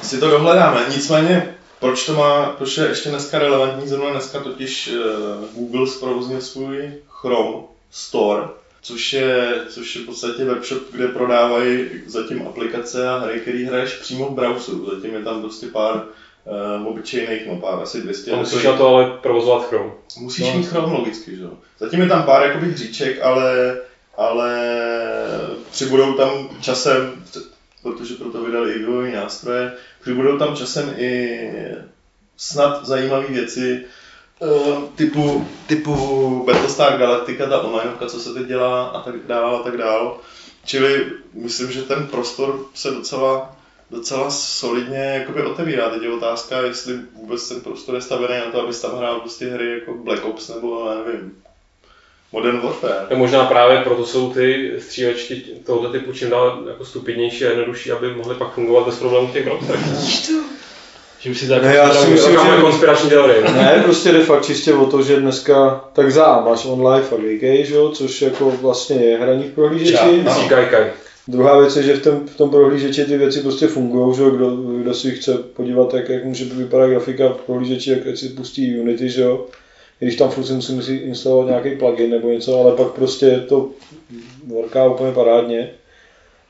si 0.02 0.18
to 0.18 0.30
dohledáme. 0.30 0.80
Nicméně, 0.94 1.54
proč 1.80 2.06
to 2.06 2.12
má, 2.12 2.54
proč 2.58 2.76
je 2.76 2.86
ještě 2.88 3.08
dneska 3.08 3.38
relevantní, 3.38 3.88
zrovna 3.88 4.10
dneska 4.10 4.40
totiž 4.40 4.90
uh, 4.92 5.44
Google 5.54 5.86
zprovoznil 5.86 6.40
svůj 6.40 6.92
Chrome 7.08 7.62
Store, 7.90 8.42
což 8.88 9.12
je, 9.12 9.54
což 9.68 9.96
je 9.96 10.02
v 10.02 10.04
podstatě 10.04 10.44
webshop, 10.44 10.82
kde 10.92 11.08
prodávají 11.08 11.88
zatím 12.06 12.46
aplikace 12.48 13.08
a 13.08 13.18
hry, 13.18 13.40
které 13.40 13.66
hraješ 13.66 13.94
přímo 13.94 14.28
v 14.28 14.34
browseru. 14.34 14.90
Zatím 14.94 15.14
je 15.14 15.22
tam 15.22 15.40
prostě 15.40 15.66
pár 15.66 16.04
uh, 16.76 16.86
obyčejných, 16.86 17.46
no 17.46 17.56
pár 17.56 17.82
asi 17.82 18.02
200. 18.02 18.32
A 18.32 18.36
musíš 18.36 18.64
na 18.64 18.76
to 18.76 18.88
ale 18.88 19.10
provozovat 19.22 19.68
Chrome. 19.68 19.90
Musíš 20.20 20.46
no. 20.46 20.54
mít 20.54 20.66
Chrome 20.66 20.92
logicky, 20.92 21.36
že 21.36 21.42
jo. 21.42 21.50
Zatím 21.78 22.00
je 22.00 22.08
tam 22.08 22.22
pár 22.22 22.42
jakoby 22.42 22.66
hříček, 22.66 23.22
ale, 23.22 23.78
ale 24.16 24.68
přibudou 25.70 26.12
tam 26.12 26.48
časem, 26.60 27.24
protože 27.82 28.14
proto 28.14 28.44
vydali 28.44 28.72
i 28.72 28.78
vývojové 28.78 29.12
nástroje, 29.12 29.72
přibudou 30.00 30.38
tam 30.38 30.56
časem 30.56 30.94
i 30.98 31.40
snad 32.36 32.86
zajímavé 32.86 33.26
věci, 33.26 33.84
eh, 34.42 34.88
typu, 34.94 35.48
typu 35.66 36.44
Battlestar 36.46 36.98
Galactica, 36.98 37.46
ta 37.46 37.62
online, 37.62 37.92
co 38.08 38.20
se 38.20 38.34
teď 38.34 38.46
dělá 38.46 38.84
a 38.84 39.00
tak 39.02 39.14
dál 39.26 39.56
a 39.56 39.62
tak 39.62 39.76
dál. 39.76 40.18
Čili 40.64 41.06
myslím, 41.34 41.72
že 41.72 41.82
ten 41.82 42.06
prostor 42.06 42.64
se 42.74 42.90
docela, 42.90 43.56
docela 43.90 44.30
solidně 44.30 44.98
jakoby 44.98 45.42
otevírá. 45.42 45.90
Teď 45.90 46.02
je 46.02 46.12
otázka, 46.12 46.60
jestli 46.60 46.98
vůbec 47.14 47.48
ten 47.48 47.60
prostor 47.60 47.94
je 47.94 48.00
stavený 48.00 48.34
na 48.38 48.52
to, 48.52 48.62
abys 48.62 48.80
tam 48.80 48.96
hrál 48.96 49.20
prostě 49.20 49.50
hry 49.50 49.72
jako 49.72 49.94
Black 49.94 50.24
Ops 50.24 50.48
nebo 50.48 50.88
já 50.88 51.04
nevím, 51.04 51.42
Modern 52.32 52.60
Warfare. 52.60 53.06
A 53.14 53.18
možná 53.18 53.44
právě 53.44 53.80
proto 53.80 54.06
jsou 54.06 54.32
ty 54.32 54.72
střílečky 54.78 55.42
tohoto 55.66 55.92
typu 55.92 56.12
čím 56.12 56.30
dál 56.30 56.64
jako 56.68 56.84
stupidnější 56.84 57.44
a 57.44 57.48
jednodušší, 57.48 57.92
aby 57.92 58.14
mohly 58.14 58.34
pak 58.34 58.54
fungovat 58.54 58.86
bez 58.86 58.98
problémů 58.98 59.26
v 59.26 59.32
těch 59.32 59.44
browserech. 59.44 59.82
Že 61.20 61.30
už 61.30 61.38
si 61.38 61.48
tak 61.48 61.62
Ne, 61.62 61.74
já 61.74 61.94
si 61.94 62.10
myslím, 62.10 62.32
že- 62.32 62.60
konspirační 62.60 63.10
teorie. 63.10 63.42
ne? 63.42 63.80
Prostě 63.84 64.12
jde 64.12 64.20
fakt 64.24 64.44
čistě 64.44 64.74
o 64.74 64.86
to, 64.86 65.02
že 65.02 65.20
dneska, 65.20 65.84
tak 65.92 66.12
za, 66.12 66.40
máš 66.40 66.64
online 66.66 67.06
a 67.06 67.16
VK, 67.16 67.64
že 67.66 67.74
jo, 67.74 67.88
což 67.90 68.22
jako 68.22 68.50
vlastně 68.50 68.96
je 68.96 69.18
hraní 69.18 69.44
v 69.44 69.54
prohlížeči. 69.54 69.92
Já, 69.92 70.22
Myslí 70.22 70.48
Kajkaj. 70.48 70.86
Druhá 71.28 71.58
věc 71.58 71.76
je, 71.76 71.82
že 71.82 71.94
v 71.96 72.02
tom, 72.02 72.26
v 72.26 72.36
tom 72.36 72.50
prohlížeči 72.50 73.04
ty 73.04 73.16
věci 73.16 73.40
prostě 73.40 73.66
fungují, 73.66 74.16
že 74.16 74.22
jo, 74.22 74.30
kdo, 74.30 74.50
kdo 74.56 74.94
si 74.94 75.12
chce 75.12 75.34
podívat, 75.34 75.94
jak, 75.94 76.08
jak 76.08 76.24
může 76.24 76.44
vypadat 76.44 76.86
grafika 76.90 77.28
v 77.28 77.36
prohlížeči, 77.46 77.90
jak 77.90 78.16
si 78.16 78.28
pustí 78.28 78.78
Unity, 78.78 79.08
že 79.08 79.22
jo. 79.22 79.46
Když 80.00 80.16
tam 80.16 80.30
furt 80.30 80.44
si 80.44 80.52
musí, 80.52 80.72
musí 80.72 80.96
instalovat 80.96 81.46
nějaký 81.48 81.70
plugin 81.78 82.10
nebo 82.10 82.28
něco, 82.28 82.60
ale 82.60 82.72
pak 82.72 82.86
prostě 82.88 83.44
to 83.48 83.68
worká 84.46 84.86
úplně 84.86 85.12
parádně. 85.12 85.70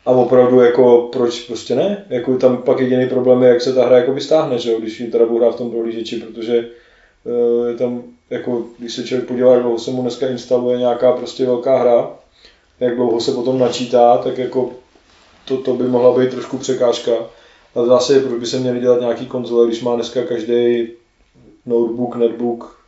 A 0.08 0.10
opravdu 0.10 0.60
jako 0.60 1.08
proč 1.12 1.40
prostě 1.40 1.74
ne? 1.74 2.04
Jako 2.10 2.36
tam 2.36 2.56
pak 2.56 2.80
jediný 2.80 3.08
problém 3.08 3.42
je, 3.42 3.48
jak 3.48 3.60
se 3.60 3.72
ta 3.72 3.86
hra 3.86 3.96
jako 3.96 4.20
stáhne, 4.20 4.58
že 4.58 4.72
jo, 4.72 4.80
když 4.80 5.00
ji 5.00 5.10
teda 5.10 5.26
budu 5.26 5.38
hrát 5.38 5.54
v 5.54 5.58
tom 5.58 5.70
prohlížeči, 5.70 6.16
protože 6.16 6.68
eh, 7.26 7.70
je 7.70 7.76
tam, 7.76 8.02
jako, 8.30 8.64
když 8.78 8.92
se 8.92 9.04
člověk 9.04 9.28
podívá, 9.28 9.52
jak 9.52 9.62
dlouho 9.62 9.78
se 9.78 9.90
mu 9.90 10.02
dneska 10.02 10.28
instaluje 10.28 10.78
nějaká 10.78 11.12
prostě 11.12 11.46
velká 11.46 11.78
hra, 11.78 12.10
jak 12.80 12.96
dlouho 12.96 13.20
se 13.20 13.32
potom 13.32 13.58
načítá, 13.58 14.16
tak 14.18 14.38
jako 14.38 14.70
to, 15.44 15.56
to 15.56 15.74
by 15.74 15.84
mohla 15.84 16.18
být 16.18 16.30
trošku 16.30 16.58
překážka. 16.58 17.12
A 17.74 17.84
zase, 17.84 18.20
proč 18.20 18.40
by 18.40 18.46
se 18.46 18.58
měli 18.58 18.80
dělat 18.80 19.00
nějaký 19.00 19.26
konzole, 19.26 19.66
když 19.66 19.82
má 19.82 19.94
dneska 19.94 20.22
každý 20.22 20.88
notebook, 21.66 22.16
netbook, 22.16 22.78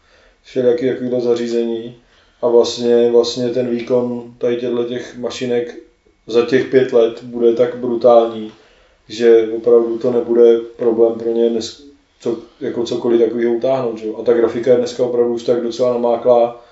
všelijaký 0.42 0.88
takovýhle 0.88 1.20
zařízení 1.20 1.96
a 2.42 2.48
vlastně, 2.48 3.10
vlastně 3.10 3.48
ten 3.48 3.68
výkon 3.68 4.34
tady 4.38 4.56
těchto 4.56 4.84
těch 4.84 5.18
mašinek 5.18 5.89
za 6.26 6.46
těch 6.46 6.66
pět 6.66 6.92
let 6.92 7.22
bude 7.22 7.52
tak 7.52 7.76
brutální, 7.76 8.52
že 9.08 9.48
opravdu 9.56 9.98
to 9.98 10.10
nebude 10.12 10.58
problém 10.76 11.18
pro 11.18 11.32
ně 11.32 11.50
dnes, 11.50 11.84
co, 12.20 12.38
jako 12.60 12.84
cokoliv 12.84 13.20
takového 13.20 13.54
utáhnout. 13.54 13.98
Že? 13.98 14.08
A 14.18 14.22
ta 14.22 14.32
grafika 14.32 14.70
je 14.70 14.76
dneska 14.76 15.04
opravdu 15.04 15.34
už 15.34 15.42
tak 15.42 15.62
docela 15.62 15.92
namáklá, 15.92 16.64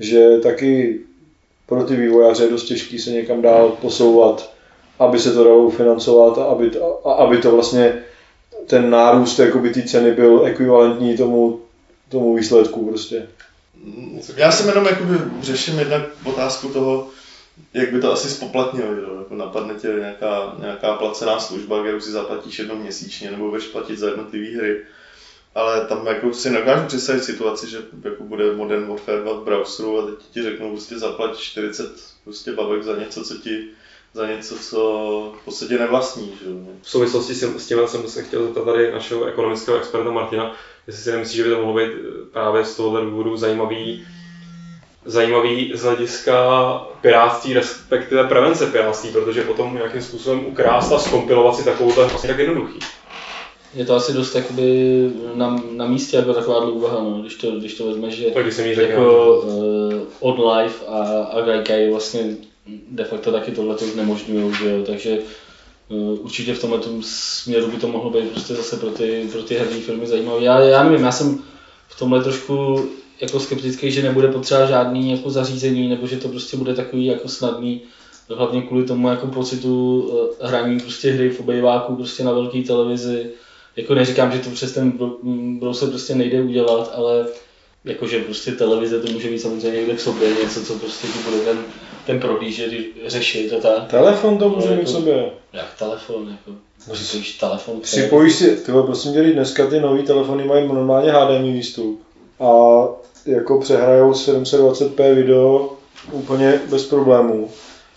že 0.00 0.38
taky 0.42 1.00
pro 1.66 1.84
ty 1.84 1.96
vývojáře 1.96 2.44
je 2.44 2.50
dost 2.50 2.64
těžký 2.64 2.98
se 2.98 3.10
někam 3.10 3.42
dál 3.42 3.68
posouvat, 3.80 4.52
aby 4.98 5.18
se 5.18 5.32
to 5.32 5.44
dalo 5.44 5.64
ufinancovat 5.64 6.38
a 6.38 6.44
aby, 6.44 6.70
a 7.04 7.12
aby 7.12 7.38
to 7.38 7.50
vlastně 7.50 8.02
ten 8.66 8.90
nárůst 8.90 9.38
jakoby 9.38 9.70
té 9.70 9.82
ceny 9.82 10.12
byl 10.12 10.42
ekvivalentní 10.44 11.16
tomu, 11.16 11.60
tomu 12.08 12.36
výsledku 12.36 12.86
prostě. 12.88 13.26
Já 14.36 14.52
jsem 14.52 14.68
jenom 14.68 14.86
jakoby 14.86 15.14
řeším 15.40 15.78
jednak 15.78 16.02
otázku 16.24 16.68
toho, 16.68 17.08
jak 17.74 17.92
by 17.92 18.00
to 18.00 18.12
asi 18.12 18.30
spoplatnilo, 18.30 18.94
že? 18.94 19.00
jo? 19.00 19.18
jako 19.18 19.34
napadne 19.34 19.74
tě 19.74 19.88
nějaká, 19.88 20.56
nějaká 20.58 20.94
placená 20.94 21.38
služba, 21.40 21.82
kterou 21.82 22.00
si 22.00 22.10
zaplatíš 22.10 22.58
jednou 22.58 22.76
měsíčně, 22.76 23.30
nebo 23.30 23.48
budeš 23.48 23.66
platit 23.66 23.98
za 23.98 24.08
jednotlivé 24.08 24.56
hry. 24.56 24.80
Ale 25.54 25.86
tam 25.86 26.06
jako 26.06 26.32
si 26.32 26.50
nedokážu 26.50 26.86
představit 26.86 27.24
situaci, 27.24 27.70
že 27.70 27.82
jako 28.04 28.24
bude 28.24 28.52
Modern 28.52 28.88
Warfare 28.88 29.20
2 29.20 29.32
v 29.32 29.44
browseru 29.44 29.98
a 29.98 30.06
teď 30.06 30.14
ti 30.30 30.42
řeknou, 30.42 30.70
prostě 30.70 30.98
zaplať 30.98 31.36
40 31.36 31.90
prostě 32.24 32.52
babek 32.52 32.82
za 32.82 32.96
něco, 32.96 33.24
co 33.24 33.38
ti 33.38 33.68
za 34.12 34.26
něco, 34.26 34.56
co 34.56 34.78
v 35.40 35.44
podstatě 35.44 35.78
nevlastní. 35.78 36.32
Že? 36.42 36.46
V 36.82 36.90
souvislosti 36.90 37.34
s 37.34 37.66
tím 37.66 37.78
jsem 37.86 38.08
se 38.08 38.22
chtěl 38.22 38.44
zeptat 38.44 38.64
tady 38.64 38.92
našeho 38.92 39.24
ekonomického 39.24 39.78
experta 39.78 40.10
Martina, 40.10 40.52
jestli 40.86 41.02
si 41.02 41.12
nemyslí, 41.12 41.36
že 41.36 41.44
by 41.44 41.50
to 41.50 41.56
mohlo 41.56 41.74
být 41.74 41.92
právě 42.32 42.64
z 42.64 42.76
tohohle 42.76 43.04
důvodu 43.04 43.36
zajímavý, 43.36 44.06
zajímavý 45.04 45.72
z 45.74 45.82
hlediska 45.82 46.36
pirátství, 47.00 47.54
respektive 47.54 48.24
prevence 48.24 48.66
pirátství, 48.66 49.10
protože 49.10 49.42
potom 49.42 49.74
nějakým 49.74 50.02
způsobem 50.02 50.46
ukrást 50.46 50.92
a 50.92 50.98
skompilovat 50.98 51.56
si 51.56 51.64
takovou 51.64 51.92
to 51.92 52.00
je 52.00 52.06
vlastně 52.06 52.28
tak 52.28 52.38
jednoduchý. 52.38 52.78
Je 53.74 53.84
to 53.84 53.94
asi 53.94 54.12
dost 54.12 54.34
jakoby 54.34 55.10
na, 55.34 55.62
na 55.76 55.86
místě 55.86 56.16
jako 56.16 56.34
taková 56.34 56.66
úvaha, 56.66 57.00
no, 57.00 57.18
když 57.20 57.34
to, 57.34 57.50
když 57.50 57.74
to 57.74 57.86
vezmeš, 57.86 58.14
že 58.14 58.30
Tak 58.30 58.42
když 58.42 58.54
jsem 58.54 58.66
jako 58.66 59.36
uh, 59.40 59.94
Odd 60.20 60.38
Life 60.38 60.86
a, 60.86 61.24
a 61.24 61.40
Gaikai 61.40 61.90
vlastně 61.90 62.36
de 62.90 63.04
facto 63.04 63.32
taky 63.32 63.52
tohle 63.52 63.76
to 63.76 63.84
znemožňují, 63.84 64.54
že 64.54 64.70
jo, 64.70 64.82
takže 64.86 65.18
uh, 65.88 66.24
určitě 66.24 66.54
v 66.54 66.60
tomhle 66.60 66.80
směru 67.00 67.66
by 67.66 67.76
to 67.76 67.88
mohlo 67.88 68.10
být 68.10 68.30
prostě 68.30 68.54
zase 68.54 68.76
pro 68.76 68.90
ty, 68.90 69.28
pro 69.32 69.42
ty 69.42 69.54
herní 69.54 69.80
firmy 69.80 70.06
zajímavé. 70.06 70.42
Já, 70.42 70.60
já 70.60 70.82
nevím, 70.82 71.04
já 71.04 71.12
jsem 71.12 71.42
v 71.88 71.98
tomhle 71.98 72.22
trošku 72.22 72.84
jako 73.20 73.40
skeptický, 73.40 73.90
že 73.90 74.02
nebude 74.02 74.28
potřeba 74.28 74.66
žádný 74.66 75.10
jako 75.10 75.30
zařízení, 75.30 75.88
nebo 75.88 76.06
že 76.06 76.16
to 76.16 76.28
prostě 76.28 76.56
bude 76.56 76.74
takový 76.74 77.04
jako 77.06 77.28
snadný, 77.28 77.82
hlavně 78.34 78.62
kvůli 78.62 78.84
tomu 78.84 79.08
jako 79.08 79.26
pocitu 79.26 80.00
uh, 80.40 80.48
hraní 80.48 80.80
prostě 80.80 81.12
hry 81.12 81.30
v 81.30 81.40
obejváku 81.40 81.96
prostě 81.96 82.24
na 82.24 82.32
velké 82.32 82.62
televizi. 82.62 83.30
Jako 83.76 83.94
neříkám, 83.94 84.32
že 84.32 84.38
to 84.38 84.50
přes 84.50 84.72
ten 84.72 84.92
bro- 84.92 85.16
m, 85.22 85.58
browser 85.60 85.88
prostě 85.88 86.14
nejde 86.14 86.42
udělat, 86.42 86.92
ale 86.94 87.26
jakože 87.84 88.18
prostě 88.18 88.52
televize 88.52 89.00
to 89.00 89.12
může 89.12 89.30
být 89.30 89.38
samozřejmě 89.38 89.78
někde 89.78 89.94
v 89.94 90.00
sobě, 90.00 90.28
něco, 90.42 90.62
co 90.64 90.74
prostě 90.74 91.06
ti 91.06 91.18
bude 91.30 91.40
ten, 91.44 91.58
ten 92.06 92.20
prohlížet 92.20 92.72
řešit 93.06 93.52
a 93.52 93.60
tak. 93.60 93.90
Telefon 93.90 94.38
to 94.38 94.48
může 94.48 94.66
No, 94.68 94.72
mít 94.72 94.78
jako- 94.78 94.90
v 94.90 94.94
sobě. 94.94 95.30
Jak 95.52 95.74
telefon, 95.78 96.28
jako, 96.30 96.58
připojíš 96.92 97.32
telefon. 97.38 97.80
Připojíš 97.80 98.34
si, 98.34 98.56
tyhle, 98.56 98.82
prosím 98.82 99.12
tě, 99.12 99.22
dneska 99.22 99.66
ty 99.66 99.80
nový 99.80 100.02
telefony 100.02 100.44
mají 100.44 100.68
normálně 100.68 101.12
HDMI 101.12 101.52
výstup 101.52 102.02
a 102.40 102.46
jako 103.26 103.60
přehrajou 103.60 104.12
720p 104.12 105.14
video 105.14 105.72
úplně 106.12 106.60
bez 106.70 106.86
problémů. 106.86 107.50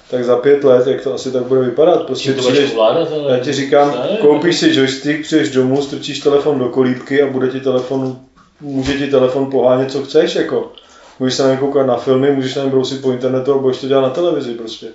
Tak 0.10 0.26
za 0.26 0.36
pět 0.36 0.64
let, 0.64 0.88
jak 0.88 1.02
to 1.02 1.14
asi 1.14 1.32
tak 1.32 1.44
bude 1.44 1.62
vypadat, 1.62 2.06
prostě 2.06 2.34
to 2.34 2.42
přijdeš, 2.42 2.72
ovládat, 2.72 3.10
ale... 3.12 3.32
já 3.32 3.40
ti 3.40 3.54
říkám, 3.54 3.92
Ne, 3.92 4.18
koupíš 4.22 4.60
si 4.60 4.76
joystick, 4.76 5.22
přijdeš 5.22 5.50
domů, 5.50 5.82
strčíš 5.82 6.20
telefon 6.20 6.60
do 6.60 6.70
kolíbky 6.70 7.22
a 7.22 7.28
bude 7.28 7.48
ti 7.48 7.60
telefon 7.60 8.18
může 8.62 8.98
ti 8.98 9.08
telefon 9.08 9.52
pohánět, 9.52 9.92
co 9.92 10.04
chceš, 10.04 10.36
jako. 10.36 10.72
Můžeš 11.20 11.36
se 11.36 11.48
na 11.48 11.58
koukat 11.58 11.88
na 11.88 11.98
filmy, 11.98 12.32
můžeš 12.32 12.56
na 12.56 12.66
brousit 12.66 13.02
po 13.02 13.12
internetu 13.12 13.54
a 13.54 13.58
budeš 13.58 13.78
to 13.78 13.88
dělat 13.88 14.02
na 14.02 14.10
televizi 14.10 14.54
prostě. 14.54 14.88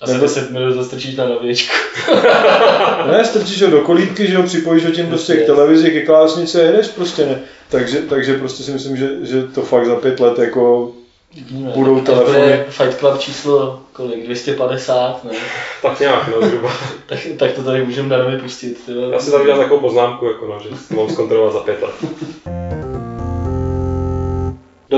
A 0.00 0.06
za 0.06 0.18
10 0.18 0.50
minut 0.50 0.74
to 0.74 0.84
strčíš 0.84 1.16
na 1.16 1.26
nověčku. 1.28 1.74
Ne, 3.12 3.24
strčíš 3.24 3.62
ho 3.62 3.70
do 3.70 3.80
kolítky, 3.80 4.26
že 4.26 4.36
ho 4.36 4.42
připojíš 4.42 4.84
ho 4.84 4.90
tím 4.90 5.06
prostě 5.06 5.36
k 5.36 5.46
televizi, 5.46 5.90
ke 5.90 6.06
klávesnici 6.06 6.60
a 6.60 6.64
jedeš 6.64 6.88
prostě 6.88 7.26
ne. 7.26 7.40
Takže, 7.68 7.98
takže 7.98 8.34
prostě 8.38 8.62
si 8.62 8.70
myslím, 8.70 8.96
že, 8.96 9.08
že 9.22 9.42
to 9.42 9.62
fakt 9.62 9.86
za 9.86 9.96
pět 9.96 10.20
let 10.20 10.38
jako 10.38 10.92
budou 11.74 11.96
Tak 11.96 12.06
to 12.06 12.12
telefony. 12.12 12.38
bude 12.40 12.66
Fight 12.68 12.98
Club 12.98 13.18
číslo 13.18 13.80
kolik? 13.92 14.24
250, 14.24 15.24
ne? 15.24 15.30
Tak 15.82 16.00
nějak, 16.00 16.28
no, 16.28 16.48
zhruba. 16.48 16.72
Tak, 17.06 17.18
tak 17.38 17.52
to 17.52 17.62
tady 17.62 17.84
můžeme 17.84 18.08
darově 18.08 18.38
pustit. 18.38 18.84
Ty 18.86 18.94
vole. 18.94 19.12
Já 19.12 19.18
si 19.20 19.30
tam 19.30 19.40
udělám 19.40 19.60
takovou 19.60 19.80
poznámku, 19.80 20.26
jako 20.26 20.46
no, 20.46 20.60
že 20.62 20.68
to 20.88 20.94
mám 20.94 21.08
zkontrolovat 21.10 21.52
za 21.52 21.60
pět 21.60 21.82
let. 21.82 22.61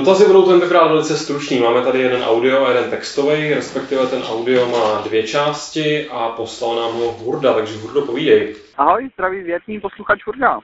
Dotazy 0.05 0.27
budou 0.27 0.49
tentokrát 0.49 0.87
velice 0.89 1.17
stručný. 1.17 1.61
Máme 1.61 1.83
tady 1.83 1.99
jeden 1.99 2.23
audio 2.23 2.65
a 2.65 2.69
jeden 2.69 2.91
textový, 2.91 3.55
respektive 3.55 4.07
ten 4.07 4.23
audio 4.23 4.67
má 4.67 5.01
dvě 5.09 5.23
části 5.23 6.09
a 6.09 6.29
poslal 6.29 6.77
nám 6.77 6.93
ho 6.93 7.13
Hurda, 7.13 7.55
takže 7.55 7.79
Hurdo 7.79 8.07
povídej. 8.07 8.55
Ahoj, 8.77 9.11
zdraví 9.15 9.43
větní 9.43 9.81
posluchač 9.81 10.27
Hurda. 10.27 10.61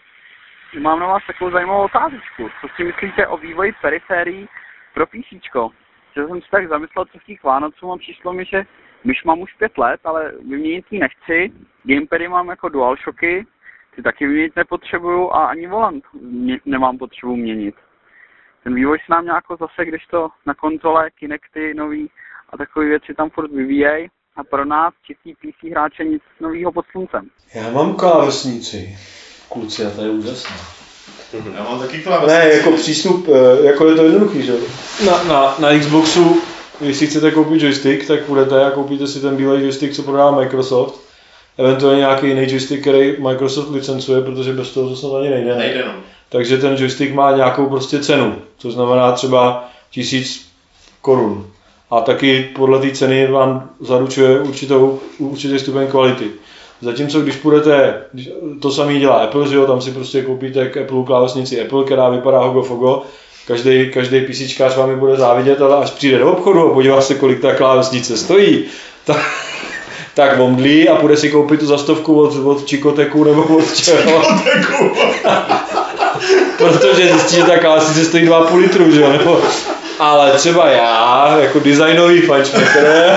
Mám 0.80 1.01
na 1.01 1.07
vás 1.07 1.22
takovou 1.26 1.51
zajímavou 1.51 1.84
otázku. 1.84 2.51
Co 2.61 2.66
si 2.76 2.84
myslíte 2.84 3.26
o 3.26 3.36
vývoji 3.36 3.72
periférií 3.82 4.49
pro 4.95 5.07
PC? 5.07 5.28
Že 6.16 6.26
jsem 6.26 6.41
si 6.43 6.49
tak 6.51 6.68
zamyslel, 6.68 7.05
co 7.05 7.18
v 7.18 7.24
těch 7.24 7.45
Vánoců 7.45 7.93
a 7.93 7.97
přišlo 7.97 8.32
mi, 8.32 8.45
že 8.45 8.64
myš 9.05 9.24
mám 9.24 9.41
už 9.41 9.55
pět 9.59 9.78
let, 9.78 10.01
ale 10.05 10.32
vyměnit 10.49 10.84
ji 10.91 10.99
nechci. 10.99 11.53
Gamepady 11.82 12.28
mám 12.28 12.49
jako 12.49 12.68
DualShocky, 12.68 13.47
ty 13.97 14.03
taky 14.03 14.26
vyměnit 14.26 14.57
nepotřebuju 14.57 15.30
a 15.30 15.47
ani 15.47 15.66
volant 15.66 16.05
nemám 16.66 16.99
potřebu 16.99 17.36
měnit. 17.36 17.74
Ten 18.64 18.74
vývoj 18.74 18.98
se 18.98 19.12
nám 19.12 19.24
nějak 19.24 19.44
zase, 19.61 19.84
když 19.84 20.06
to 20.06 20.28
na 20.46 20.54
konzole, 20.54 21.11
Kinecty 21.11 21.74
nový 21.74 22.11
a 22.52 22.56
takové 22.56 22.86
věci 22.86 23.14
tam 23.14 23.30
furt 23.30 23.50
vyvíjej. 23.50 24.11
A 24.36 24.44
pro 24.44 24.64
nás, 24.64 24.94
čistý 25.06 25.34
PC 25.34 25.70
hráče, 25.70 26.04
nic 26.04 26.22
nového 26.40 26.72
pod 26.72 26.84
sluncem. 26.90 27.28
Já 27.54 27.70
mám 27.70 27.94
klávesnici. 27.94 28.98
Kluci, 29.48 29.86
a 29.86 29.90
to 29.90 30.02
je 30.04 30.11
úžasné. 30.11 30.56
Já 31.56 31.62
mám 31.64 31.80
taky 31.80 31.98
klávesnici. 32.02 32.38
Ne, 32.48 32.54
jako 32.54 32.70
přístup, 32.72 33.28
eh, 33.28 33.66
jako 33.66 33.88
je 33.88 33.94
to 33.94 34.04
jednoduchý, 34.04 34.42
že? 34.42 34.52
jo. 34.52 34.58
Na, 35.06 35.22
na, 35.24 35.54
na 35.58 35.78
Xboxu, 35.78 36.42
když 36.80 36.96
si 36.96 37.06
chcete 37.06 37.30
koupit 37.30 37.62
joystick, 37.62 38.06
tak 38.06 38.24
půjdete 38.24 38.64
a 38.64 38.70
koupíte 38.70 39.06
si 39.06 39.20
ten 39.20 39.36
bílý 39.36 39.62
joystick, 39.62 39.94
co 39.94 40.02
prodá 40.02 40.30
Microsoft. 40.30 41.11
Eventuálně 41.58 41.98
nějaký 41.98 42.26
jiný 42.26 42.42
joystick, 42.50 42.80
který 42.80 43.16
Microsoft 43.22 43.70
licencuje, 43.70 44.22
protože 44.22 44.52
bez 44.52 44.70
toho 44.74 44.88
to 44.88 44.96
snad 44.96 45.14
ani 45.14 45.30
nejde. 45.30 45.50
ne? 45.50 45.58
Nejde 45.58 45.84
no. 45.84 45.92
Takže 46.32 46.58
ten 46.58 46.76
joystick 46.78 47.14
má 47.14 47.36
nějakou 47.36 47.66
prostě 47.66 47.98
cenu, 47.98 48.34
to 48.62 48.70
znamená 48.70 49.12
třeba 49.12 49.68
tisíc 49.90 50.46
korun. 51.00 51.46
A 51.90 52.00
taky 52.00 52.50
podle 52.56 52.78
té 52.80 52.90
ceny 52.90 53.26
vám 53.26 53.70
zaručuje 53.80 54.40
určitou, 54.40 55.00
určitý 55.18 55.58
stupeň 55.58 55.86
kvality. 55.86 56.24
Zatímco 56.82 57.20
když 57.20 57.36
půjdete, 57.36 58.02
to 58.60 58.70
samý 58.72 59.00
dělá 59.00 59.14
Apple, 59.14 59.48
že 59.48 59.56
jo, 59.56 59.66
tam 59.66 59.80
si 59.80 59.90
prostě 59.90 60.22
koupíte 60.22 60.68
k 60.68 60.76
Apple 60.76 61.04
klávesnici 61.06 61.60
Apple, 61.60 61.84
která 61.84 62.08
vypadá 62.08 62.38
hogo 62.38 62.62
fogo, 62.62 63.02
každý, 63.46 63.90
každý 63.90 64.20
PCčkář 64.20 64.76
vám 64.76 64.90
ji 64.90 64.96
bude 64.96 65.16
závidět, 65.16 65.60
ale 65.60 65.76
až 65.76 65.90
přijde 65.90 66.18
do 66.18 66.32
obchodu 66.32 66.70
a 66.70 66.74
podívá 66.74 67.00
se, 67.00 67.14
kolik 67.14 67.40
ta 67.40 67.54
klávesnice 67.54 68.16
stojí, 68.16 68.64
tak, 69.04 69.20
tak 70.14 70.40
omdlí 70.40 70.88
a 70.88 70.96
půjde 70.96 71.16
si 71.16 71.30
koupit 71.30 71.60
tu 71.60 71.66
zastovku 71.66 72.20
od, 72.20 72.36
od 72.36 72.66
Čikoteku 72.66 73.24
nebo 73.24 73.42
od 73.42 73.74
čeho. 73.84 74.22
Protože 76.61 77.08
zjistí, 77.08 77.36
že 77.36 77.44
ta 77.44 77.58
klávesnice 77.58 78.04
stojí 78.04 78.28
2,5 78.28 78.56
litru, 78.56 78.90
že 78.90 79.00
jo? 79.00 79.12
Nebo, 79.12 79.40
ale 79.98 80.30
třeba 80.32 80.68
já, 80.68 81.36
jako 81.40 81.58
designový 81.61 82.20
fančmaker, 82.20 83.16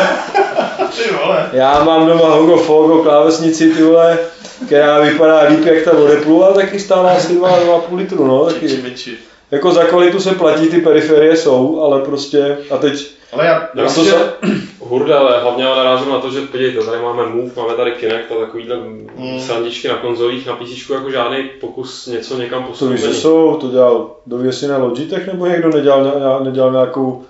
já 1.53 1.83
mám 1.83 2.07
doma 2.07 2.29
Hogo 2.29 2.57
Fogo 2.57 3.03
klávesnici, 3.03 3.69
ty 3.69 3.83
vole, 3.83 4.17
která 4.65 4.99
vypadá 4.99 5.41
líp 5.41 5.65
jak 5.65 5.83
ta 5.83 5.91
od 5.91 6.11
Apple, 6.11 6.45
ale 6.45 6.53
taky 6.53 6.79
stála 6.79 7.11
asi 7.11 7.33
2,5 7.33 7.95
litru, 7.95 8.27
no, 8.27 8.45
taky. 8.45 8.79
miči. 8.83 9.17
Jako 9.53 9.71
za 9.71 9.83
kvalitu 9.83 10.19
se 10.19 10.31
platí, 10.35 10.67
ty 10.67 10.81
periferie 10.81 11.37
jsou, 11.37 11.81
ale 11.81 12.01
prostě, 12.01 12.57
a 12.71 12.77
teď, 12.77 13.07
Ale 13.31 13.45
já, 13.45 13.69
Já 13.75 13.89
to 13.93 14.03
že 14.03 14.11
se- 14.11 14.33
Hurda, 14.79 15.19
ale 15.19 15.41
hlavně 15.41 15.63
já 15.63 15.75
narážím 15.75 16.09
na 16.09 16.19
to, 16.19 16.31
že 16.31 16.41
podívejte, 16.41 16.83
tady 16.85 17.01
máme 17.01 17.25
Move, 17.25 17.51
máme 17.57 17.73
tady 17.73 17.91
Kinect 17.91 18.31
a 18.31 18.35
takovýhle 18.45 18.75
Mm. 19.17 19.39
srandičky 19.39 19.87
na 19.87 19.95
konzolích, 19.97 20.47
na 20.47 20.55
PC 20.55 20.89
jako 20.93 21.11
žádný 21.11 21.43
pokus 21.61 22.07
něco 22.07 22.37
někam 22.37 22.63
to 22.63 22.69
posunout. 22.69 22.91
víš, 22.91 23.01
že 23.01 23.07
není. 23.07 23.19
jsou, 23.19 23.55
to 23.61 23.69
dělal 23.69 24.15
dověsi 24.25 24.67
na 24.67 24.77
Logitech, 24.77 25.27
nebo 25.27 25.45
někdo 25.47 25.69
nedělal, 25.69 26.41
nedělal 26.43 26.71
nějakou 26.71 27.23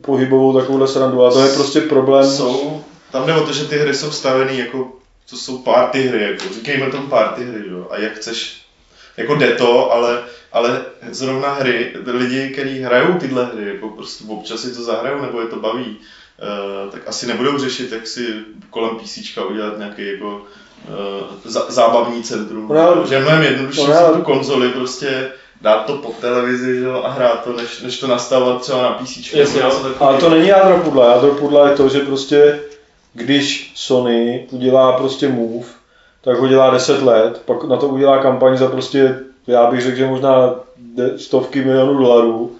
pohybovou 0.00 0.60
takovouhle 0.60 0.88
srandu, 0.88 1.24
a 1.24 1.30
to 1.30 1.40
je 1.40 1.52
prostě 1.54 1.80
problém. 1.80 2.24
jsou, 2.30 2.82
tam 3.12 3.26
jde 3.26 3.34
o 3.34 3.46
to, 3.46 3.52
že 3.52 3.64
ty 3.64 3.78
hry 3.78 3.94
jsou 3.94 4.10
stavený 4.10 4.58
jako, 4.58 4.88
to 5.30 5.36
jsou 5.36 5.58
party 5.58 6.02
hry, 6.02 6.22
jako, 6.22 6.54
říkejme 6.54 6.90
tomu 6.90 7.06
party 7.08 7.44
hry, 7.44 7.60
jo, 7.70 7.86
a 7.90 7.98
jak 7.98 8.12
chceš, 8.12 8.60
jako 9.16 9.34
jde 9.34 9.54
to, 9.54 9.92
ale, 9.92 10.22
ale 10.52 10.82
zrovna 11.10 11.52
hry, 11.52 11.92
lidi, 12.06 12.48
kteří 12.48 12.80
hrajou 12.80 13.14
tyhle 13.14 13.44
hry, 13.44 13.68
jako 13.68 13.88
prostě 13.88 14.24
občas 14.28 14.60
si 14.60 14.74
to 14.74 14.82
zahrajou, 14.82 15.22
nebo 15.22 15.40
je 15.40 15.46
to 15.46 15.56
baví, 15.56 15.96
uh, 15.96 16.90
tak 16.90 17.08
asi 17.08 17.26
nebudou 17.26 17.58
řešit, 17.58 17.92
jak 17.92 18.06
si 18.06 18.34
kolem 18.70 18.96
PC 18.96 19.18
udělat 19.50 19.78
nějaký 19.78 20.06
jako 20.06 20.26
uh, 20.88 21.26
zá, 21.44 21.64
zábavní 21.68 22.22
centrum. 22.22 22.68
No, 22.68 23.06
že 23.06 23.14
je 23.14 23.20
mnohem 23.20 23.42
jednodušší 23.42 23.86
no, 23.86 23.94
si 23.94 24.18
tu 24.18 24.22
konzoli 24.22 24.68
prostě 24.68 25.32
dát 25.60 25.86
to 25.86 25.96
po 25.96 26.14
televizi 26.20 26.78
že 26.78 26.84
jo, 26.84 27.02
a 27.04 27.10
hrát 27.10 27.44
to, 27.44 27.52
než, 27.52 27.80
než 27.82 27.98
to 27.98 28.06
nastavovat 28.06 28.60
třeba 28.60 28.82
na 28.82 28.90
PC. 28.90 29.32
Jasně. 29.32 29.62
Ale 29.98 30.20
to 30.20 30.30
není 30.30 30.48
jádro 30.48 30.78
pudla. 30.78 31.10
Jádro 31.10 31.30
pudla 31.30 31.68
je 31.68 31.76
to, 31.76 31.88
že 31.88 32.00
prostě 32.00 32.60
když 33.12 33.72
Sony 33.74 34.46
udělá 34.50 34.92
prostě 34.92 35.28
move, 35.28 35.68
tak 36.26 36.38
ho 36.38 36.48
dělá 36.48 36.70
10 36.70 37.02
let, 37.02 37.42
pak 37.44 37.64
na 37.64 37.76
to 37.76 37.88
udělá 37.88 38.18
kampaň 38.18 38.56
za 38.56 38.68
prostě, 38.68 39.18
já 39.46 39.70
bych 39.70 39.82
řekl, 39.82 39.96
že 39.96 40.06
možná 40.06 40.54
stovky 41.16 41.64
milionů 41.64 41.98
dolarů 41.98 42.56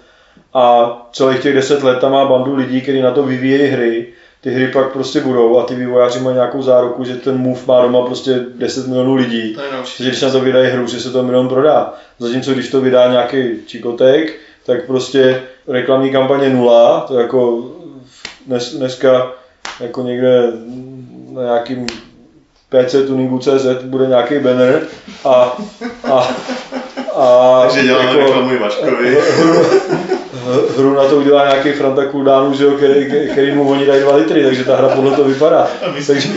a 0.54 0.96
celých 1.12 1.42
těch 1.42 1.54
10 1.54 1.82
let 1.82 1.98
tam 2.00 2.12
má 2.12 2.24
bandu 2.24 2.54
lidí, 2.54 2.80
kteří 2.80 3.02
na 3.02 3.10
to 3.10 3.22
vyvíjejí 3.22 3.70
hry, 3.70 4.06
ty 4.40 4.50
hry 4.50 4.68
pak 4.68 4.92
prostě 4.92 5.20
budou 5.20 5.58
a 5.58 5.62
ty 5.62 5.74
vývojáři 5.74 6.20
mají 6.20 6.34
nějakou 6.34 6.62
záruku, 6.62 7.04
že 7.04 7.14
ten 7.14 7.36
move 7.38 7.60
má 7.66 7.82
doma 7.82 8.06
prostě 8.06 8.44
10 8.54 8.86
milionů 8.86 9.14
lidí. 9.14 9.56
Že 9.96 10.08
když 10.08 10.22
na 10.22 10.30
to 10.30 10.40
vydají 10.40 10.70
hru, 10.70 10.86
že 10.86 11.00
se 11.00 11.10
to 11.10 11.22
milion 11.22 11.48
prodá. 11.48 11.94
Zatímco 12.18 12.52
když 12.52 12.70
to 12.70 12.80
vydá 12.80 13.10
nějaký 13.10 13.66
čikotek, 13.66 14.38
tak 14.66 14.86
prostě 14.86 15.42
reklamní 15.68 16.12
kampaně 16.12 16.50
nula, 16.50 17.00
to 17.00 17.20
jako 17.20 17.70
dnes, 18.46 18.74
dneska 18.74 19.32
jako 19.80 20.02
někde 20.02 20.52
na 21.32 21.42
nějakým 21.42 21.86
PC 22.68 23.06
tuningu 23.06 23.38
CZ 23.38 23.82
bude 23.82 24.06
nějaký 24.06 24.38
banner 24.38 24.86
a, 25.24 25.56
a, 26.12 26.18
a 27.14 27.62
Takže 27.62 27.82
děláme 27.82 28.08
jako, 28.08 28.18
reklamu 28.20 28.58
Vaškovi. 28.58 29.16
hru, 29.20 30.68
hru 30.76 30.94
na 30.94 31.08
to 31.08 31.16
udělá 31.16 31.48
nějaký 31.48 31.72
Franta 31.72 32.10
Cooldown, 32.10 32.54
že 32.54 32.64
jo, 32.64 32.70
který, 32.70 33.06
který 33.32 33.54
mu 33.54 33.70
oni 33.70 33.86
dají 33.86 34.00
2 34.00 34.16
litry, 34.16 34.44
takže 34.44 34.64
ta 34.64 34.76
hra 34.76 34.88
podle 34.88 35.16
toho 35.16 35.28
vypadá. 35.28 35.62
A 35.62 35.68
Takže, 35.80 36.28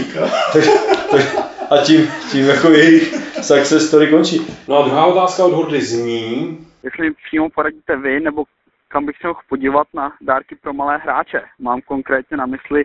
takže, 0.54 0.72
takže, 1.12 1.28
a 1.70 1.78
tím, 1.78 2.08
tím 2.32 2.48
jako 2.48 2.70
jejich 2.70 3.14
success 3.42 3.88
story 3.88 4.08
končí. 4.08 4.48
No 4.68 4.78
a 4.78 4.88
druhá 4.88 5.06
otázka 5.06 5.46
od 5.46 5.54
Hurdy 5.54 5.82
zní, 5.82 6.58
jestli 6.84 7.10
mi 7.10 7.16
přímo 7.28 7.50
poradíte 7.50 7.96
vy, 7.96 8.20
nebo 8.20 8.44
kam 8.88 9.06
bych 9.06 9.16
se 9.22 9.28
mohl 9.28 9.40
podívat 9.50 9.88
na 9.94 10.14
dárky 10.22 10.56
pro 10.56 10.74
malé 10.74 10.98
hráče. 10.98 11.42
Mám 11.60 11.82
konkrétně 11.82 12.38
na 12.38 12.46
mysli 12.46 12.84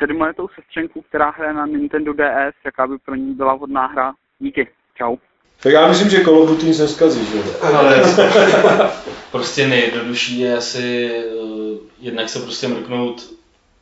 sedmiletou 0.00 0.48
sestřenku, 0.54 1.04
která 1.08 1.30
hraje 1.30 1.52
na 1.52 1.66
Nintendo 1.66 2.12
DS, 2.12 2.54
jaká 2.64 2.86
by 2.86 2.98
pro 2.98 3.14
ní 3.14 3.34
byla 3.34 3.54
vhodná 3.54 3.86
hra. 3.86 4.12
Díky. 4.38 4.68
Čau. 4.98 5.16
Tak 5.62 5.72
já 5.72 5.88
myslím, 5.88 6.10
že 6.10 6.24
Call 6.24 6.38
of 6.38 6.48
Duty 6.48 6.66
nic 6.66 6.78
neskazí, 6.78 7.26
že 7.26 7.36
jo. 7.38 7.44
Ale 7.74 8.02
prostě 9.32 9.66
nejjednodušší 9.68 10.40
je 10.40 10.56
asi 10.56 11.10
uh, 11.42 11.78
jednak 12.00 12.28
se 12.28 12.38
prostě 12.38 12.68
mrknout 12.68 13.30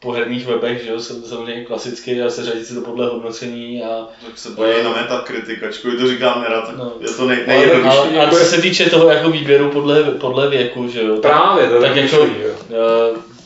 po 0.00 0.12
herních 0.12 0.46
webech, 0.46 0.82
že 0.84 0.90
jo, 0.90 1.00
jsem 1.00 1.22
samozřejmě 1.22 1.64
klasicky 1.64 2.22
a 2.22 2.30
seřadit 2.30 2.66
si 2.66 2.74
to 2.74 2.80
podle 2.80 3.06
hodnocení 3.06 3.82
a 3.82 4.06
Tak 4.26 4.38
se 4.38 4.50
bojí 4.50 4.84
na 4.84 4.90
Metacritic, 4.90 5.62
ačkoliv 5.62 6.00
to 6.00 6.08
říkám 6.08 6.42
nerad, 6.42 6.66
tak 6.66 6.76
No. 6.76 6.92
je 7.00 7.08
to 7.08 7.26
nej, 7.28 7.38
ale, 7.38 7.46
nejjednodušší. 7.46 7.98
ale, 7.98 8.18
ale 8.26 8.30
co 8.30 8.44
se 8.44 8.62
týče 8.62 8.90
toho 8.90 9.08
jako 9.10 9.30
výběru 9.30 9.70
podle, 9.70 10.02
podle 10.04 10.50
věku, 10.50 10.88
že 10.88 11.02
jo, 11.02 11.16
tak, 11.16 11.32
právě, 11.32 11.66
to 11.68 11.74
je 11.74 11.80
tak 11.80 11.88
taky 11.90 12.00
jako, 12.00 12.22
uh, 12.22 12.28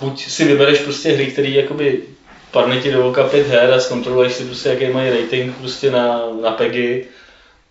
buď 0.00 0.24
si 0.26 0.44
vybereš 0.44 0.78
prostě 0.80 1.10
hry, 1.12 1.26
které 1.26 1.48
jakoby 1.48 2.02
padne 2.52 2.80
ti 2.80 2.92
do 2.92 3.08
oka 3.08 3.24
pět 3.24 3.46
her 3.46 3.72
a 3.72 3.80
zkontroluješ 3.80 4.32
si 4.32 4.44
prostě, 4.44 4.68
jaký 4.68 4.88
mají 4.88 5.10
rating 5.10 5.56
prostě 5.56 5.90
na, 5.90 6.20
na 6.42 6.50
PEGI, 6.50 7.06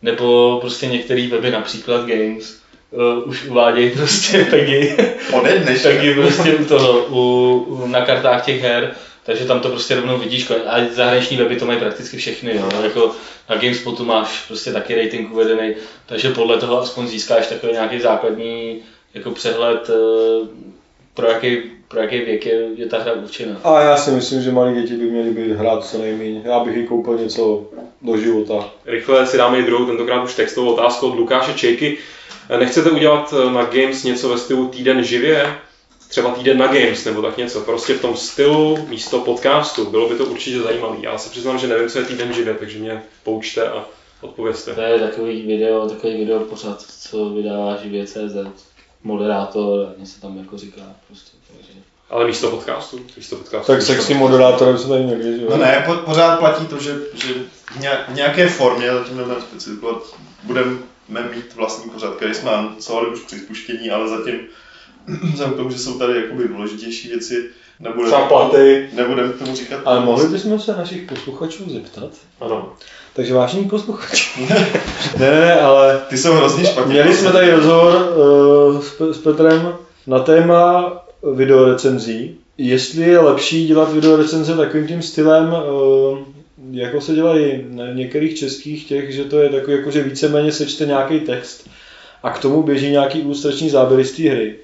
nebo 0.01 0.57
prostě 0.61 0.87
některé 0.87 1.27
weby, 1.27 1.51
například 1.51 2.05
Games, 2.05 2.61
uh, 2.91 3.29
už 3.29 3.45
uvádějí 3.45 3.91
prostě 3.91 4.45
Peggy. 4.49 4.97
Ode 5.33 5.59
dneška. 5.59 5.89
Peggy 5.89 6.13
prostě 6.13 6.55
u 6.55 6.65
toho, 6.65 7.05
u, 7.05 7.53
u, 7.67 7.87
na 7.87 8.05
kartách 8.05 8.45
těch 8.45 8.61
her. 8.61 8.95
Takže 9.25 9.45
tam 9.45 9.59
to 9.59 9.69
prostě 9.69 9.95
rovnou 9.95 10.17
vidíš, 10.17 10.51
a 10.65 10.77
zahraniční 10.91 11.37
weby 11.37 11.55
to 11.55 11.65
mají 11.65 11.79
prakticky 11.79 12.17
všechny, 12.17 12.55
jo. 12.55 12.69
jako 12.83 13.15
na 13.49 13.55
GameSpotu 13.55 14.05
máš 14.05 14.45
prostě 14.47 14.71
taky 14.71 15.03
rating 15.03 15.31
uvedený, 15.31 15.75
takže 16.05 16.29
podle 16.29 16.57
toho 16.57 16.81
aspoň 16.81 17.07
získáš 17.07 17.47
takový 17.47 17.73
nějaký 17.73 17.99
základní 17.99 18.81
jako 19.13 19.31
přehled, 19.31 19.89
eh, 19.89 20.47
pro 21.13 21.27
jaký, 21.27 21.57
pro 21.87 21.99
jaký 21.99 22.19
věk 22.19 22.45
je, 22.45 22.67
je 22.75 22.85
ta 22.85 22.99
hra 22.99 23.13
určena. 23.13 23.59
A 23.63 23.81
já 23.81 23.97
si 23.97 24.11
myslím, 24.11 24.41
že 24.41 24.51
malí 24.51 24.81
děti 24.81 24.95
by 24.97 25.03
měly 25.03 25.31
být 25.31 25.51
hrát 25.51 25.85
co 25.85 25.97
nejméně. 25.97 26.41
Já 26.43 26.59
bych 26.59 26.77
jí 26.77 26.87
koupil 26.87 27.17
něco 27.17 27.69
do 28.01 28.17
života. 28.17 28.69
Rychle 28.85 29.27
si 29.27 29.37
dáme 29.37 29.59
i 29.59 29.63
druhou, 29.63 29.85
tentokrát 29.85 30.23
už 30.23 30.35
textovou 30.35 30.73
otázku 30.73 31.07
od 31.07 31.15
Lukáše 31.15 31.53
Čejky. 31.53 31.97
Nechcete 32.59 32.91
udělat 32.91 33.33
na 33.53 33.63
Games 33.63 34.03
něco 34.03 34.29
ve 34.29 34.37
stylu 34.37 34.67
týden 34.67 35.03
živě? 35.03 35.55
Třeba 36.09 36.31
týden 36.31 36.57
na 36.57 36.67
Games 36.67 37.05
nebo 37.05 37.21
tak 37.21 37.37
něco. 37.37 37.61
Prostě 37.61 37.93
v 37.93 38.01
tom 38.01 38.15
stylu 38.15 38.77
místo 38.89 39.19
podcastu. 39.19 39.85
Bylo 39.85 40.09
by 40.09 40.15
to 40.15 40.25
určitě 40.25 40.59
zajímavé. 40.59 40.97
Já 41.01 41.17
se 41.17 41.29
přiznám, 41.29 41.57
že 41.57 41.67
nevím, 41.67 41.89
co 41.89 41.99
je 41.99 42.05
týden 42.05 42.33
živě, 42.33 42.53
takže 42.53 42.79
mě 42.79 43.01
poučte 43.23 43.67
a 43.69 43.85
odpovězte. 44.21 44.73
To 44.73 44.81
je 44.81 44.99
takový 44.99 45.41
video, 45.41 45.89
takový 45.89 46.17
video 46.17 46.39
pořád, 46.39 46.81
co 46.81 47.29
vydává 47.29 47.77
živě 47.83 48.05
CZ. 48.05 48.35
Moderátor 49.03 49.87
a 49.87 49.99
něco 49.99 50.21
tam 50.21 50.37
jako 50.37 50.57
říká 50.57 50.81
prostě. 51.07 51.37
Takže... 51.47 51.79
Ale 52.09 52.27
místo 52.27 52.51
podcastu? 52.51 52.99
Místo 53.17 53.35
podcastu 53.35 53.71
tak 53.71 53.81
sexy 53.81 54.13
moderátorem 54.13 54.77
se 54.77 54.87
tady 54.87 55.05
někdy, 55.05 55.39
že 55.39 55.45
No 55.49 55.57
ne, 55.57 55.83
po, 55.85 55.95
pořád 55.95 56.39
platí 56.39 56.65
to, 56.65 56.79
že, 56.79 56.95
že 57.13 57.33
v 58.09 58.13
nějaké 58.13 58.49
formě, 58.49 58.91
zatím 58.91 59.17
nebudeme 59.17 59.41
specifikovat, 59.41 59.97
budeme 60.43 60.77
mít 61.35 61.55
vlastní 61.55 61.89
pořad, 61.89 62.15
který 62.15 62.33
jsme 62.33 62.51
anoncovali 62.51 63.07
už 63.07 63.19
při 63.19 63.39
spuštění, 63.39 63.89
ale 63.89 64.09
zatím 64.09 64.39
vzhledem 65.33 65.53
k 65.53 65.57
tomu, 65.57 65.69
že 65.69 65.79
jsou 65.79 65.99
tady 65.99 66.21
jakoby 66.21 66.47
důležitější 66.47 67.07
věci, 67.07 67.49
nebudeme, 67.79 68.17
platy. 68.27 68.89
nebudeme 68.93 69.33
tomu 69.33 69.55
říkat. 69.55 69.81
Ale 69.85 69.99
mohli 69.99 70.27
bychom 70.27 70.59
se 70.59 70.75
našich 70.75 71.09
posluchačů 71.09 71.69
zeptat? 71.69 72.11
Ano. 72.39 72.73
Takže 73.15 73.33
vážení 73.33 73.65
posluchači. 73.65 74.45
ne, 75.19 75.31
ne, 75.31 75.41
ne, 75.41 75.61
ale 75.61 76.01
Ty 76.09 76.17
jsou 76.17 76.33
hrozně 76.33 76.65
špatně. 76.65 76.93
měli 76.93 77.13
jsme 77.13 77.31
tady 77.31 77.51
rozhovor 77.51 78.15
uh, 78.17 78.81
s, 78.81 79.01
s 79.11 79.17
Petrem 79.17 79.73
na 80.07 80.19
téma 80.19 80.93
videorecenzí. 81.35 82.35
Jestli 82.57 83.01
je 83.01 83.19
lepší 83.19 83.67
dělat 83.67 83.93
videorecenze 83.93 84.57
takovým 84.57 84.87
tím 84.87 85.01
stylem, 85.01 85.53
uh, 85.53 86.17
jako 86.71 87.01
se 87.01 87.15
dělají 87.15 87.65
na 87.69 87.85
některých 87.93 88.37
českých 88.37 88.87
těch, 88.87 89.13
že 89.13 89.23
to 89.23 89.39
je 89.39 89.49
takový, 89.49 89.77
jako 89.77 89.91
že 89.91 90.03
víceméně 90.03 90.51
sečte 90.51 90.85
nějaký 90.85 91.19
text 91.19 91.69
a 92.23 92.29
k 92.29 92.39
tomu 92.39 92.63
běží 92.63 92.91
nějaký 92.91 93.19
ilustrační 93.19 93.69
záběry 93.69 94.05
z 94.05 94.11
té 94.11 94.29
hry. 94.29 94.55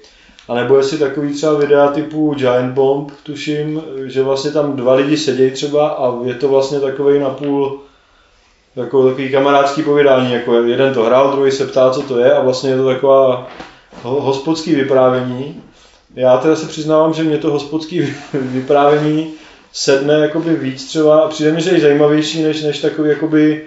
A 0.48 0.54
nebo 0.54 0.76
jestli 0.76 0.98
takový 0.98 1.34
třeba 1.34 1.54
videa 1.54 1.88
typu 1.88 2.34
Giant 2.34 2.74
Bomb, 2.74 3.12
tuším, 3.22 3.82
že 4.04 4.22
vlastně 4.22 4.50
tam 4.50 4.76
dva 4.76 4.94
lidi 4.94 5.16
sedějí 5.16 5.50
třeba 5.50 5.88
a 5.88 6.24
je 6.24 6.34
to 6.34 6.48
vlastně 6.48 6.80
takový 6.80 7.18
napůl 7.18 7.80
jako 8.78 9.08
takový 9.08 9.30
kamarádský 9.30 9.82
povídání, 9.82 10.32
jako 10.32 10.54
jeden 10.54 10.94
to 10.94 11.04
hrál, 11.04 11.32
druhý 11.32 11.52
se 11.52 11.66
ptá, 11.66 11.90
co 11.90 12.02
to 12.02 12.18
je 12.18 12.32
a 12.32 12.42
vlastně 12.42 12.70
je 12.70 12.76
to 12.76 12.86
taková 12.86 13.48
hospodský 14.02 14.74
vyprávění. 14.74 15.62
Já 16.14 16.36
teda 16.36 16.56
se 16.56 16.66
přiznávám, 16.66 17.14
že 17.14 17.24
mě 17.24 17.38
to 17.38 17.50
hospodský 17.50 18.00
vyprávění 18.32 19.32
sedne 19.72 20.14
jakoby 20.14 20.56
víc 20.56 20.84
třeba 20.84 21.20
a 21.20 21.28
přijde 21.28 21.52
mi, 21.52 21.60
že 21.60 21.70
je 21.70 21.80
zajímavější 21.80 22.42
než, 22.42 22.62
než 22.62 22.80
takový 22.80 23.10
jakoby 23.10 23.64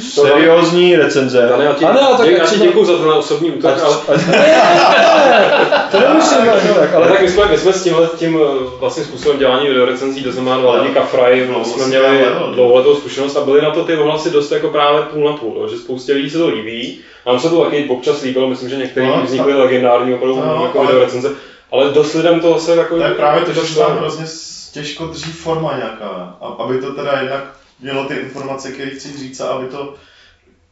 seriózní 0.00 0.96
recenze. 0.96 1.46
Dane, 1.50 1.64
já 1.64 1.72
ti, 1.74 1.84
a 1.84 1.92
ne, 1.92 2.00
a 2.00 2.16
tak, 2.16 2.26
já 2.26 2.46
ti 2.46 2.58
děkuju 2.58 2.84
za 2.84 2.98
ten 2.98 3.08
osobní 3.10 3.50
útok, 3.50 3.70
ale, 3.84 3.96
ať- 4.08 4.26
ne, 4.26 4.38
ne, 4.38 5.82
to 5.90 6.00
nemusím, 6.00 6.38
ne, 6.40 6.46
tak, 6.46 6.64
ale 6.74 6.86
ale 6.94 7.08
tak 7.08 7.22
my 7.22 7.28
jsme, 7.28 7.46
my 7.46 7.58
jsme 7.58 7.72
s 7.72 7.82
tímhle 7.82 8.08
tím 8.16 8.38
eh, 8.42 8.64
vlastně 8.80 9.04
způsobem 9.04 9.38
dělání 9.38 9.66
videorecenzí, 9.68 10.22
to 10.22 10.32
znamená 10.32 10.56
dva 10.58 10.74
lidi 10.82 10.94
kafraj, 10.94 11.40
No, 11.40 11.44
jsme 11.46 11.54
vlastně 11.54 11.86
měli 11.86 12.18
level. 12.24 12.50
dlouholetou 12.54 12.94
zkušenost 12.94 13.36
a 13.36 13.44
byly 13.44 13.62
na 13.62 13.70
to 13.70 13.84
ty 13.84 13.94
ohlasy 13.96 14.30
dost 14.30 14.52
jako 14.52 14.68
právě 14.68 15.02
půl 15.02 15.24
na 15.30 15.36
půl, 15.36 15.68
že 15.68 15.76
spoustě 15.76 16.12
lidí 16.12 16.30
se 16.30 16.38
to 16.38 16.48
líbí. 16.48 16.98
Nám 17.26 17.40
se 17.40 17.48
to 17.50 17.64
taky 17.64 17.86
občas 17.88 18.22
líbilo, 18.22 18.48
myslím, 18.48 18.68
že 18.68 18.76
některý 18.76 19.06
No, 19.06 19.22
vznikly 19.24 19.54
legendární 19.54 20.14
opravdu 20.14 20.36
No, 20.40 20.62
jako 20.64 20.78
ale- 20.78 20.86
videorecenze, 20.88 21.30
ale 21.72 21.88
dost 21.88 22.14
lidem 22.14 22.40
to 22.40 22.58
zase 22.58 22.76
jako... 22.80 22.96
To 22.96 23.02
je 23.04 23.10
právě 23.10 23.44
to, 23.44 23.52
že 23.52 23.60
se 23.60 23.78
tam 23.78 23.94
ne. 23.94 24.00
hrozně 24.00 24.24
těžko 24.72 25.04
drží 25.04 25.32
forma 25.32 25.76
nějaká. 25.76 26.36
A 26.40 26.46
aby 26.62 26.78
to 26.78 26.92
teda 26.92 27.12
jednak 27.20 27.44
mělo 27.82 28.04
ty 28.04 28.14
informace, 28.14 28.70
které 28.70 28.90
chci 28.90 29.18
říct 29.18 29.40
a 29.40 29.46
aby 29.46 29.66
to 29.66 29.94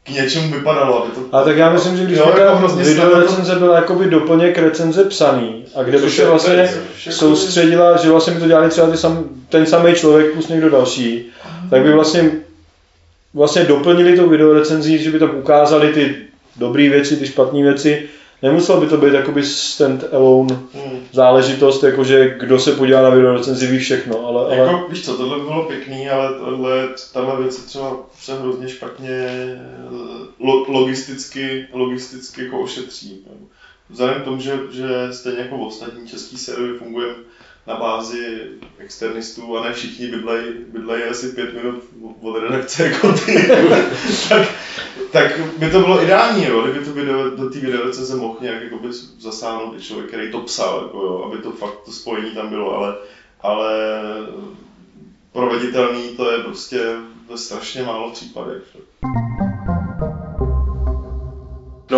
k 0.04 0.10
něčemu 0.10 0.52
vypadalo. 0.52 1.04
Aby 1.04 1.12
to... 1.12 1.36
A 1.36 1.44
tak 1.44 1.56
já 1.56 1.72
myslím, 1.72 1.96
že 1.96 2.04
když 2.04 2.18
Jo, 2.18 2.32
by 2.34 2.40
jako 2.40 2.56
hrozně 2.56 2.84
video 2.84 3.20
recenze 3.20 3.54
byla 3.54 3.76
jakoby 3.76 4.10
doplněk 4.10 4.58
recenze 4.58 5.04
psaný 5.04 5.64
a 5.74 5.82
kde 5.82 5.98
by 5.98 6.10
se 6.10 6.26
vlastně 6.26 6.70
soustředila, 7.10 7.96
že 7.96 8.10
vlastně 8.10 8.34
by 8.34 8.40
to 8.40 8.46
dělali 8.46 8.68
třeba 8.68 8.90
ty 8.90 8.96
sam, 8.96 9.24
ten 9.48 9.66
samý 9.66 9.94
člověk 9.94 10.32
plus 10.32 10.48
někdo 10.48 10.70
další, 10.70 11.26
tak 11.70 11.82
by 11.82 11.92
vlastně, 11.92 12.30
vlastně 13.34 13.64
doplnili 13.64 14.16
to 14.16 14.28
video 14.28 14.52
recenzí, 14.52 14.98
že 14.98 15.10
by 15.10 15.18
tam 15.18 15.36
ukázali 15.36 15.92
ty 15.92 16.16
dobré 16.56 16.88
věci, 16.88 17.16
ty 17.16 17.26
špatné 17.26 17.62
věci. 17.62 18.08
Nemuselo 18.42 18.80
by 18.80 18.86
to 18.86 18.96
být 18.96 19.14
jakoby 19.14 19.44
stand 19.44 20.04
alone 20.14 20.60
Hmm. 20.74 21.00
záležitost, 21.12 21.82
jakože 21.82 22.36
kdo 22.38 22.58
se 22.58 22.72
podívá 22.72 23.02
na 23.02 23.10
video 23.10 23.32
recenzi 23.32 23.66
ví 23.66 23.78
všechno, 23.78 24.26
ale, 24.26 24.44
ale 24.44 24.56
Jako, 24.56 24.88
víš 24.88 25.04
co, 25.04 25.16
tohle 25.16 25.38
by 25.38 25.44
bylo 25.44 25.64
pěkný, 25.64 26.08
ale 26.08 26.38
tohle, 26.38 26.88
tahle 27.12 27.42
věc 27.42 27.56
se 27.56 27.66
třeba 27.66 27.96
se 28.20 28.40
hrozně 28.40 28.68
špatně 28.68 29.10
eh, 29.10 29.58
lo, 30.38 30.64
logisticky, 30.68 31.66
logisticky 31.72 32.44
jako 32.44 32.58
ošetří. 32.58 33.24
Vzhledem 33.90 34.20
k 34.20 34.24
tomu, 34.24 34.40
že, 34.40 34.58
že 34.70 34.88
stejně 35.10 35.38
jako 35.38 35.58
ostatní 35.58 36.08
český 36.08 36.36
servery 36.36 36.78
fungujeme 36.78 37.14
na 37.68 37.74
bázi 37.74 38.46
externistů 38.78 39.58
a 39.58 39.64
ne 39.64 39.72
všichni 39.72 40.06
bydlejí, 40.06 40.44
bydlejí 40.68 41.02
asi 41.02 41.28
pět 41.28 41.54
minut 41.54 41.84
od 42.22 42.38
redakce 42.38 42.84
jako 42.84 43.12
ty, 43.12 43.48
tak, 44.28 44.48
tak 45.12 45.40
by 45.58 45.70
to 45.70 45.80
bylo 45.80 46.02
ideální, 46.02 46.44
jo, 46.44 46.62
kdyby 46.62 46.84
to 46.84 46.92
video, 46.92 47.30
do 47.30 47.50
té 47.50 47.58
videorecenze 47.58 48.16
mohl 48.16 48.38
nějak 48.40 48.62
jakoby 48.62 48.88
zasáhnout 49.18 49.74
i 49.76 49.82
člověk, 49.82 50.08
který 50.08 50.32
to 50.32 50.40
psal, 50.40 50.82
jako 50.82 51.02
jo, 51.02 51.30
aby 51.32 51.42
to 51.42 51.52
fakt 51.52 51.80
to 51.84 51.92
spojení 51.92 52.30
tam 52.30 52.48
bylo, 52.48 52.76
ale, 52.76 52.94
ale 53.40 53.72
proveditelný 55.32 56.08
to 56.16 56.30
je 56.30 56.38
prostě 56.38 56.80
ve 57.28 57.38
strašně 57.38 57.82
málo 57.82 58.10
případech. 58.10 58.62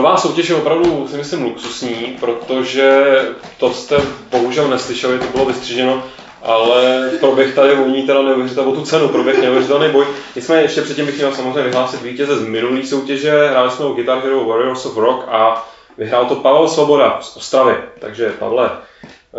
Nová 0.01 0.17
soutěž 0.17 0.49
je 0.49 0.57
opravdu, 0.57 1.09
si 1.11 1.17
myslím, 1.17 1.43
luxusní, 1.43 2.17
protože 2.21 3.19
to 3.59 3.73
jste 3.73 3.97
bohužel 4.31 4.69
neslyšeli, 4.69 5.19
to 5.19 5.25
bylo 5.25 5.45
vystřiženo, 5.45 6.03
ale 6.43 7.11
proběh 7.21 7.55
tady 7.55 7.75
u 7.75 7.91
ní 7.91 8.03
teda 8.03 8.23
neuvěřitelný, 8.23 8.73
o 8.73 8.75
tu 8.75 8.83
cenu 8.83 9.09
proběh 9.09 9.43
neuvěřitelný 9.43 9.89
boj. 9.89 10.05
Nicméně 10.37 10.63
ještě 10.63 10.83
předtím 10.83 11.07
bych 11.07 11.17
měl 11.17 11.33
samozřejmě 11.33 11.63
vyhlásit 11.63 12.03
vítěze 12.03 12.37
z 12.37 12.47
minulé 12.47 12.87
soutěže, 12.87 13.49
hráli 13.49 13.71
jsme 13.71 13.87
u 13.87 13.93
Guitar 13.93 14.19
Hero 14.19 14.45
Warriors 14.45 14.87
of 14.87 14.97
Rock 14.97 15.25
a 15.29 15.69
vyhrál 15.99 16.27
to 16.27 16.35
Pavel 16.35 16.69
Svoboda 16.69 17.19
z 17.21 17.37
Ostravy. 17.37 17.75
Takže 17.99 18.33
Pavle, 18.39 18.71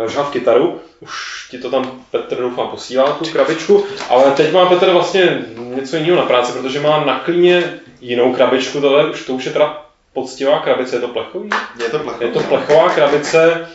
žhav 0.06 0.30
kytaru, 0.30 0.80
už 1.00 1.46
ti 1.50 1.58
to 1.58 1.70
tam 1.70 1.90
Petr 2.10 2.36
doufám 2.36 2.68
posílá, 2.68 3.12
tu 3.12 3.24
krabičku, 3.24 3.84
ale 4.08 4.30
teď 4.30 4.52
má 4.52 4.66
Petr 4.66 4.90
vlastně 4.90 5.44
něco 5.56 5.96
jiného 5.96 6.16
na 6.16 6.26
práci, 6.26 6.52
protože 6.52 6.80
má 6.80 7.04
na 7.04 7.18
klíně 7.18 7.80
jinou 8.00 8.32
krabičku, 8.32 8.80
tohle 8.80 9.10
už, 9.10 9.26
to 9.26 9.32
už 9.32 9.44
je 9.44 9.52
teda 9.52 9.82
poctivá 10.12 10.58
krabice, 10.58 10.96
je 10.96 11.00
to 11.00 11.08
plechový? 11.08 11.50
Je 11.82 11.88
to 11.88 11.98
plechová. 11.98 12.24
Je 12.26 12.32
to 12.32 12.40
plechová 12.40 12.88
krabice, 12.88 13.68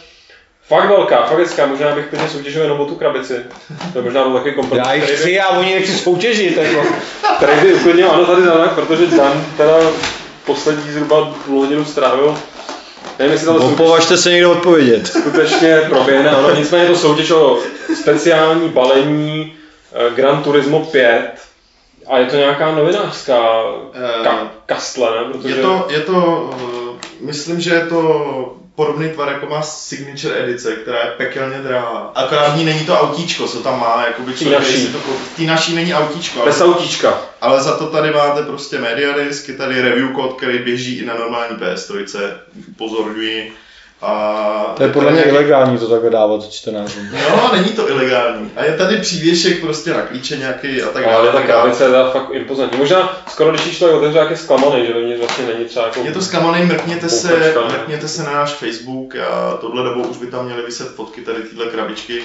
fakt 0.68 0.88
velká, 0.90 1.24
fakt 1.24 1.40
hezká, 1.40 1.66
možná 1.66 1.96
bych 1.96 2.06
klidně 2.06 2.30
soutěžil 2.30 2.62
jenom 2.62 2.80
o 2.80 2.86
tu 2.86 2.96
krabici. 2.96 3.46
To 3.94 4.00
je 4.00 4.04
možná 4.06 4.24
byl 4.24 4.34
takový 4.34 4.56
komplet, 4.56 4.82
já 4.86 4.94
jich 4.94 5.20
chci 5.20 5.40
a 5.40 5.50
oni 5.50 5.76
nechci 5.76 5.98
soutěžit. 5.98 6.58
Jako. 6.58 6.86
který 7.38 7.62
by 7.62 7.74
uklidnil, 7.74 8.12
ano 8.12 8.26
tady 8.26 8.42
Danek, 8.42 8.72
protože 8.72 9.08
Dan 9.08 9.46
teda 9.58 9.78
poslední 10.46 10.92
zhruba 10.92 11.34
půl 11.46 11.60
hodinu 11.60 11.86
strávil. 11.86 12.38
Nevím, 13.20 13.32
jestli 13.34 13.48
tato 13.48 13.60
soutěž 13.60 13.74
Opovažte 13.80 14.18
se 14.18 14.32
někdo 14.32 14.52
odpovědět. 14.52 15.08
skutečně 15.08 15.82
proběhne, 15.90 16.30
ano, 16.30 16.56
nicméně 16.56 16.84
je 16.84 16.90
to 16.90 16.96
soutěž 16.96 17.32
o 17.32 17.60
speciální 18.02 18.70
balení 18.70 19.54
eh, 19.94 20.16
Gran 20.16 20.44
Turismo 20.44 20.80
5 20.80 21.32
a 22.06 22.18
je 22.18 22.26
to 22.26 22.36
nějaká 22.36 22.76
novinářská 22.76 23.64
ka- 24.24 24.48
kastle, 24.66 25.12
ne? 25.12 25.34
Protože 25.34 25.56
Je 25.56 25.62
to, 25.62 25.88
je 25.90 26.00
to, 26.00 26.14
uh, 26.14 26.96
myslím, 27.22 27.62
že 27.62 27.74
je 27.74 27.86
to 27.86 28.58
podobný 28.76 29.10
tvar, 29.10 29.30
jako 29.30 29.46
má 29.46 29.62
Signature 29.62 30.44
edice, 30.44 30.76
která 30.76 31.00
je 31.00 31.12
pekelně 31.18 31.58
drahá. 31.58 32.12
Akorát 32.16 32.54
v 32.54 32.58
ní 32.58 32.66
není 32.66 32.86
to 32.86 33.00
autíčko, 33.00 33.48
co 33.48 33.60
tam 33.60 33.80
má, 33.80 34.04
jakoby 34.08 34.34
člověk, 34.34 34.60
naší. 34.60 34.88
to 34.88 35.00
té 35.36 35.42
naší 35.42 35.76
není 35.76 35.94
autíčko, 35.94 36.42
ale, 36.42 36.52
bez 36.52 36.62
autíčka. 36.62 37.22
ale 37.42 37.62
za 37.62 37.78
to 37.78 37.88
tady 37.88 38.12
máte 38.12 38.42
prostě 38.42 38.78
media 38.80 39.18
disk, 39.18 39.48
je 39.48 39.54
tady 39.54 39.82
review 39.82 40.12
kód, 40.12 40.38
který 40.38 40.60
běží 40.60 40.98
i 40.98 41.06
na 41.06 41.14
normální 41.14 41.58
PS3, 41.58 42.32
upozorňuji. 42.70 43.54
A 44.02 44.74
To 44.78 44.84
je 44.84 44.90
podle 44.90 45.12
mě 45.12 45.24
ilegální 45.24 45.78
to 45.78 45.90
takhle 45.90 46.10
dávat 46.10 46.50
čtenářům. 46.50 47.10
No, 47.14 47.50
není 47.54 47.70
to 47.70 47.90
ilegální. 47.90 48.52
A 48.56 48.64
je 48.64 48.78
tady 48.78 48.98
přívěšek 48.98 49.62
prostě 49.62 49.94
na 49.94 50.02
klíče 50.02 50.38
nějaký 50.38 50.82
a 50.82 50.88
tak 50.88 51.06
dále. 51.06 51.16
Ale 51.16 51.32
ta 51.32 51.42
krabice 51.42 51.84
je 51.84 52.12
fakt 52.12 52.30
impozantní. 52.32 52.78
Možná 52.78 53.24
skoro 53.28 53.52
když 53.52 53.66
ji 53.66 53.76
člověk 53.76 53.98
otevře, 53.98 54.20
jak 54.20 54.30
je 54.30 54.38
zklamaný, 54.38 54.86
že 54.86 54.94
vevnitř 54.94 55.20
vlastně 55.20 55.46
není 55.46 55.66
třeba 55.66 55.86
jako... 55.86 56.00
Je 56.00 56.12
to 56.12 56.22
zklamaný, 56.22 56.66
mrkněte 56.66 57.10
se, 57.10 57.54
mrkněte 57.72 58.08
se 58.08 58.24
na 58.24 58.32
náš 58.32 58.54
Facebook 58.54 59.16
a 59.16 59.58
tohle 59.62 59.84
dobou 59.84 60.02
už 60.02 60.18
by 60.18 60.28
tam 60.28 60.46
měly 60.46 60.62
vyset 60.62 60.96
fotky 60.96 61.22
tady 61.22 61.42
tyhle 61.42 61.66
krabičky, 61.66 62.22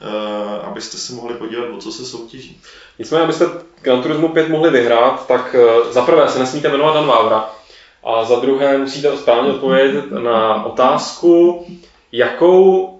eh, 0.00 0.66
abyste 0.66 0.96
se 0.96 1.12
mohli 1.12 1.34
podívat, 1.34 1.64
o 1.76 1.78
co 1.78 1.92
se 1.92 2.04
soutěží. 2.04 2.60
Nicméně, 2.98 3.24
abyste 3.24 3.44
Gran 3.82 4.02
Turismo 4.02 4.28
5 4.28 4.48
mohli 4.48 4.70
vyhrát, 4.70 5.26
tak 5.26 5.56
eh, 5.58 5.92
za 5.92 6.02
prvé 6.02 6.28
se 6.28 6.38
nesmíte 6.38 6.68
jmenovat 6.68 6.94
Dan 6.94 7.06
Vávra 7.06 7.57
a 8.04 8.24
za 8.24 8.36
druhé 8.36 8.78
musíte 8.78 9.16
správně 9.16 9.50
odpovědět 9.50 10.10
na 10.10 10.64
otázku, 10.64 11.66
jakou 12.12 12.94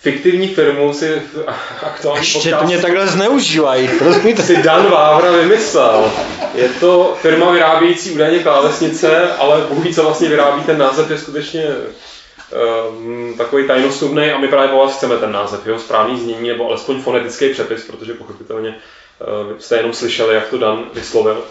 fiktivní 0.00 0.48
firmu 0.48 0.92
si 0.92 1.22
v 1.34 1.48
aktuální 1.82 2.20
Ještě 2.20 2.38
to 2.38 2.56
podcast 2.56 2.66
mě 2.66 2.82
takhle 2.82 3.06
zneužívají, 3.06 3.90
rozumíte? 4.00 4.42
si 4.42 4.62
Dan 4.62 4.90
Vávra 4.90 5.30
vymyslel. 5.30 6.10
Je 6.54 6.68
to 6.68 7.16
firma 7.22 7.50
vyrábějící 7.50 8.10
údajně 8.10 8.38
klávesnice, 8.38 9.32
ale 9.32 9.60
Bůh 9.68 9.84
ví, 9.84 9.94
co 9.94 10.02
vlastně 10.02 10.28
vyrábí, 10.28 10.62
ten 10.62 10.78
název 10.78 11.10
je 11.10 11.18
skutečně 11.18 11.64
um, 12.90 13.34
takový 13.38 13.66
tajnostubný 13.66 14.30
a 14.30 14.38
my 14.38 14.48
právě 14.48 14.68
po 14.68 14.78
vás 14.78 14.96
chceme 14.96 15.16
ten 15.16 15.32
název, 15.32 15.66
jeho 15.66 15.78
správný 15.78 16.20
znění 16.20 16.48
nebo 16.48 16.68
alespoň 16.68 17.00
fonetický 17.02 17.48
přepis, 17.48 17.84
protože 17.84 18.14
pochopitelně 18.14 18.68
uh, 18.70 19.58
jste 19.58 19.76
jenom 19.76 19.92
slyšeli, 19.92 20.34
jak 20.34 20.48
to 20.48 20.58
Dan 20.58 20.84
vyslovil. 20.94 21.44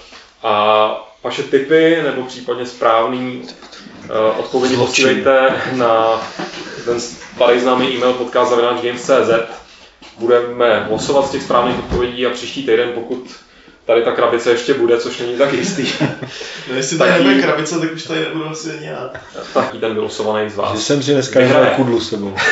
A 0.44 1.15
vaše 1.26 1.44
tipy 1.44 1.98
nebo 2.04 2.22
případně 2.24 2.66
správný 2.66 3.42
uh, 3.42 4.40
odpovědi 4.40 4.78
posílejte 4.78 5.50
na 5.74 6.22
ten 6.86 7.00
starý 7.00 7.60
známý 7.60 7.88
e-mail 7.96 8.14
podcast.games.cz 8.14 9.30
budeme 10.18 10.88
losovat 10.90 11.28
z 11.28 11.30
těch 11.30 11.44
správných 11.44 11.80
odpovědí 11.80 12.26
a 12.26 12.30
příští 12.30 12.62
týden, 12.66 12.90
pokud 12.96 13.28
tady 13.86 14.02
ta 14.04 14.12
krabice 14.12 14.52
ještě 14.52 14.74
bude, 14.74 14.98
což 14.98 15.20
není 15.20 15.38
tak 15.38 15.54
jistý, 15.54 15.88
No, 16.70 16.76
jestli 16.76 16.98
tady 16.98 17.12
nebude 17.12 17.42
krabice, 17.42 17.80
tak 17.80 17.94
už 17.94 18.04
tady 18.04 18.20
nebudu 18.20 18.50
asi 18.50 18.72
ani 18.72 18.86
já. 18.86 19.10
tak 19.54 19.76
ten 19.80 19.94
vylosovaný 19.94 20.50
z 20.50 20.54
Že 20.54 20.58
vás. 20.62 20.86
jsem 20.86 21.04
si 21.04 21.14
dneska 21.14 21.40
Vyhraje. 21.40 21.66
vzal 21.66 21.76
kudlu 21.76 22.00
s 22.00 22.10
sebou. 22.10 22.36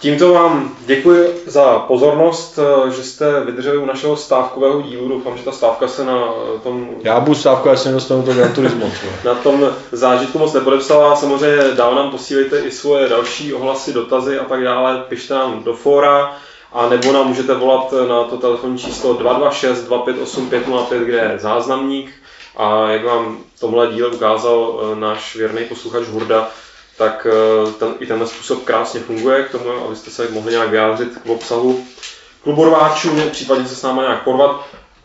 Tímto 0.00 0.32
vám 0.32 0.76
děkuji 0.86 1.42
za 1.46 1.78
pozornost, 1.78 2.58
eh, 2.58 2.90
že 2.90 3.02
jste 3.02 3.40
vydrželi 3.44 3.78
u 3.78 3.86
našeho 3.86 4.16
stávkového 4.16 4.82
dílu. 4.82 5.08
Doufám, 5.08 5.38
že 5.38 5.44
ta 5.44 5.52
stávka 5.52 5.88
se 5.88 6.04
na 6.04 6.18
eh, 6.56 6.58
tom 6.58 6.88
Já 7.02 7.20
budu 7.20 7.34
stávku, 7.34 7.68
já 7.68 7.76
se 7.76 7.88
nedostanu 7.88 8.22
to 8.22 8.34
Gran 8.34 8.52
Turismo. 8.52 8.90
na 9.24 9.34
tom 9.34 9.70
zážitku 9.92 10.38
moc 10.38 10.52
nepodepsala. 10.52 11.16
Samozřejmě 11.16 11.56
dál 11.76 11.94
nám 11.94 12.10
posílejte 12.10 12.60
i 12.60 12.70
svoje 12.70 13.08
další 13.08 13.54
ohlasy, 13.54 13.92
dotazy 13.92 14.38
a 14.38 14.44
tak 14.44 14.62
dále. 14.64 15.04
Pište 15.08 15.34
nám 15.34 15.64
do 15.64 15.72
fóra 15.72 16.36
a 16.72 16.88
nebo 16.88 17.12
nám 17.12 17.28
můžete 17.28 17.54
volat 17.54 17.94
na 18.08 18.24
to 18.24 18.36
telefonní 18.36 18.78
číslo 18.78 19.12
226 19.12 19.84
258 19.84 20.50
505, 20.50 21.02
kde 21.02 21.18
je 21.18 21.38
záznamník. 21.38 22.10
A 22.56 22.90
jak 22.90 23.04
vám 23.04 23.38
tomhle 23.60 23.86
díle 23.86 24.08
ukázal 24.08 24.80
eh, 24.80 24.96
náš 25.00 25.36
věrný 25.36 25.64
posluchač 25.64 26.04
Hurda, 26.06 26.50
tak 26.98 27.26
eh, 27.30 27.72
ten, 27.72 27.94
i 28.00 28.06
tenhle 28.06 28.26
způsob 28.26 28.64
krásně 28.64 29.00
funguje 29.00 29.42
k 29.42 29.50
tomu, 29.50 29.70
abyste 29.86 30.10
se 30.10 30.28
mohli 30.30 30.52
nějak 30.52 30.68
vyjádřit 30.70 31.08
k 31.24 31.28
obsahu 31.30 31.84
kluborváčů, 32.42 33.10
případně 33.30 33.68
se 33.68 33.74
s 33.76 33.82
náma 33.82 34.02
nějak 34.02 34.22
porvat. 34.24 34.50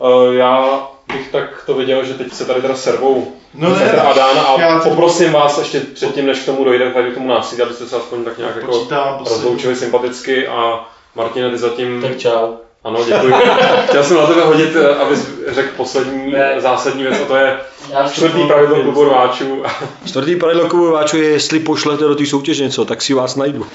Eh, 0.00 0.34
Já 0.34 0.82
bych 1.12 1.30
tak 1.32 1.62
to 1.66 1.74
viděl, 1.74 2.04
že 2.04 2.14
teď 2.14 2.32
se 2.32 2.44
tady 2.44 2.62
teda 2.62 2.74
servou 2.74 3.32
No 3.54 3.70
ne, 3.76 3.90
a 3.92 4.12
Dán 4.12 4.38
a 4.38 4.60
já 4.60 4.80
to- 4.80 4.88
poprosím 4.88 5.32
vás 5.32 5.58
ještě 5.58 5.80
předtím, 5.80 6.26
než 6.26 6.38
k 6.38 6.46
tomu 6.46 6.64
dojde, 6.64 6.90
tady 6.90 7.10
k 7.10 7.14
tomu 7.14 7.28
násilí, 7.28 7.62
abyste 7.62 7.86
se 7.86 7.96
aspoň 7.96 8.24
tak 8.24 8.38
nějak 8.38 8.56
jako 8.56 8.72
Počítám 8.72 9.18
poslední. 9.18 9.42
rozloučili 9.44 9.76
sympaticky 9.76 10.46
a 10.46 10.86
Martine, 11.14 11.50
ty 11.50 11.58
zatím... 11.58 12.02
Tak 12.02 12.18
čau. 12.18 12.54
Ano, 12.84 13.04
děkuji. 13.06 13.32
Chtěl 13.88 14.04
jsem 14.04 14.16
na 14.16 14.26
tebe 14.26 14.44
hodit, 14.44 14.76
eh, 14.76 14.94
abys 14.94 15.30
řekl 15.48 15.68
poslední 15.76 16.32
Ne. 16.32 16.54
zásadní 16.58 17.02
věc, 17.02 17.20
a 17.20 17.24
to 17.24 17.36
je 17.36 17.56
čtvrtý 18.12 18.46
pravidlo 18.46 18.82
klubu 18.82 19.04
rváčů. 19.04 19.62
Čtvrtý 20.04 20.36
pravidlo 20.36 20.68
klubu 20.68 20.90
váču 20.90 21.16
je, 21.16 21.28
jestli 21.28 21.60
pošlete 21.60 22.04
do 22.04 22.14
té 22.14 22.26
soutěže 22.26 22.64
něco, 22.64 22.84
tak 22.84 23.02
si 23.02 23.14
vás 23.14 23.36
najdu. 23.36 23.66